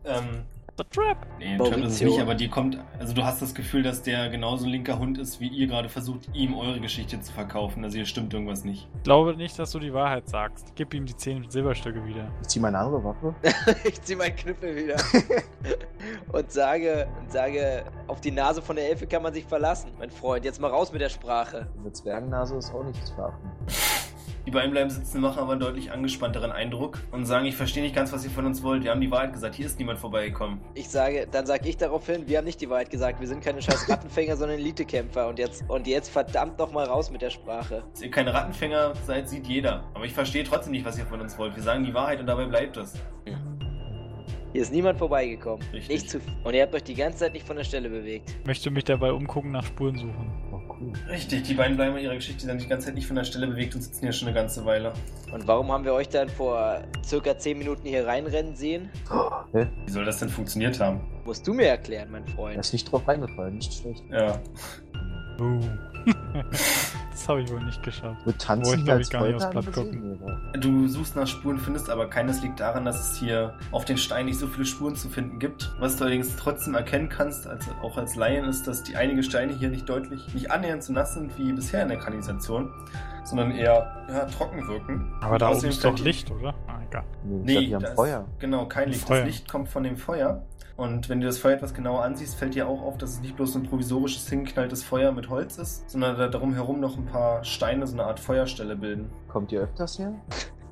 Ähm, 0.05 0.43
The 0.79 0.85
Trap. 0.85 1.27
nee, 1.39 1.59
Trap 1.59 1.77
ist 1.79 1.95
es 1.95 2.01
nicht, 2.01 2.19
aber 2.19 2.35
die 2.35 2.49
kommt, 2.49 2.79
also 2.99 3.13
du 3.13 3.23
hast 3.23 3.43
das 3.43 3.55
Gefühl, 3.55 3.83
dass 3.83 4.03
der 4.03 4.31
genauso 4.31 4.65
ein 4.65 4.71
linker 4.71 4.99
Hund 4.99 5.19
ist, 5.19 5.39
wie 5.39 5.49
ihr 5.49 5.67
gerade 5.67 5.91
versucht, 5.91 6.31
ihm 6.33 6.55
eure 6.55 6.81
Geschichte 6.81 7.21
zu 7.21 7.31
verkaufen. 7.31 7.85
Also 7.85 7.97
hier 7.97 8.07
stimmt 8.07 8.33
irgendwas 8.33 8.65
nicht. 8.65 8.89
Ich 8.97 9.03
glaube 9.03 9.37
nicht, 9.37 9.59
dass 9.59 9.71
du 9.73 9.79
die 9.79 9.93
Wahrheit 9.93 10.31
sagst. 10.31 10.73
Gib 10.75 10.95
ihm 10.95 11.05
die 11.05 11.15
10 11.15 11.51
Silberstücke 11.51 12.03
wieder. 12.07 12.33
Ich 12.41 12.49
zieh 12.49 12.61
meine 12.61 12.79
andere 12.79 13.05
Waffe. 13.05 13.35
ich 13.85 14.01
zieh 14.01 14.17
meinen 14.17 14.35
Knüppel 14.35 14.75
wieder. 14.75 14.97
und 16.33 16.51
sage, 16.51 17.07
und 17.21 17.31
sage, 17.31 17.85
auf 18.07 18.23
die 18.23 18.31
Nase 18.31 18.63
von 18.63 18.77
der 18.77 18.89
Elfe 18.89 19.07
kann 19.07 19.23
man 19.23 19.35
sich 19.35 19.45
verlassen. 19.45 19.91
Mein 19.99 20.11
Freund, 20.11 20.45
jetzt 20.47 20.59
mal 20.59 20.71
raus 20.71 20.91
mit 20.91 21.03
der 21.03 21.11
Sprache. 21.11 21.69
Eine 21.79 21.93
Zwergennase 21.93 22.57
ist 22.57 22.73
auch 22.73 22.85
nicht 22.85 23.07
zu 23.07 23.15
verachten. 23.15 23.51
Die 24.47 24.51
beiden 24.51 24.73
bleiben 24.73 24.91
sitzen, 24.91 25.21
machen 25.21 25.39
aber 25.39 25.53
einen 25.53 25.61
deutlich 25.61 25.93
angespannteren 25.93 26.51
Eindruck 26.51 26.99
und 27.13 27.27
sagen, 27.27 27.47
ich 27.47 27.55
verstehe 27.55 27.83
nicht 27.83 27.95
ganz, 27.95 28.13
was 28.13 28.25
ihr 28.25 28.31
von 28.31 28.45
uns 28.45 28.63
wollt. 28.63 28.83
Wir 28.83 28.91
haben 28.91 29.01
die 29.01 29.11
Wahrheit 29.11 29.33
gesagt, 29.33 29.55
hier 29.55 29.67
ist 29.67 29.79
niemand 29.79 30.01
vorbeigekommen. 30.01 30.61
Ich 30.75 30.89
sage, 30.89 31.29
dann 31.31 31.47
sage 31.47 31.69
ich 31.69 31.77
daraufhin, 31.77 32.27
wir 32.27 32.39
haben 32.39 32.45
nicht 32.45 32.61
die 32.61 32.69
Wahrheit 32.69 32.91
gesagt, 32.91 33.21
wir 33.21 33.29
sind 33.29 33.43
keine 33.43 33.63
scheiß 33.63 33.89
Rattenfänger, 33.89 34.37
sondern 34.37 34.59
Elitekämpfer. 34.59 35.29
Und 35.29 35.39
jetzt, 35.39 35.65
und 35.69 35.87
jetzt 35.87 36.09
verdammt 36.11 36.59
noch 36.59 36.73
mal 36.73 36.87
raus 36.87 37.11
mit 37.11 37.23
der 37.23 37.31
Sprache. 37.31 37.85
Dass 37.93 38.03
ihr 38.03 38.11
keine 38.11 38.35
Rattenfänger 38.35 38.95
seid, 39.07 39.29
sieht 39.29 39.47
jeder. 39.47 39.85
Aber 39.95 40.05
ich 40.05 40.13
verstehe 40.13 40.43
trotzdem 40.43 40.73
nicht, 40.73 40.85
was 40.85 40.99
ihr 40.99 41.07
von 41.07 41.21
uns 41.21 41.39
wollt. 41.39 41.55
Wir 41.55 41.63
sagen 41.63 41.85
die 41.85 41.95
Wahrheit 41.95 42.19
und 42.19 42.27
dabei 42.27 42.47
bleibt 42.47 42.77
es. 42.77 42.95
Hier 44.53 44.61
ist 44.63 44.71
niemand 44.73 44.99
vorbeigekommen. 44.99 45.67
Richtig. 45.73 45.89
Nicht 45.89 46.11
zu 46.11 46.21
Und 46.45 46.55
ihr 46.55 46.63
habt 46.63 46.75
euch 46.75 46.85
die 46.85 46.95
ganze 46.95 47.21
Zeit 47.21 47.33
nicht 47.33 47.47
von 47.47 47.57
der 47.57 47.65
Stelle 47.65 47.89
bewegt. 47.89 48.35
Möchte 48.47 48.71
mich 48.71 48.85
dabei 48.85 49.11
umgucken, 49.13 49.51
nach 49.53 49.65
Spuren 49.65 49.97
suchen. 49.97 50.31
Oh, 50.53 50.61
cool. 50.79 50.93
Richtig, 51.09 51.45
die 51.45 51.55
beiden 51.55 51.77
bleiben 51.77 51.97
in 51.97 52.05
ihrer 52.05 52.15
Geschichte 52.17 52.47
dann 52.47 52.59
die 52.59 52.67
ganze 52.67 52.87
Zeit 52.89 52.95
nicht 52.95 53.07
von 53.07 53.17
der 53.17 53.25
Stelle 53.25 53.47
bewegt 53.47 53.75
und 53.75 53.81
sitzen 53.81 54.01
hier 54.03 54.13
schon 54.13 54.29
eine 54.29 54.35
ganze 54.35 54.65
Weile. 54.67 54.93
Und 55.33 55.47
warum 55.49 55.73
haben 55.73 55.85
wir 55.85 55.95
euch 55.95 56.09
dann 56.11 56.29
vor 56.29 56.83
circa 57.03 57.39
10 57.39 57.57
Minuten 57.59 57.89
hier 57.89 58.07
reinrennen 58.07 58.55
sehen? 58.55 58.91
Hä? 59.53 59.67
Wie 59.87 59.91
soll 59.91 60.05
das 60.05 60.19
denn 60.19 60.29
funktioniert 60.29 60.79
haben? 60.79 61.01
Musst 61.25 61.47
du 61.47 61.55
mir 61.55 61.69
erklären, 61.69 62.11
mein 62.11 62.25
Er 62.27 62.35
Freund. 62.35 62.59
ist 62.59 62.73
nicht 62.75 62.93
drauf 62.93 63.09
reingefallen, 63.09 63.55
nicht 63.55 63.73
schlecht. 63.73 64.05
Ja. 64.11 64.39
Oh. 65.41 65.61
das 67.11 67.29
habe 67.29 67.43
ich 67.43 67.51
wohl 67.51 67.63
nicht 67.65 67.83
geschafft. 67.83 68.21
Wo 68.25 68.33
tanzen 68.33 68.81
ich, 68.81 68.91
als 68.91 69.07
ich, 69.07 69.13
gar 69.13 69.27
nicht 69.27 69.37
aufs 69.37 69.51
Blatt 69.51 69.77
wa? 69.77 70.59
Du 70.59 70.89
suchst 70.89 71.17
nach 71.17 71.27
Spuren, 71.27 71.59
findest 71.59 71.91
aber 71.91 72.09
keines 72.09 72.43
liegt 72.43 72.61
daran, 72.61 72.85
dass 72.85 73.13
es 73.13 73.19
hier 73.19 73.55
auf 73.71 73.85
den 73.85 73.99
Steinen 73.99 74.27
nicht 74.27 74.39
so 74.39 74.47
viele 74.47 74.67
Spuren 74.67 74.97
zu 74.97 75.09
finden 75.09 75.39
gibt. 75.39 75.75
Was 75.79 75.97
du 75.97 76.05
allerdings 76.05 76.37
trotzdem 76.37 76.75
erkennen 76.75 77.09
kannst, 77.09 77.47
als, 77.47 77.67
auch 77.83 77.97
als 77.97 78.17
Laien, 78.17 78.45
ist, 78.45 78.67
dass 78.67 78.83
die 78.83 78.97
einige 78.97 79.23
Steine 79.23 79.53
hier 79.53 79.69
nicht 79.69 79.89
deutlich, 79.89 80.33
nicht 80.35 80.51
annähernd 80.51 80.83
so 80.83 80.93
nass 80.93 81.15
sind 81.15 81.37
wie 81.39 81.53
bisher 81.53 81.83
in 81.83 81.89
der 81.89 81.99
Kanalisation, 81.99 82.71
sondern 83.25 83.53
eher 83.53 84.05
ja, 84.09 84.25
trocken 84.27 84.67
wirken. 84.67 85.13
Aber 85.21 85.33
Und 85.35 85.43
da 85.43 85.47
oben 85.47 85.57
außerdem 85.57 85.71
ist 85.71 85.85
doch 85.85 85.99
Licht, 85.99 86.31
oder? 86.31 86.55
Ah, 86.67 86.75
Anker. 86.75 87.05
Nee, 87.25 87.41
nee 87.45 87.67
die 87.67 87.75
haben 87.75 87.87
Feuer. 87.95 88.27
Genau, 88.39 88.67
kein 88.67 88.89
Licht. 88.89 89.07
Feuer. 89.07 89.19
Das 89.19 89.27
Licht 89.27 89.49
kommt 89.51 89.69
von 89.69 89.83
dem 89.83 89.97
Feuer. 89.97 90.45
Und 90.77 91.09
wenn 91.09 91.21
du 91.21 91.27
das 91.27 91.39
Feuer 91.39 91.55
etwas 91.55 91.75
genauer 91.75 92.03
ansiehst, 92.03 92.35
fällt 92.35 92.55
dir 92.55 92.67
auch 92.67 92.83
auf, 92.83 92.99
dass 92.99 93.11
es 93.11 93.21
nicht 93.21 93.37
bloß 93.37 93.57
ein 93.57 93.65
provisorisches 93.65 94.29
hingeknalltes 94.29 94.83
Feuer 94.83 95.13
mit 95.13 95.29
Holz 95.29 95.59
ist, 95.59 95.89
sondern 95.91 96.17
da 96.17 96.29
darum 96.29 96.55
herum 96.55 96.81
noch 96.81 96.97
ein 96.97 97.07
paar 97.07 97.45
Steine 97.45 97.87
so 97.87 97.95
eine 97.95 98.05
Art 98.05 98.21
Feuerstelle 98.21 98.77
bilden. 98.77 99.11
Kommt 99.29 99.53
ihr 99.53 99.61
öfters 99.63 99.99
her? 99.99 100.15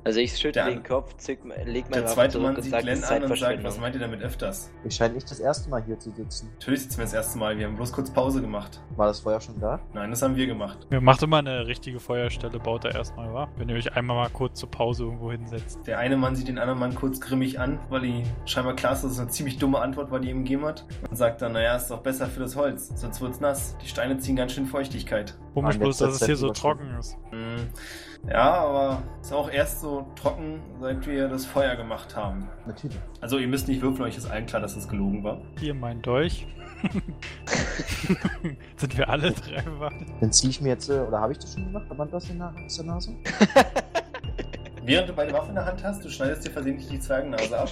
Also 0.03 0.19
ich 0.19 0.31
schüttle 0.35 0.63
Der- 0.63 0.69
den 0.71 0.83
Kopf, 0.83 1.15
zück, 1.17 1.39
leg 1.65 1.85
mein 1.89 2.01
Der 2.01 2.07
zweite 2.07 2.39
Mann 2.39 2.55
und 2.55 2.63
sieht 2.63 2.75
Glenn 2.79 3.03
an 3.03 3.23
und 3.23 3.37
sagt, 3.37 3.63
was 3.63 3.79
meint 3.79 3.93
ihr 3.95 4.01
damit 4.01 4.21
öfters? 4.21 4.71
Ich 4.83 4.95
scheine 4.95 5.13
nicht 5.13 5.29
das 5.29 5.39
erste 5.39 5.69
Mal 5.69 5.83
hier 5.83 5.99
zu 5.99 6.09
sitzen. 6.11 6.49
Natürlich 6.53 6.81
sitzen 6.81 6.97
wir 6.97 7.05
das 7.05 7.13
erste 7.13 7.37
Mal, 7.37 7.57
wir 7.57 7.67
haben 7.67 7.75
bloß 7.75 7.91
kurz 7.91 8.09
Pause 8.11 8.41
gemacht. 8.41 8.81
War 8.95 9.07
das 9.07 9.19
Feuer 9.19 9.39
schon 9.39 9.59
da? 9.59 9.79
Nein, 9.93 10.09
das 10.09 10.21
haben 10.23 10.35
wir 10.35 10.47
gemacht. 10.47 10.87
Ja, 10.91 10.99
macht 11.01 11.21
immer 11.21 11.37
eine 11.37 11.67
richtige 11.67 11.99
Feuerstelle, 11.99 12.57
baut 12.57 12.85
er 12.85 12.95
erstmal, 12.95 13.31
wa? 13.31 13.47
Wenn 13.57 13.69
ihr 13.69 13.75
euch 13.75 13.95
einmal 13.95 14.15
mal 14.17 14.29
kurz 14.29 14.59
zur 14.59 14.71
Pause 14.71 15.03
irgendwo 15.03 15.31
hinsetzt. 15.31 15.79
Der 15.85 15.99
eine 15.99 16.17
Mann 16.17 16.35
sieht 16.35 16.47
den 16.47 16.57
anderen 16.57 16.79
Mann 16.79 16.95
kurz 16.95 17.21
grimmig 17.21 17.59
an, 17.59 17.79
weil 17.89 18.03
ihm 18.05 18.23
scheinbar 18.45 18.75
klar 18.75 18.93
ist, 18.93 19.03
dass 19.03 19.11
es 19.11 19.19
eine 19.19 19.29
ziemlich 19.29 19.59
dumme 19.59 19.79
Antwort 19.79 20.09
war, 20.09 20.19
die 20.19 20.29
er 20.29 20.35
ihm 20.35 20.43
gegeben 20.43 20.65
hat. 20.65 20.85
Und 21.09 21.15
sagt 21.15 21.41
dann, 21.43 21.51
naja, 21.51 21.75
ist 21.75 21.91
doch 21.91 22.01
besser 22.01 22.25
für 22.25 22.39
das 22.39 22.55
Holz, 22.55 22.91
sonst 22.95 23.21
wird's 23.21 23.39
nass. 23.39 23.77
Die 23.83 23.87
Steine 23.87 24.17
ziehen 24.17 24.35
ganz 24.35 24.53
schön 24.53 24.65
Feuchtigkeit. 24.65 25.37
Komisch 25.53 25.77
bloß, 25.77 25.97
dass 25.99 26.21
es 26.21 26.25
hier 26.25 26.37
so 26.37 26.49
trocken 26.49 26.95
ist. 26.99 27.17
Hm. 27.29 27.69
Ja, 28.27 28.53
aber 28.53 29.03
ist 29.21 29.33
auch 29.33 29.49
erst 29.49 29.81
so 29.81 30.05
trocken, 30.15 30.59
seit 30.79 31.05
wir 31.07 31.27
das 31.27 31.45
Feuer 31.45 31.75
gemacht 31.75 32.15
haben. 32.15 32.47
Natürlich. 32.65 32.97
Also 33.19 33.37
ihr 33.37 33.47
müsst 33.47 33.67
nicht 33.67 33.81
würfeln, 33.81 34.07
euch 34.07 34.17
ist 34.17 34.29
allen 34.29 34.45
klar, 34.45 34.61
dass 34.61 34.75
es 34.75 34.87
gelogen 34.87 35.23
war. 35.23 35.41
Hier 35.59 35.73
mein 35.73 36.01
Dolch. 36.01 36.47
Sind 38.77 38.97
wir 38.97 39.09
alle 39.09 39.31
drei? 39.31 39.63
Dann 40.19 40.31
ziehe 40.31 40.49
ich 40.49 40.61
mir 40.61 40.69
jetzt, 40.69 40.89
äh, 40.89 40.99
oder 40.99 41.19
habe 41.19 41.33
ich 41.33 41.39
das 41.39 41.53
schon 41.53 41.65
gemacht? 41.65 41.85
Verband 41.87 42.13
aus 42.13 42.27
der 42.27 42.35
Nase? 42.85 43.15
Während 44.83 45.09
du 45.09 45.13
beide 45.13 45.33
Waffen 45.33 45.49
in 45.49 45.55
der 45.55 45.65
Hand 45.65 45.83
hast, 45.83 46.03
du 46.03 46.09
schneidest 46.09 46.45
dir 46.45 46.51
versehentlich 46.51 46.87
die 46.89 46.99
Zwergennase 46.99 47.57
ab. 47.57 47.69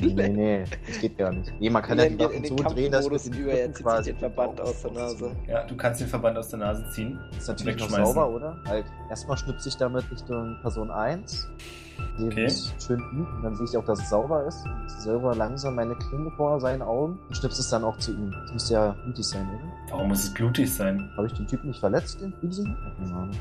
Nee, 0.00 0.28
nee, 0.28 0.64
das 0.86 0.98
geht 1.00 1.18
gar 1.18 1.32
nicht. 1.32 1.52
Nee, 1.60 1.70
man 1.70 1.82
kann 1.82 1.98
ja 1.98 2.08
die 2.08 2.18
Waffen 2.18 2.44
so 2.44 2.56
drehen, 2.56 2.92
dass 2.92 3.06
den 3.06 3.32
über, 3.34 3.52
er 3.52 3.72
sich 3.72 3.84
quasi 3.84 4.10
den 4.12 4.18
Verband 4.18 4.60
aus 4.60 4.82
der 4.82 4.92
Nase. 4.92 5.30
Ja, 5.46 5.64
du 5.64 5.76
kannst 5.76 6.00
den 6.00 6.08
Verband 6.08 6.38
aus 6.38 6.48
der 6.48 6.58
Nase 6.60 6.88
ziehen. 6.90 7.18
Ist 7.36 7.48
natürlich 7.48 7.78
noch 7.78 7.90
sauber, 7.90 8.28
oder? 8.28 8.56
Halt, 8.66 8.86
erstmal 9.10 9.36
schnipse 9.36 9.68
ich 9.68 9.76
damit 9.76 10.10
Richtung 10.10 10.58
Person 10.62 10.90
1. 10.90 11.48
Sehe, 12.18 12.26
Okay. 12.28 12.48
schön 12.78 13.00
übt. 13.00 13.30
Und 13.36 13.42
dann 13.42 13.54
sehe 13.56 13.64
ich 13.66 13.76
auch, 13.76 13.84
dass 13.84 14.00
es 14.00 14.10
sauber 14.10 14.44
ist. 14.46 14.64
Und 14.66 14.90
selber 15.00 15.34
langsam 15.34 15.76
meine 15.76 15.94
Klinge 15.94 16.30
vor 16.32 16.60
seinen 16.60 16.82
Augen 16.82 17.18
und 17.28 17.36
schnipse 17.36 17.60
es 17.60 17.70
dann 17.70 17.84
auch 17.84 17.96
zu 17.96 18.12
ihm. 18.12 18.32
Das 18.42 18.52
müsste 18.52 18.74
ja 18.74 18.96
blutig 19.04 19.24
sein, 19.26 19.48
oder? 19.48 19.72
Warum 19.90 20.08
muss 20.08 20.24
es 20.24 20.34
blutig 20.34 20.72
sein? 20.74 21.10
Habe 21.16 21.26
ich 21.26 21.32
den 21.32 21.46
Typen 21.46 21.68
nicht 21.68 21.80
verletzt, 21.80 22.20
den 22.20 22.34
Riesen? 22.42 22.76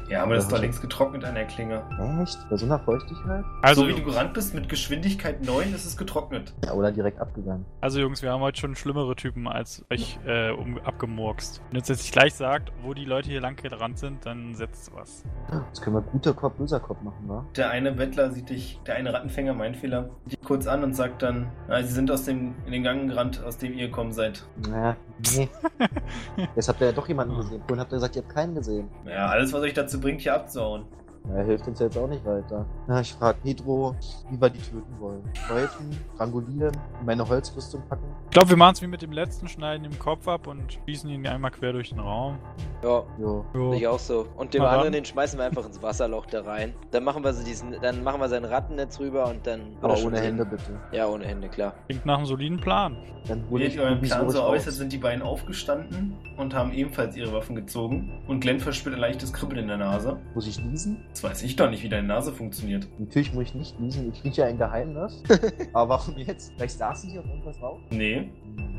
Ja, 0.10 0.23
aber 0.23 0.36
das 0.36 0.45
ist 0.45 0.54
doch 0.54 0.60
längst 0.62 0.82
getrocknet 0.82 1.25
an 1.25 1.36
der 1.36 1.45
Klinge. 1.47 1.82
Echt? 2.21 2.38
Bei 2.49 2.56
so 2.56 2.65
einer 2.65 2.80
Feuchtigkeit? 3.06 3.46
Also, 3.62 3.82
so 3.82 3.88
wie 3.88 3.94
du 3.94 4.04
gerannt 4.04 4.34
bist, 4.34 4.54
mit 4.54 4.70
Geschwindigkeit 4.70 5.44
9 5.46 5.74
ist 5.74 5.86
es 5.86 5.98
getrocknet. 5.98 6.54
Ja, 6.65 6.74
oder 6.74 6.91
direkt 6.91 7.20
abgegangen. 7.20 7.65
also 7.82 8.00
Jungs, 8.00 8.22
wir 8.22 8.32
haben 8.32 8.41
heute 8.41 8.60
schon 8.60 8.76
schlimmere 8.76 9.15
Typen 9.15 9.48
als 9.48 9.86
euch 9.91 10.20
äh, 10.26 10.52
um, 10.52 10.78
abgemurkst. 10.80 11.62
Wenn 11.70 11.80
ihr 11.80 11.86
jetzt 11.86 12.12
gleich 12.12 12.34
sagt, 12.34 12.72
wo 12.84 12.94
die 12.94 13.06
Leute 13.06 13.30
hier 13.30 13.41
lang 13.41 13.56
gerannt 13.56 14.00
sind, 14.00 14.26
dann 14.26 14.56
setzt 14.56 14.94
was. 14.94 15.24
Jetzt 15.68 15.82
können 15.82 15.96
wir 15.98 16.02
guter 16.02 16.34
Kopf, 16.34 16.56
böser 16.56 16.80
Kopf 16.80 17.02
machen, 17.02 17.28
wa? 17.28 17.46
Der 17.56 17.70
eine 17.70 17.91
Bettler 17.91 18.32
sieht 18.32 18.50
dich, 18.50 18.80
der 18.86 18.96
eine 18.96 19.13
Rattenfänger, 19.13 19.54
mein 19.54 19.76
Fehler, 19.76 20.10
dich 20.26 20.39
kurz 20.41 20.68
an 20.68 20.84
und 20.84 20.94
sagt 20.94 21.22
dann, 21.22 21.52
na, 21.68 21.82
sie 21.84 21.94
sind 21.94 22.12
aus 22.12 22.26
dem, 22.26 22.56
in 22.65 22.72
den 22.72 22.84
Gang 22.84 23.10
gerannt, 23.10 23.44
aus 23.44 23.58
dem 23.58 23.74
ihr 23.74 23.88
gekommen 23.88 24.12
seid. 24.12 24.46
Naja, 24.68 24.96
nee. 25.36 25.50
Jetzt 26.56 26.70
habt 26.70 26.82
ihr 26.82 26.88
ja 26.88 26.94
doch 26.94 27.08
jemanden 27.08 27.36
gesehen. 27.38 27.62
Vorhin 27.68 27.80
habt 27.80 27.91
ihr 27.91 27.98
gesagt, 27.98 28.15
ihr 28.15 28.24
habt 28.24 28.34
keinen 28.34 28.56
gesehen. 28.56 28.89
Ja, 29.06 29.28
alles, 29.28 29.54
was 29.54 29.62
euch 29.62 29.74
dazu 29.74 30.00
bringt, 30.00 30.22
hier 30.22 30.34
abzuhauen. 30.34 30.86
Ja, 31.33 31.41
hilft 31.41 31.67
uns 31.67 31.79
jetzt 31.79 31.97
auch 31.97 32.07
nicht 32.07 32.23
weiter. 32.25 32.65
Na, 32.88 33.01
ich 33.01 33.13
frage 33.13 33.38
Pedro, 33.43 33.95
wie 34.29 34.39
wir 34.39 34.49
die 34.49 34.59
töten 34.59 34.99
wollen. 34.99 35.23
Läufen, 35.49 35.89
strangulieren, 36.15 36.71
in 36.99 37.05
meine 37.05 37.27
Holzrüstung 37.27 37.81
packen. 37.89 38.05
Ich 38.25 38.31
glaube, 38.31 38.49
wir 38.49 38.57
machen 38.57 38.73
es 38.73 38.81
wie 38.81 38.88
mit 38.88 39.01
dem 39.01 39.11
letzten, 39.11 39.47
schneiden 39.47 39.85
ihm 39.85 39.91
den 39.91 39.99
Kopf 39.99 40.27
ab 40.27 40.47
und 40.47 40.79
schießen 40.85 41.09
ihn 41.09 41.25
einmal 41.27 41.51
quer 41.51 41.73
durch 41.73 41.89
den 41.89 41.99
Raum. 41.99 42.38
Ja, 42.83 43.03
Jo. 43.17 43.45
Jo. 43.53 43.73
ich 43.73 43.88
auch 43.88 43.97
so. 43.99 44.27
Und 44.38 44.53
dem 44.53 44.61
anderen, 44.63 44.91
den 44.93 45.05
schmeißen 45.05 45.39
wir 45.39 45.45
einfach 45.45 45.65
ins 45.65 45.81
Wasserloch 45.81 46.27
da 46.27 46.41
rein. 46.41 46.73
Dann 46.91 47.03
machen 47.03 47.23
wir 47.23 47.33
so 47.33 47.43
diesen, 47.43 47.75
dann 47.81 48.03
machen 48.03 48.19
wir 48.21 48.29
sein 48.29 48.45
Rattennetz 48.45 48.99
rüber 48.99 49.27
und 49.27 49.47
dann. 49.47 49.61
Aber 49.81 49.97
er 49.97 50.05
ohne. 50.05 50.19
Hände 50.19 50.45
bitte. 50.45 50.79
Ja, 50.91 51.07
ohne 51.07 51.25
Hände, 51.25 51.49
klar. 51.49 51.73
Klingt 51.88 52.05
nach 52.05 52.17
einem 52.17 52.25
soliden 52.27 52.59
Plan. 52.59 52.97
Dann 53.27 53.43
hole 53.49 53.63
Wie 53.63 53.67
ich 53.67 53.75
ihr 53.77 53.81
euren 53.81 54.01
Plan 54.01 54.29
so 54.29 54.43
aus. 54.43 54.65
sind 54.65 54.91
die 54.93 54.99
beiden 54.99 55.23
aufgestanden 55.23 56.13
und 56.38 56.53
haben 56.53 56.71
ebenfalls 56.73 57.15
ihre 57.15 57.33
Waffen 57.33 57.55
gezogen. 57.55 58.21
Und 58.27 58.39
Glenn 58.41 58.59
verspürt 58.59 58.93
ein 58.95 59.01
leichtes 59.01 59.33
Kribbeln 59.33 59.61
in 59.61 59.67
der 59.67 59.77
Nase. 59.77 60.17
Muss 60.35 60.45
ich 60.47 60.59
niesen? 60.63 61.03
Das 61.15 61.23
weiß 61.23 61.43
ich 61.43 61.56
doch 61.56 61.69
nicht, 61.69 61.82
wie 61.82 61.88
deine 61.88 62.08
Nase 62.10 62.34
funktioniert. 62.34 62.88
Natürlich 62.99 63.34
muss 63.34 63.43
ich 63.45 63.56
nicht 63.56 63.80
niesen. 63.80 64.12
Ich 64.12 64.21
rieche 64.25 64.41
ja 64.41 64.47
ein 64.47 64.58
Geheimnis. 64.58 65.23
Aber 65.73 65.88
warum 65.89 66.17
jetzt? 66.17 66.51
Vielleicht 66.58 66.78
saßen 66.78 67.10
die 67.10 67.17
auf 67.17 67.25
irgendwas 67.25 67.58
drauf? 67.58 67.80
Nee, 67.89 68.30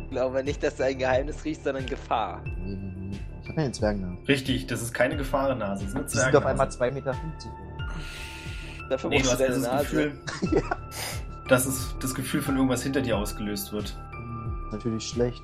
Ich 0.04 0.10
glaube 0.10 0.44
nicht, 0.44 0.62
dass 0.62 0.76
du 0.76 0.84
ein 0.84 0.98
Geheimnis 0.98 1.42
riechst, 1.46 1.64
sondern 1.64 1.86
Gefahr. 1.86 2.42
Nee, 2.44 2.76
nee, 2.76 2.92
nee. 3.10 3.18
Ich 3.42 3.48
habe 3.48 3.60
ja 3.60 3.64
einen 3.64 3.72
Zwergnase. 3.72 4.28
richtig, 4.28 4.66
das 4.66 4.82
ist 4.82 4.92
keine 4.92 5.16
Gefahrennase, 5.16 5.84
das 5.84 5.92
ist 5.92 5.96
eine 5.96 6.04
Die 6.04 6.16
sind 6.18 6.36
auf 6.36 6.44
einmal 6.44 6.70
Zwergnase. 6.70 7.10
2,50 7.10 7.14
Meter. 7.14 7.16
Dafür 8.90 9.10
Nee, 9.10 9.18
brauchst 9.22 9.32
du 9.32 9.36
du 9.36 9.40
hast 9.40 9.40
deine 9.40 9.54
das 9.54 9.62
Nase. 9.72 10.12
Gefühl, 10.42 10.62
dass 11.48 11.64
es 11.66 11.96
das 12.00 12.14
Gefühl 12.14 12.42
von 12.42 12.56
irgendwas 12.56 12.82
hinter 12.82 13.00
dir 13.00 13.16
ausgelöst 13.16 13.72
wird. 13.72 13.96
Hm, 14.10 14.68
Natürlich 14.72 15.08
schlecht. 15.08 15.42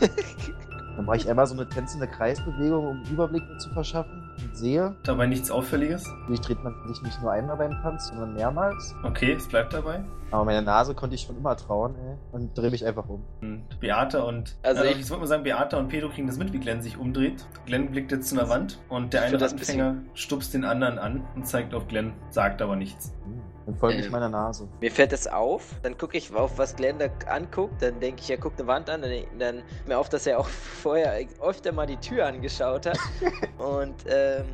Dann 0.96 1.06
mache 1.06 1.16
ich 1.16 1.28
einmal 1.30 1.46
so 1.46 1.54
eine 1.54 1.66
tänzende 1.66 2.06
Kreisbewegung, 2.06 2.86
um 2.86 3.02
Überblick 3.10 3.48
mir 3.48 3.56
zu 3.56 3.70
verschaffen. 3.70 4.27
Sehe, 4.52 4.94
Dabei 5.04 5.26
nichts 5.26 5.50
Auffälliges. 5.50 6.06
natürlich 6.20 6.40
dreht 6.40 6.64
man 6.64 6.74
sich 6.86 7.02
nicht 7.02 7.20
nur 7.22 7.32
einmal 7.32 7.56
beim 7.56 7.72
Tanz, 7.82 8.08
sondern 8.08 8.34
mehrmals. 8.34 8.94
Okay, 9.02 9.32
es 9.32 9.46
bleibt 9.46 9.72
dabei. 9.72 10.04
Aber 10.30 10.44
meine 10.44 10.62
Nase 10.62 10.94
konnte 10.94 11.14
ich 11.14 11.22
schon 11.22 11.36
immer 11.38 11.56
trauen, 11.56 11.94
ey. 11.96 12.16
Und 12.32 12.56
drehe 12.56 12.70
mich 12.70 12.84
einfach 12.84 13.08
um. 13.08 13.22
Und 13.40 13.64
Beate 13.80 14.24
und. 14.24 14.56
Also 14.62 14.80
Also 14.82 14.92
ich- 14.92 15.00
ich, 15.00 15.10
wollte 15.10 15.20
mal 15.22 15.26
sagen, 15.26 15.42
Beate 15.42 15.78
und 15.78 15.88
Pedro 15.88 16.10
kriegen 16.10 16.26
das 16.26 16.36
mit, 16.36 16.52
wie 16.52 16.58
Glenn 16.58 16.82
sich 16.82 16.98
umdreht. 16.98 17.46
Glenn 17.66 17.90
blickt 17.90 18.12
jetzt 18.12 18.28
zu 18.28 18.38
einer 18.38 18.48
Wand 18.50 18.78
und 18.88 19.12
der 19.14 19.22
eine 19.22 19.38
das 19.38 19.52
ein 19.52 19.58
bisschen- 19.58 19.80
Rattenfänger 19.80 20.10
stupst 20.14 20.52
den 20.54 20.64
anderen 20.64 20.98
an 20.98 21.24
und 21.34 21.46
zeigt 21.46 21.74
auf 21.74 21.88
Glenn, 21.88 22.12
sagt 22.30 22.60
aber 22.60 22.76
nichts. 22.76 23.12
Hm. 23.24 23.40
Dann 23.66 23.76
folge 23.76 23.98
ich 23.98 24.06
Ähm. 24.06 24.12
meiner 24.12 24.30
Nase. 24.30 24.66
Mir 24.80 24.90
fällt 24.90 25.12
das 25.12 25.26
auf, 25.26 25.74
dann 25.82 25.98
gucke 25.98 26.16
ich 26.16 26.34
auf, 26.34 26.56
was 26.56 26.74
Glenn 26.74 26.98
da 26.98 27.06
anguckt, 27.30 27.82
dann 27.82 28.00
denke 28.00 28.22
ich, 28.22 28.30
er 28.30 28.38
guckt 28.38 28.58
eine 28.58 28.66
Wand 28.66 28.88
an, 28.88 29.02
dann, 29.02 29.10
dann 29.38 29.62
mir 29.86 29.98
auf, 29.98 30.08
dass 30.08 30.26
er 30.26 30.38
auch 30.40 30.48
vorher 30.82 31.12
öfter 31.42 31.72
mal 31.72 31.86
die 31.86 31.98
Tür 31.98 32.26
angeschaut 32.26 32.86
hat 32.86 32.98
und 33.58 33.94
ähm, 34.08 34.44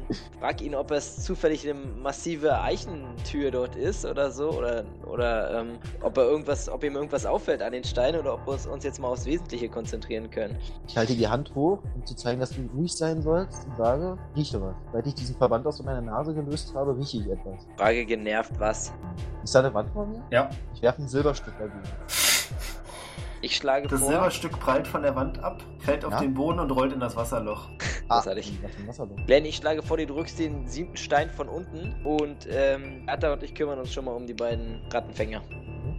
frag 0.41 0.61
ihn, 0.61 0.75
ob 0.75 0.91
es 0.91 1.23
zufällig 1.25 1.65
eine 1.65 1.79
massive 1.79 2.61
Eichentür 2.61 3.53
dort 3.53 3.77
ist 3.77 4.05
oder 4.05 4.33
so 4.33 4.51
oder, 4.51 4.85
oder 5.07 5.64
ähm, 5.65 5.79
ob 6.03 6.17
er 6.17 6.25
irgendwas, 6.25 6.69
ob 6.69 6.85
ihm 6.85 6.95
irgendwas 6.95 7.27
auffällt 7.27 7.63
an 7.63 7.73
den 7.73 7.85
Steinen 7.85 8.21
oder 8.21 8.35
ob 8.35 8.47
wir 8.47 8.73
uns 8.73 8.85
jetzt 8.85 9.01
mal 9.01 9.09
aufs 9.09 9.27
Wesentliche 9.27 9.69
konzentrieren 9.69 10.31
können. 10.31 10.57
Ich 10.87 10.97
halte 10.97 11.15
die 11.15 11.29
Hand 11.29 11.55
hoch, 11.55 11.79
um 11.95 12.05
zu 12.07 12.15
zeigen, 12.15 12.41
dass 12.41 12.51
du 12.51 12.63
ruhig 12.77 12.93
sein 12.95 13.23
sollst 13.23 13.67
und 13.67 13.77
sage, 13.77 14.19
rieche 14.37 14.61
was. 14.61 14.75
Seit 14.93 15.07
ich 15.07 15.15
diesen 15.15 15.37
Verband 15.37 15.67
aus 15.67 15.83
meiner 15.83 16.01
Nase 16.01 16.35
gelöst 16.35 16.75
habe, 16.75 16.97
rieche 16.97 17.19
ich 17.19 17.27
etwas. 17.29 17.67
Frage 17.77 18.05
genervt, 18.07 18.53
was? 18.59 18.93
Ist 19.43 19.55
da 19.55 19.61
eine 19.61 19.75
Wand 19.75 19.91
vor 19.91 20.07
mir? 20.07 20.23
Ja, 20.31 20.51
Ich 20.75 20.83
werfe 20.83 21.03
ein 21.03 21.09
Silberstück 21.09 21.55
dagegen. 21.59 21.83
Ich 23.45 23.57
schlage 23.57 23.89
das 23.89 24.01
vor. 24.01 24.09
Silberstück 24.09 24.59
prallt 24.59 24.87
von 24.87 25.03
der 25.03 25.15
Wand 25.17 25.43
ab, 25.45 25.63
fällt 25.81 26.03
auf 26.05 26.13
Ja? 26.13 26.21
den 26.21 26.33
Boden 26.33 26.59
und 26.61 26.71
rollt 26.71 26.95
in 26.95 27.01
das 27.01 27.15
Wasserloch. 27.15 27.69
Was 28.09 28.27
hatte 28.27 28.41
ich? 28.41 28.53
Wasserloch. 28.87 29.17
Glenn, 29.27 29.45
ich 29.45 29.57
schlage 29.57 29.83
vor, 29.83 29.99
du 29.99 30.07
drückst 30.07 30.39
den 30.39 30.67
siebten 30.67 30.97
Stein 30.97 31.29
von 31.29 31.49
unten 31.49 31.95
und 32.05 32.49
ähm, 32.51 33.03
Atta 33.07 33.35
und 33.35 33.43
ich 33.43 33.55
kümmern 33.55 33.79
uns 33.79 33.93
schon 33.93 34.07
mal 34.07 34.13
um 34.13 34.27
die 34.27 34.33
beiden 34.33 34.81
Rattenfänger. 34.91 35.43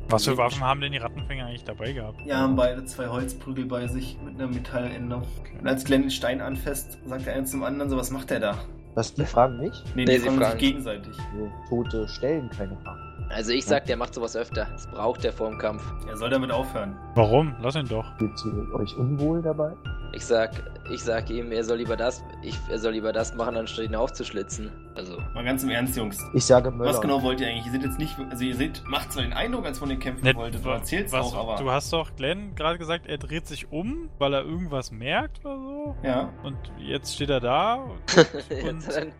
Was 0.09 0.25
für 0.25 0.35
Waffen 0.37 0.61
haben 0.61 0.81
denn 0.81 0.91
die 0.91 0.97
Rattenfänger 0.97 1.45
eigentlich 1.45 1.63
dabei 1.63 1.91
gehabt? 1.91 2.19
Ja, 2.25 2.37
haben 2.37 2.55
beide 2.55 2.83
zwei 2.85 3.07
Holzprügel 3.07 3.65
bei 3.65 3.85
sich 3.87 4.17
mit 4.25 4.35
einer 4.35 4.47
Metallende. 4.47 5.21
Und 5.59 5.67
als 5.67 5.83
Glenn 5.85 6.01
den 6.01 6.11
Stein 6.11 6.41
anfasst, 6.41 6.97
sagt 7.05 7.27
der 7.27 7.35
eine 7.35 7.45
zum 7.45 7.63
anderen 7.63 7.91
so, 7.91 7.97
was 7.97 8.09
macht 8.09 8.31
der 8.31 8.39
da? 8.39 8.57
Was, 8.95 9.13
die 9.13 9.25
fragen 9.25 9.57
mich? 9.59 9.73
Nee, 9.93 10.05
Nee, 10.05 10.05
die 10.05 10.11
sie 10.19 10.19
fragen 10.27 10.37
fragen. 10.39 10.51
sich 10.59 10.59
gegenseitig. 10.69 11.13
So, 11.15 11.51
Tote 11.69 12.07
stellen 12.07 12.49
keine 12.49 12.75
Fragen. 12.77 12.94
Also 13.29 13.51
ich 13.51 13.65
sag, 13.65 13.85
der 13.85 13.97
macht 13.97 14.13
sowas 14.13 14.35
öfter. 14.35 14.67
Das 14.71 14.87
braucht 14.87 15.25
er 15.25 15.33
vorm 15.33 15.57
Kampf. 15.57 15.83
Er 16.07 16.17
soll 16.17 16.29
damit 16.29 16.51
aufhören. 16.51 16.95
Warum? 17.15 17.55
Lass 17.61 17.75
ihn 17.75 17.87
doch. 17.87 18.05
Fühlt 18.17 18.33
ihr 18.45 18.73
euch 18.75 18.95
unwohl 18.95 19.41
dabei? 19.41 19.73
Ich 20.13 20.25
sag, 20.25 20.51
ich 20.91 21.03
sag 21.03 21.29
ihm, 21.29 21.51
er 21.51 21.63
soll 21.63 21.77
lieber 21.77 21.97
das, 21.97 22.23
ich, 22.41 22.57
er 22.69 22.79
soll 22.79 22.93
lieber 22.93 23.11
das 23.11 23.35
machen, 23.35 23.57
anstatt 23.57 23.85
ihn 23.85 23.95
aufzuschlitzen. 23.95 24.71
Also, 24.95 25.17
Mal 25.33 25.43
ganz 25.43 25.61
im 25.63 25.69
Ernst, 25.69 25.97
Jungs. 25.97 26.17
Ich 26.33 26.45
sage 26.45 26.71
Möller. 26.71 26.89
Was 26.89 27.01
genau 27.01 27.21
wollt 27.21 27.41
ihr 27.41 27.47
eigentlich? 27.47 27.65
Ihr 27.65 27.71
seht 27.73 27.83
jetzt 27.83 27.99
nicht, 27.99 28.17
also 28.29 28.43
ihr 28.45 28.55
seht, 28.55 28.81
macht 28.87 29.11
zwar 29.11 29.23
den 29.23 29.33
Eindruck, 29.33 29.65
als 29.65 29.81
wenn 29.81 29.89
ihr 29.89 29.99
kämpfen 29.99 30.23
Nett, 30.23 30.37
wolltet, 30.37 30.63
du 30.63 30.69
erzählst 30.69 31.11
was, 31.13 31.25
auch, 31.33 31.35
aber. 31.35 31.61
Du 31.61 31.69
hast 31.69 31.91
doch 31.91 32.15
Glenn 32.15 32.55
gerade 32.55 32.77
gesagt, 32.77 33.05
er 33.07 33.17
dreht 33.17 33.45
sich 33.45 33.71
um, 33.71 34.09
weil 34.19 34.33
er 34.33 34.43
irgendwas 34.45 34.91
merkt 34.91 35.45
oder 35.45 35.57
so. 35.57 35.95
Ja. 36.03 36.29
Und 36.43 36.57
jetzt 36.77 37.13
steht 37.13 37.29
er 37.29 37.41
da 37.41 37.73
und, 37.75 38.69
und 38.69 38.87
dann, 38.87 39.11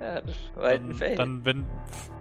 ja, 0.00 0.20
das 0.20 0.36
war 0.54 0.64
ein 0.68 0.96
dann, 0.98 1.16
dann 1.16 1.44
wenn. 1.44 1.64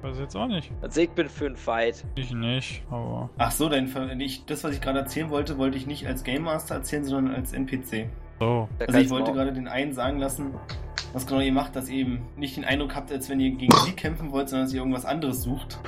Weiß 0.01 0.19
jetzt 0.19 0.35
auch 0.35 0.47
nicht. 0.47 0.71
Also 0.81 0.99
ich 1.01 1.11
bin 1.11 1.29
für 1.29 1.45
einen 1.45 1.55
Fight. 1.55 2.03
Ich 2.15 2.33
nicht, 2.33 2.83
aber. 2.89 3.29
Ach 3.37 3.51
so, 3.51 3.69
dein, 3.69 3.87
Ver- 3.87 4.11
ich, 4.19 4.43
das, 4.45 4.63
was 4.63 4.73
ich 4.73 4.81
gerade 4.81 4.99
erzählen 4.99 5.29
wollte, 5.29 5.57
wollte 5.57 5.77
ich 5.77 5.85
nicht 5.85 6.07
als 6.07 6.23
Game 6.23 6.43
Master 6.43 6.75
erzählen, 6.75 7.05
sondern 7.05 7.35
als 7.35 7.53
NPC. 7.53 8.09
So. 8.39 8.67
Also 8.79 8.99
ich 8.99 9.09
wollte 9.11 9.31
gerade 9.31 9.53
den 9.53 9.67
einen 9.67 9.93
sagen 9.93 10.17
lassen, 10.19 10.55
was 11.13 11.25
genau 11.27 11.39
ihr 11.39 11.53
macht, 11.53 11.75
dass 11.75 11.89
ihr 11.89 11.99
eben 11.99 12.21
nicht 12.35 12.57
den 12.57 12.65
Eindruck 12.65 12.95
habt, 12.95 13.11
als 13.11 13.29
wenn 13.29 13.39
ihr 13.39 13.51
gegen 13.51 13.73
sie 13.85 13.91
kämpfen 13.93 14.31
wollt, 14.31 14.49
sondern 14.49 14.65
dass 14.67 14.73
ihr 14.73 14.79
irgendwas 14.79 15.05
anderes 15.05 15.43
sucht. 15.43 15.79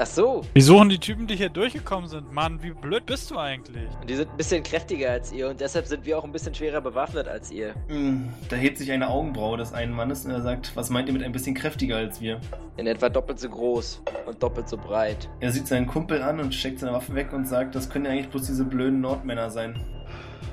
Ach 0.00 0.06
so. 0.06 0.42
Wir 0.54 0.62
suchen 0.62 0.88
die 0.90 0.98
Typen, 0.98 1.26
die 1.26 1.34
hier 1.34 1.48
durchgekommen 1.48 2.08
sind. 2.08 2.32
Mann, 2.32 2.62
wie 2.62 2.70
blöd 2.70 3.04
bist 3.04 3.32
du 3.32 3.36
eigentlich? 3.36 3.88
Und 4.00 4.08
die 4.08 4.14
sind 4.14 4.30
ein 4.30 4.36
bisschen 4.36 4.62
kräftiger 4.62 5.10
als 5.10 5.32
ihr 5.32 5.48
und 5.48 5.60
deshalb 5.60 5.86
sind 5.86 6.06
wir 6.06 6.16
auch 6.16 6.22
ein 6.22 6.30
bisschen 6.30 6.54
schwerer 6.54 6.80
bewaffnet 6.80 7.26
als 7.26 7.50
ihr. 7.50 7.74
Hm, 7.88 8.28
Da 8.48 8.54
hebt 8.54 8.78
sich 8.78 8.92
eine 8.92 9.08
Augenbraue 9.08 9.56
des 9.56 9.72
einen 9.72 9.92
Mannes 9.92 10.24
und 10.24 10.30
er 10.30 10.40
sagt, 10.42 10.76
was 10.76 10.88
meint 10.90 11.08
ihr 11.08 11.12
mit 11.14 11.24
ein 11.24 11.32
bisschen 11.32 11.56
kräftiger 11.56 11.96
als 11.96 12.20
wir? 12.20 12.40
In 12.76 12.86
etwa 12.86 13.08
doppelt 13.08 13.40
so 13.40 13.48
groß 13.48 14.02
und 14.26 14.40
doppelt 14.40 14.68
so 14.68 14.76
breit. 14.76 15.28
Er 15.40 15.50
sieht 15.50 15.66
seinen 15.66 15.88
Kumpel 15.88 16.22
an 16.22 16.38
und 16.38 16.54
steckt 16.54 16.78
seine 16.78 16.92
Waffe 16.92 17.16
weg 17.16 17.32
und 17.32 17.48
sagt, 17.48 17.74
das 17.74 17.90
können 17.90 18.04
ja 18.04 18.12
eigentlich 18.12 18.28
bloß 18.28 18.46
diese 18.46 18.64
blöden 18.64 19.00
Nordmänner 19.00 19.50
sein. 19.50 19.84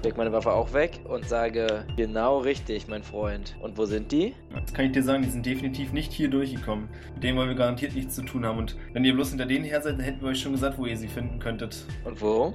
Leg 0.03 0.17
meine 0.17 0.31
Waffe 0.31 0.53
auch 0.53 0.71
weg 0.73 0.99
und 1.05 1.27
sage, 1.27 1.83
genau 1.97 2.37
richtig, 2.37 2.87
mein 2.87 3.01
Freund. 3.01 3.55
Und 3.59 3.75
wo 3.75 3.85
sind 3.85 4.11
die? 4.11 4.35
Das 4.53 4.71
kann 4.71 4.85
ich 4.85 4.91
dir 4.91 5.01
sagen, 5.01 5.23
die 5.23 5.29
sind 5.29 5.45
definitiv 5.45 5.93
nicht 5.93 6.11
hier 6.11 6.29
durchgekommen. 6.29 6.89
Mit 7.15 7.23
denen 7.23 7.37
wollen 7.39 7.49
wir 7.49 7.55
garantiert 7.55 7.95
nichts 7.95 8.13
zu 8.13 8.21
tun 8.21 8.45
haben. 8.45 8.59
Und 8.59 8.77
wenn 8.93 9.03
ihr 9.03 9.15
bloß 9.15 9.29
hinter 9.29 9.47
denen 9.47 9.65
her 9.65 9.81
seid, 9.81 9.93
dann 9.93 10.01
hätten 10.01 10.21
wir 10.21 10.29
euch 10.29 10.39
schon 10.39 10.51
gesagt, 10.51 10.77
wo 10.77 10.85
ihr 10.85 10.95
sie 10.95 11.07
finden 11.07 11.39
könntet. 11.39 11.85
Und 12.03 12.21
wo? 12.21 12.53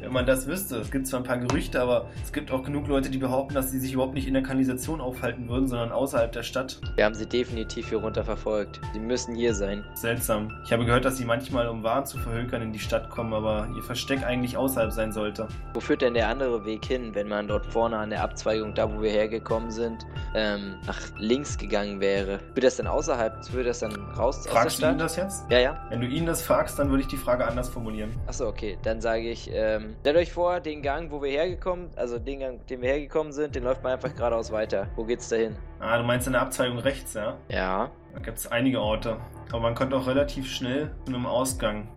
Wenn 0.00 0.12
man 0.12 0.24
das 0.24 0.46
wüsste. 0.46 0.78
Es 0.78 0.90
gibt 0.90 1.06
zwar 1.06 1.20
ein 1.20 1.24
paar 1.24 1.36
Gerüchte, 1.36 1.80
aber 1.82 2.08
es 2.24 2.32
gibt 2.32 2.50
auch 2.50 2.62
genug 2.62 2.88
Leute, 2.88 3.10
die 3.10 3.18
behaupten, 3.18 3.52
dass 3.52 3.70
sie 3.70 3.78
sich 3.78 3.92
überhaupt 3.92 4.14
nicht 4.14 4.26
in 4.26 4.32
der 4.32 4.42
Kanalisation 4.42 5.02
aufhalten 5.02 5.50
würden, 5.50 5.68
sondern 5.68 5.92
außerhalb 5.92 6.32
der 6.32 6.42
Stadt. 6.42 6.80
Wir 6.96 7.04
haben 7.04 7.14
sie 7.14 7.26
definitiv 7.26 7.90
hier 7.90 7.98
runter 7.98 8.24
verfolgt. 8.24 8.80
Sie 8.94 9.00
müssen 9.00 9.34
hier 9.34 9.54
sein. 9.54 9.84
Seltsam. 9.92 10.48
Ich 10.64 10.72
habe 10.72 10.86
gehört, 10.86 11.04
dass 11.04 11.18
sie 11.18 11.26
manchmal, 11.26 11.68
um 11.68 11.82
Waren 11.82 12.06
zu 12.06 12.16
verhökern, 12.16 12.62
in 12.62 12.72
die 12.72 12.78
Stadt 12.78 13.10
kommen, 13.10 13.34
aber 13.34 13.68
ihr 13.76 13.82
Versteck 13.82 14.24
eigentlich 14.24 14.56
außerhalb 14.56 14.92
sein 14.92 15.12
sollte. 15.12 15.46
Wo 15.74 15.80
führt 15.80 16.02
denn 16.02 16.14
der 16.14 16.28
andere 16.28 16.64
Weg 16.66 16.84
hin, 16.84 17.14
wenn 17.14 17.28
man 17.28 17.48
dort 17.48 17.64
vorne 17.64 17.96
an 17.96 18.10
der 18.10 18.22
Abzweigung, 18.22 18.74
da 18.74 18.92
wo 18.92 19.00
wir 19.00 19.10
hergekommen 19.10 19.70
sind, 19.70 20.06
ähm, 20.34 20.76
nach 20.86 21.00
links 21.16 21.56
gegangen 21.56 22.00
wäre? 22.00 22.40
Führt 22.52 22.64
das 22.64 22.76
denn 22.76 22.86
außerhalb? 22.86 23.44
Führt 23.46 23.66
das 23.66 23.78
dann 23.78 23.94
raus 24.12 24.46
Fragst 24.46 24.82
du 24.82 24.86
ihn 24.86 24.98
das 24.98 25.16
jetzt? 25.16 25.50
Ja, 25.50 25.58
ja. 25.58 25.86
Wenn 25.88 26.00
du 26.02 26.06
ihn 26.06 26.26
das 26.26 26.42
fragst, 26.42 26.78
dann 26.78 26.90
würde 26.90 27.02
ich 27.02 27.08
die 27.08 27.16
Frage 27.16 27.46
anders 27.46 27.70
formulieren. 27.70 28.12
Achso, 28.26 28.48
okay. 28.48 28.76
Dann 28.82 29.00
sage 29.00 29.30
ich, 29.30 29.50
ähm, 29.52 29.96
stellt 30.00 30.16
euch 30.16 30.32
vor, 30.32 30.60
den 30.60 30.82
Gang, 30.82 31.10
wo 31.10 31.22
wir 31.22 31.30
hergekommen, 31.30 31.88
also 31.96 32.18
den 32.18 32.40
Gang, 32.40 32.66
den 32.66 32.82
wir 32.82 32.90
hergekommen 32.90 33.32
sind, 33.32 33.54
den 33.54 33.64
läuft 33.64 33.82
man 33.82 33.92
einfach 33.92 34.14
geradeaus 34.14 34.52
weiter. 34.52 34.88
Wo 34.96 35.04
geht's 35.04 35.28
dahin? 35.28 35.56
Ah, 35.80 35.96
du 35.98 36.04
meinst 36.04 36.26
in 36.26 36.34
der 36.34 36.42
Abzweigung 36.42 36.78
rechts, 36.78 37.14
ja? 37.14 37.36
Ja. 37.48 37.90
Da 38.12 38.20
gibt 38.20 38.38
es 38.38 38.46
einige 38.52 38.80
Orte. 38.80 39.16
Aber 39.50 39.60
man 39.60 39.74
kommt 39.74 39.94
auch 39.94 40.06
relativ 40.06 40.50
schnell 40.50 40.90
zu 41.06 41.14
einem 41.14 41.26
Ausgang. 41.26 41.88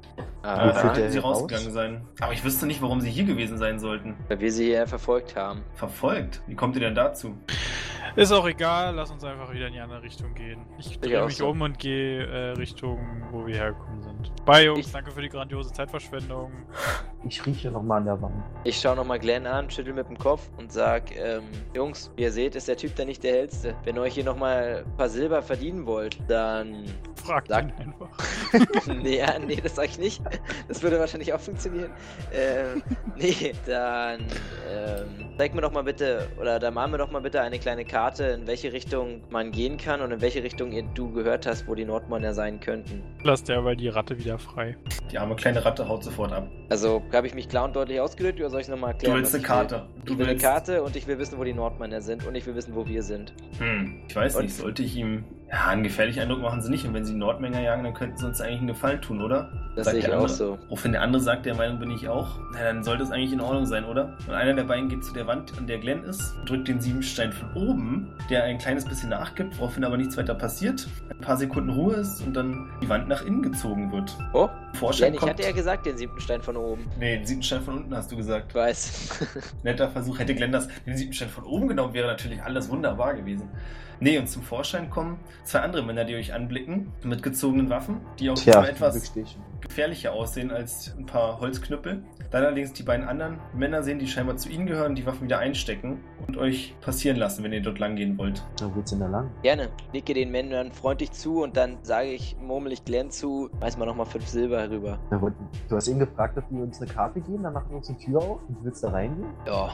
Ah, 0.45 0.71
da 0.71 0.93
der 0.93 1.11
sie 1.11 1.17
raus? 1.19 1.41
rausgegangen 1.41 1.71
sein. 1.71 2.07
Aber 2.19 2.33
ich 2.33 2.43
wüsste 2.43 2.65
nicht, 2.67 2.81
warum 2.81 3.01
sie 3.01 3.09
hier 3.09 3.23
gewesen 3.25 3.57
sein 3.57 3.79
sollten. 3.79 4.15
weil 4.27 4.39
wir 4.39 4.51
sie 4.51 4.65
hier 4.65 4.85
verfolgt 4.87 5.35
haben. 5.35 5.63
Verfolgt? 5.75 6.41
Wie 6.47 6.55
kommt 6.55 6.75
ihr 6.75 6.81
denn 6.81 6.95
dazu? 6.95 7.35
Ist 8.15 8.31
auch 8.31 8.47
egal, 8.47 8.95
lass 8.95 9.11
uns 9.11 9.23
einfach 9.25 9.51
wieder 9.53 9.67
in 9.67 9.73
die 9.73 9.79
andere 9.79 10.01
Richtung 10.01 10.33
gehen. 10.35 10.61
Ich 10.77 10.99
drehe 10.99 11.25
mich 11.25 11.35
so. 11.37 11.49
um 11.49 11.61
und 11.61 11.77
gehe 11.79 12.25
äh, 12.25 12.51
Richtung, 12.51 12.99
wo 13.31 13.45
wir 13.45 13.55
hergekommen 13.55 14.01
sind. 14.01 14.45
Bye, 14.45 14.65
Jungs, 14.67 14.85
Ich- 14.87 14.91
danke 14.93 15.11
für 15.11 15.21
die 15.21 15.29
grandiose 15.29 15.73
Zeitverschwendung. 15.73 16.51
Ich 17.27 17.43
rieche 17.45 17.71
nochmal 17.71 17.99
an 17.99 18.05
der 18.05 18.21
Wand. 18.21 18.35
Ich 18.65 18.79
schaue 18.79 18.95
nochmal 18.95 19.17
Glenn 19.17 19.47
an, 19.47 19.69
schüttel 19.69 19.93
mit 19.93 20.07
dem 20.07 20.17
Kopf 20.17 20.47
und 20.57 20.71
sag, 20.71 21.15
ähm, 21.17 21.41
Jungs, 21.73 22.11
wie 22.15 22.21
ihr 22.23 22.31
seht, 22.31 22.55
ist 22.55 22.67
der 22.67 22.77
Typ 22.77 22.95
da 22.95 23.03
nicht 23.03 23.23
der 23.23 23.33
hellste. 23.33 23.75
Wenn 23.83 23.95
ihr 23.95 24.03
euch 24.03 24.13
hier 24.13 24.23
nochmal 24.23 24.83
ein 24.85 24.97
paar 24.97 25.09
Silber 25.09 25.41
verdienen 25.41 25.85
wollt, 25.87 26.17
dann. 26.27 26.85
Frag 27.15 27.47
Sag- 27.47 27.65
ihn 27.65 27.73
einfach. 27.79 28.09
nee, 29.01 29.17
ja, 29.17 29.39
nee, 29.39 29.55
das 29.55 29.75
sag 29.75 29.85
ich 29.85 29.97
nicht. 29.97 30.21
Das 30.67 30.83
würde 30.83 30.99
wahrscheinlich 30.99 31.33
auch 31.33 31.39
funktionieren. 31.39 31.89
Ähm, 32.31 32.83
nee, 33.15 33.53
dann 33.65 34.21
ähm, 34.69 35.07
zeig 35.37 35.55
mir 35.55 35.61
doch 35.61 35.71
mal 35.71 35.83
bitte, 35.83 36.27
oder 36.39 36.59
da 36.59 36.69
mal 36.69 36.87
mir 36.87 36.99
doch 36.99 37.09
mal 37.09 37.21
bitte 37.21 37.41
eine 37.41 37.57
kleine 37.57 37.85
Karte, 37.85 38.25
in 38.25 38.45
welche 38.45 38.71
Richtung 38.71 39.21
man 39.31 39.51
gehen 39.51 39.77
kann 39.77 40.01
und 40.01 40.11
in 40.11 40.21
welche 40.21 40.43
Richtung 40.43 40.71
ihr, 40.71 40.83
du 40.93 41.11
gehört 41.11 41.47
hast, 41.47 41.67
wo 41.67 41.73
die 41.73 41.85
Nordmänner 41.85 42.35
sein 42.35 42.59
könnten. 42.59 43.01
Lass 43.23 43.43
derweil 43.43 43.75
die 43.75 43.87
Ratte 43.89 44.19
wieder 44.19 44.37
frei. 44.37 44.77
Die 45.11 45.17
arme 45.17 45.35
kleine 45.35 45.65
Ratte 45.65 45.87
haut 45.87 46.03
sofort 46.03 46.31
ab. 46.31 46.47
Also, 46.69 47.01
habe 47.17 47.27
ich 47.27 47.33
mich 47.35 47.49
klar 47.49 47.65
und 47.65 47.75
deutlich 47.75 47.99
ausgedrückt 47.99 48.39
oder 48.39 48.49
soll 48.49 48.61
ich 48.61 48.67
nochmal 48.67 48.91
erklären? 48.91 49.13
Du 49.15 49.19
willst 49.19 49.33
eine 49.33 49.43
will? 49.43 49.47
Karte. 49.47 49.85
Du 50.05 50.13
Ich 50.13 50.19
will 50.19 50.25
eine 50.25 50.33
willst- 50.33 50.45
Karte 50.45 50.83
und 50.83 50.95
ich 50.95 51.07
will 51.07 51.17
wissen, 51.19 51.37
wo 51.37 51.43
die 51.43 51.53
Nordmänner 51.53 52.01
sind 52.01 52.25
und 52.25 52.35
ich 52.35 52.45
will 52.45 52.55
wissen, 52.55 52.75
wo 52.75 52.87
wir 52.87 53.03
sind. 53.03 53.33
Hm, 53.59 54.01
ich 54.07 54.15
weiß 54.15 54.35
Und- 54.35 54.43
nicht, 54.43 54.55
sollte 54.55 54.83
ich 54.83 54.95
ihm. 54.95 55.23
Ja, 55.51 55.67
einen 55.67 55.83
gefährlichen 55.83 56.21
Eindruck 56.21 56.41
machen 56.41 56.59
sie 56.61 56.71
nicht. 56.71 56.85
Und 56.85 56.93
wenn 56.95 57.05
sie 57.05 57.13
Nordmänner 57.13 57.61
jagen, 57.61 57.83
dann 57.83 57.93
könnten 57.93 58.17
sie 58.17 58.25
uns 58.25 58.41
eigentlich 58.41 58.59
einen 58.59 58.67
Gefallen 58.67 58.99
tun, 59.01 59.21
oder? 59.21 59.51
Das 59.75 59.85
Sagt 59.85 59.95
sehe 59.97 59.99
ich 59.99 60.09
auch 60.09 60.13
andere. 60.21 60.29
so. 60.29 60.57
Woraufhin 60.69 60.93
der 60.93 61.01
andere 61.01 61.21
sagt, 61.21 61.45
der 61.45 61.53
Meinung 61.53 61.77
bin 61.79 61.91
ich 61.91 62.07
auch. 62.09 62.39
Na, 62.53 62.63
dann 62.63 62.83
sollte 62.83 63.03
es 63.03 63.11
eigentlich 63.11 63.31
in 63.33 63.41
Ordnung 63.41 63.65
sein, 63.67 63.85
oder? 63.85 64.17
Und 64.27 64.33
einer 64.33 64.53
der 64.53 64.63
beiden 64.63 64.89
geht 64.89 65.03
zu 65.03 65.13
der 65.13 65.27
Wand, 65.27 65.55
an 65.57 65.67
der 65.67 65.77
Glenn 65.77 66.03
ist, 66.03 66.33
drückt 66.45 66.67
den 66.67 66.81
Siebenstein 66.81 67.31
von 67.31 67.53
oben, 67.53 68.07
der 68.29 68.43
ein 68.45 68.57
kleines 68.57 68.85
bisschen 68.85 69.09
nachgibt, 69.09 69.59
woraufhin 69.59 69.83
aber 69.83 69.97
nichts 69.97 70.17
weiter 70.17 70.33
passiert. 70.33 70.87
Ein 71.11 71.21
paar 71.21 71.37
Sekunden 71.37 71.69
Ruhe 71.69 71.95
ist 71.95 72.21
und 72.25 72.33
dann 72.33 72.67
die 72.81 72.89
Wand 72.89 73.07
nach 73.07 73.23
innen 73.23 73.43
gezogen 73.43 73.91
wird. 73.91 74.17
Oh, 74.33 74.49
Vorschein 74.73 75.11
Glenn, 75.11 75.13
ich 75.13 75.19
kommt. 75.19 75.33
hatte 75.33 75.43
ja 75.43 75.51
gesagt, 75.51 75.85
den 75.85 75.97
siebten 75.97 76.19
Stein 76.21 76.41
von 76.41 76.57
oben. 76.57 76.85
Nee, 76.99 77.17
den 77.17 77.25
siebten 77.25 77.43
Stein 77.43 77.61
von 77.61 77.75
unten 77.77 77.95
hast 77.95 78.11
du 78.11 78.15
gesagt. 78.15 78.47
Ich 78.49 78.55
weiß. 78.55 79.27
Netter 79.63 79.89
Versuch. 79.89 80.17
Hätte 80.17 80.33
Glenn 80.33 80.51
das, 80.51 80.67
den 80.87 80.97
siebten 80.97 81.13
Stein 81.13 81.29
von 81.29 81.43
oben 81.43 81.67
genommen, 81.67 81.93
wäre 81.93 82.07
natürlich 82.07 82.41
alles 82.41 82.67
wunderbar 82.69 83.13
gewesen. 83.13 83.49
Nee, 83.99 84.17
und 84.17 84.27
zum 84.27 84.43
Vorschein 84.43 84.89
kommen 84.89 85.19
zwei 85.43 85.59
andere 85.59 85.83
Männer, 85.83 86.05
die 86.05 86.15
euch 86.15 86.33
anblicken, 86.33 86.91
mit 87.03 87.23
gezogenen 87.23 87.69
Waffen, 87.69 88.01
die 88.19 88.29
auch 88.29 88.35
Tja, 88.35 88.65
etwas 88.65 89.13
gefährlicher 89.61 90.13
aussehen 90.13 90.51
als 90.51 90.95
ein 90.97 91.05
paar 91.05 91.39
Holzknüppel. 91.39 92.03
Dann 92.31 92.43
allerdings 92.43 92.73
die 92.73 92.83
beiden 92.83 93.07
anderen 93.07 93.39
Männer 93.53 93.83
sehen, 93.83 93.99
die 93.99 94.07
scheinbar 94.07 94.35
zu 94.37 94.49
ihnen 94.49 94.65
gehören, 94.65 94.95
die 94.95 95.05
Waffen 95.05 95.23
wieder 95.23 95.39
einstecken 95.39 96.03
und 96.27 96.37
euch 96.37 96.75
passieren 96.81 97.17
lassen, 97.17 97.43
wenn 97.43 97.53
ihr 97.53 97.61
dort 97.61 97.79
lang 97.79 97.95
gehen 97.95 98.17
wollt. 98.17 98.43
Wo 98.61 98.69
geht's 98.69 98.91
denn 98.91 98.99
da 98.99 99.07
lang? 99.07 99.31
Gerne. 99.41 99.69
Nicke 99.93 100.13
den 100.13 100.31
Männern 100.31 100.71
freundlich 100.71 101.11
zu 101.11 101.43
und 101.43 101.55
dann 101.55 101.77
sage 101.83 102.09
ich, 102.09 102.35
murmel 102.41 102.73
ich 102.73 102.83
Glenn 102.83 103.09
zu, 103.11 103.49
weiß 103.59 103.77
mal 103.77 103.85
nochmal 103.85 104.05
fünf 104.05 104.27
Silber 104.27 104.61
herüber. 104.61 104.99
Du 105.69 105.75
hast 105.75 105.87
ihn 105.87 105.99
gefragt, 105.99 106.37
ob 106.37 106.47
die 106.49 106.55
uns 106.55 106.81
eine 106.81 106.91
Karte 106.91 107.21
geben, 107.21 107.43
dann 107.43 107.53
machen 107.53 107.69
wir 107.69 107.77
uns 107.77 107.87
die 107.87 107.97
Tür 107.97 108.19
auf 108.19 108.39
und 108.47 108.59
du 108.59 108.63
willst 108.65 108.83
da 108.83 108.89
reingehen? 108.89 109.29
Ja, 109.47 109.71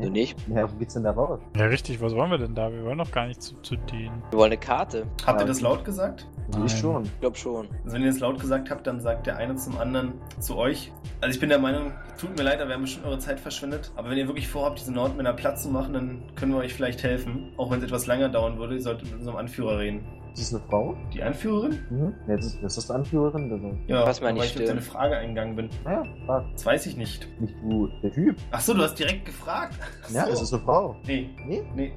du 0.00 0.10
nicht? 0.10 0.36
Ja, 0.48 0.70
wo 0.70 0.76
geht's 0.76 0.94
denn 0.94 1.04
da 1.04 1.12
raus? 1.12 1.40
Ja, 1.56 1.66
richtig, 1.66 2.00
was 2.00 2.14
wollen 2.14 2.30
wir 2.30 2.38
denn 2.38 2.54
da? 2.54 2.72
Wir 2.72 2.84
wollen 2.84 2.98
doch 2.98 3.10
gar 3.10 3.26
nicht 3.26 3.42
zu, 3.42 3.56
zu 3.62 3.76
denen. 3.76 4.22
Wir 4.30 4.38
wollen 4.38 4.52
eine 4.52 4.58
Karte. 4.60 4.75
Habt 4.78 4.94
ihr 4.94 5.06
Ja. 5.26 5.44
das 5.44 5.60
laut 5.60 5.84
gesagt? 5.84 6.26
Nein. 6.52 6.66
Ich 6.66 6.72
schon. 6.78 7.04
Ich 7.04 7.20
glaube 7.20 7.36
schon. 7.36 7.66
Also 7.84 7.96
wenn 7.96 8.02
ihr 8.02 8.10
das 8.10 8.20
laut 8.20 8.38
gesagt 8.38 8.70
habt, 8.70 8.86
dann 8.86 9.00
sagt 9.00 9.26
der 9.26 9.36
eine 9.36 9.56
zum 9.56 9.78
anderen 9.78 10.14
zu 10.38 10.56
euch. 10.56 10.92
Also 11.20 11.34
ich 11.34 11.40
bin 11.40 11.48
der 11.48 11.58
Meinung, 11.58 11.92
tut 12.20 12.36
mir 12.36 12.44
leid, 12.44 12.60
da 12.60 12.66
wir 12.68 12.74
haben 12.74 12.82
bestimmt 12.82 13.06
eure 13.06 13.18
Zeit 13.18 13.40
verschwendet. 13.40 13.90
Aber 13.96 14.10
wenn 14.10 14.18
ihr 14.18 14.26
wirklich 14.28 14.46
vorhabt, 14.48 14.78
diese 14.78 14.92
Nordmänner 14.92 15.32
Platz 15.32 15.62
zu 15.64 15.70
machen, 15.70 15.92
dann 15.94 16.22
können 16.36 16.52
wir 16.52 16.58
euch 16.58 16.74
vielleicht 16.74 17.02
helfen. 17.02 17.52
Auch 17.56 17.70
wenn 17.70 17.78
es 17.78 17.84
etwas 17.84 18.06
länger 18.06 18.28
dauern 18.28 18.58
würde, 18.58 18.74
ihr 18.74 18.82
solltet 18.82 19.10
mit 19.10 19.18
unserem 19.18 19.36
Anführer 19.38 19.78
reden. 19.78 20.04
Das 20.30 20.40
ist 20.42 20.54
eine 20.54 20.62
Frau? 20.68 20.94
Die 21.14 21.22
Anführerin? 21.22 21.78
Mhm. 21.88 22.14
Ja, 22.28 22.36
das, 22.36 22.44
ist, 22.46 22.58
das 22.62 22.76
ist 22.76 22.88
die 22.90 22.92
Anführerin. 22.92 23.50
Also, 23.50 23.78
Ja, 23.86 24.02
Pass 24.04 24.20
mal 24.20 24.36
weil 24.36 24.44
ich 24.44 24.54
auf 24.60 24.64
deine 24.66 24.82
Frage 24.82 25.16
eingegangen 25.16 25.56
bin. 25.56 25.70
naja, 25.82 26.02
frag. 26.26 26.44
Das 26.52 26.66
weiß 26.66 26.86
ich 26.86 26.96
nicht. 26.98 27.26
Nicht 27.40 27.54
du, 27.62 27.88
der 28.02 28.12
Typ. 28.12 28.36
Ach 28.50 28.60
so, 28.60 28.74
du 28.74 28.82
hast 28.82 28.96
direkt 28.98 29.24
gefragt. 29.24 29.74
Ach 30.04 30.10
Ja, 30.10 30.26
so. 30.26 30.32
es 30.32 30.42
ist 30.42 30.52
eine 30.52 30.62
Frau. 30.62 30.96
Nee, 31.06 31.30
Nee? 31.46 31.62
nee, 31.74 31.92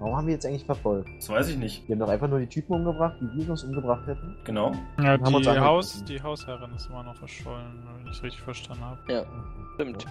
Warum 0.00 0.16
haben 0.16 0.26
wir 0.26 0.34
jetzt 0.34 0.46
eigentlich 0.46 0.64
verfolgt? 0.64 1.08
das 1.16 1.28
weiß 1.28 1.48
ich 1.48 1.56
nicht. 1.56 1.88
Wir 1.88 1.94
haben 1.94 2.00
doch 2.00 2.08
einfach 2.08 2.28
nur 2.28 2.38
die 2.38 2.46
Typen 2.46 2.74
umgebracht, 2.74 3.16
die 3.20 3.44
wir 3.44 3.50
uns 3.50 3.64
umgebracht 3.64 4.06
hätten. 4.06 4.36
Genau. 4.44 4.72
Ja, 4.98 5.18
Haben 5.20 5.34
uns 5.34 5.46
die. 5.46 5.58
Haus, 5.58 6.04
die 6.04 6.22
Hausherrin 6.22 6.70
ist 6.76 6.86
immer 6.88 7.02
noch 7.02 7.16
verschollen, 7.16 7.82
wenn 7.96 8.06
ich 8.06 8.16
es 8.18 8.22
richtig 8.22 8.42
verstanden 8.42 8.84
habe. 8.84 8.98
Ja, 9.12 9.24
stimmt. 9.78 10.06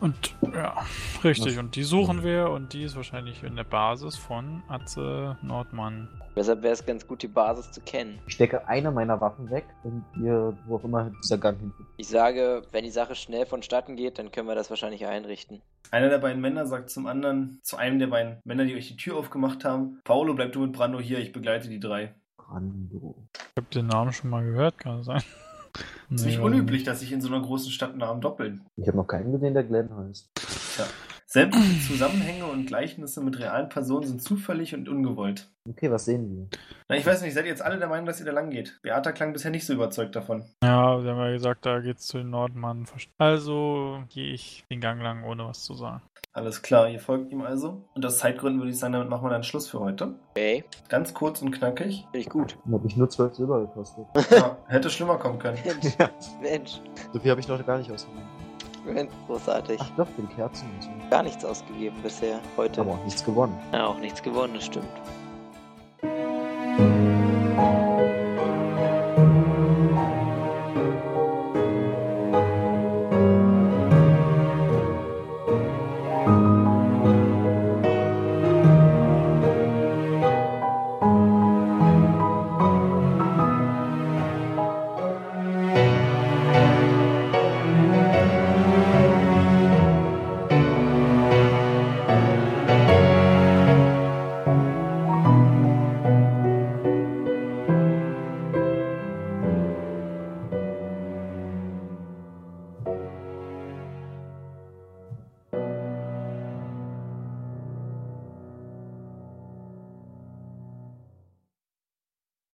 Und 0.00 0.34
ja, 0.52 0.84
richtig. 1.24 1.58
Und 1.58 1.74
die 1.74 1.84
suchen 1.84 2.22
wir 2.22 2.50
und 2.50 2.74
die 2.74 2.82
ist 2.82 2.96
wahrscheinlich 2.96 3.42
in 3.44 3.56
der 3.56 3.64
Basis 3.64 4.16
von 4.16 4.62
Atze 4.68 5.38
Nordmann. 5.42 6.08
Deshalb 6.36 6.62
wäre 6.62 6.74
es 6.74 6.84
ganz 6.84 7.06
gut, 7.06 7.22
die 7.22 7.28
Basis 7.28 7.70
zu 7.70 7.80
kennen. 7.80 8.18
Ich 8.26 8.34
stecke 8.34 8.66
eine 8.68 8.90
meiner 8.90 9.20
Waffen 9.20 9.50
weg 9.50 9.64
und 9.84 10.04
ihr, 10.20 10.56
wo 10.66 10.76
auch 10.76 10.84
immer 10.84 11.12
dieser 11.22 11.38
Gang 11.38 11.58
hinführt. 11.58 11.88
Ich 11.96 12.08
sage, 12.08 12.62
wenn 12.72 12.84
die 12.84 12.90
Sache 12.90 13.14
schnell 13.14 13.46
vonstatten 13.46 13.96
geht, 13.96 14.18
dann 14.18 14.32
können 14.32 14.48
wir 14.48 14.54
das 14.54 14.68
wahrscheinlich 14.68 15.06
einrichten. 15.06 15.62
Einer 15.90 16.08
der 16.08 16.18
beiden 16.18 16.42
Männer 16.42 16.66
sagt 16.66 16.90
zum 16.90 17.06
anderen, 17.06 17.60
zu 17.62 17.76
einem 17.76 17.98
der 17.98 18.08
beiden 18.08 18.38
Männer, 18.44 18.64
die 18.64 18.74
euch 18.74 18.88
die 18.88 18.96
Tür 18.96 19.16
aufgemacht 19.16 19.64
haben, 19.64 20.00
Paolo, 20.04 20.34
bleib 20.34 20.52
du 20.52 20.60
mit 20.60 20.72
Brando 20.72 21.00
hier, 21.00 21.20
ich 21.20 21.32
begleite 21.32 21.68
die 21.68 21.80
drei. 21.80 22.14
Brando. 22.36 23.28
Ich 23.34 23.56
habe 23.56 23.68
den 23.72 23.86
Namen 23.86 24.12
schon 24.12 24.30
mal 24.30 24.44
gehört, 24.44 24.78
kann 24.78 24.98
das 24.98 25.24
sein? 25.74 26.16
Ist 26.16 26.24
nicht 26.24 26.38
unüblich, 26.38 26.84
dass 26.84 27.00
sich 27.00 27.12
in 27.12 27.20
so 27.20 27.28
einer 27.28 27.40
großen 27.40 27.70
Stadt 27.70 27.96
Namen 27.96 28.20
doppeln. 28.20 28.62
Ich 28.76 28.86
habe 28.86 28.96
noch 28.96 29.06
keinen 29.06 29.32
gesehen, 29.32 29.54
der 29.54 29.64
Glenn 29.64 29.94
heißt. 29.94 30.30
Tja. 30.74 30.86
Sämtliche 31.32 31.80
Zusammenhänge 31.88 32.44
und 32.44 32.66
Gleichnisse 32.66 33.22
mit 33.22 33.38
realen 33.38 33.70
Personen 33.70 34.06
sind 34.06 34.20
zufällig 34.22 34.74
und 34.74 34.86
ungewollt. 34.86 35.50
Okay, 35.66 35.90
was 35.90 36.04
sehen 36.04 36.28
wir? 36.28 36.58
Na, 36.90 36.96
ich 36.96 37.06
weiß 37.06 37.22
nicht, 37.22 37.32
seid 37.32 37.44
ihr 37.44 37.50
jetzt 37.50 37.62
alle 37.62 37.78
der 37.78 37.88
Meinung, 37.88 38.04
dass 38.04 38.20
ihr 38.20 38.26
da 38.26 38.32
lang 38.32 38.50
geht? 38.50 38.78
Beata 38.82 39.12
klang 39.12 39.32
bisher 39.32 39.50
nicht 39.50 39.64
so 39.64 39.72
überzeugt 39.72 40.14
davon. 40.14 40.44
Ja, 40.62 41.02
wir 41.02 41.10
haben 41.10 41.18
ja 41.20 41.32
gesagt, 41.32 41.64
da 41.64 41.80
geht's 41.80 42.06
zu 42.06 42.18
den 42.18 42.28
Nordmann. 42.28 42.84
Also 43.16 44.02
gehe 44.10 44.34
ich 44.34 44.66
den 44.70 44.82
Gang 44.82 45.00
lang, 45.00 45.24
ohne 45.24 45.46
was 45.46 45.62
zu 45.64 45.72
sagen. 45.72 46.02
Alles 46.34 46.60
klar, 46.60 46.90
ihr 46.90 47.00
folgt 47.00 47.32
ihm 47.32 47.40
also. 47.40 47.82
Und 47.94 48.04
aus 48.04 48.18
Zeitgründen 48.18 48.60
würde 48.60 48.72
ich 48.72 48.78
sagen, 48.78 48.92
damit 48.92 49.08
machen 49.08 49.24
wir 49.24 49.30
dann 49.30 49.42
Schluss 49.42 49.70
für 49.70 49.80
heute. 49.80 50.14
Okay, 50.32 50.64
Ganz 50.90 51.14
kurz 51.14 51.40
und 51.40 51.52
knackig. 51.52 52.02
finde 52.10 52.18
ich 52.18 52.28
gut. 52.28 52.58
Dann 52.66 52.74
habe 52.74 52.86
ich 52.86 52.96
nur 52.98 53.08
12 53.08 53.36
Silber 53.36 53.60
gekostet. 53.60 54.04
Ja, 54.30 54.58
hätte 54.68 54.90
schlimmer 54.90 55.16
kommen 55.16 55.38
können. 55.38 55.56
Mensch, 55.64 55.96
Mensch, 56.42 56.80
So 57.14 57.20
viel 57.20 57.30
habe 57.30 57.40
ich 57.40 57.48
noch 57.48 57.64
gar 57.64 57.78
nicht 57.78 57.90
ausgegeben. 57.90 58.28
Mensch, 58.84 59.12
großartig. 59.26 59.80
Ach 59.80 59.90
doch, 59.96 60.08
für 60.08 60.22
die 60.22 60.34
Kerzen 60.34 60.68
und 60.74 60.82
so. 60.82 60.90
Gar 61.10 61.22
nichts 61.22 61.44
ausgegeben 61.44 61.96
bisher, 62.02 62.40
heute. 62.56 62.80
Aber 62.80 62.92
auch 62.92 63.04
nichts 63.04 63.24
gewonnen. 63.24 63.56
Ja, 63.72 63.86
auch 63.86 63.98
nichts 63.98 64.22
gewonnen, 64.22 64.54
das 64.54 64.64
stimmt. 64.64 64.88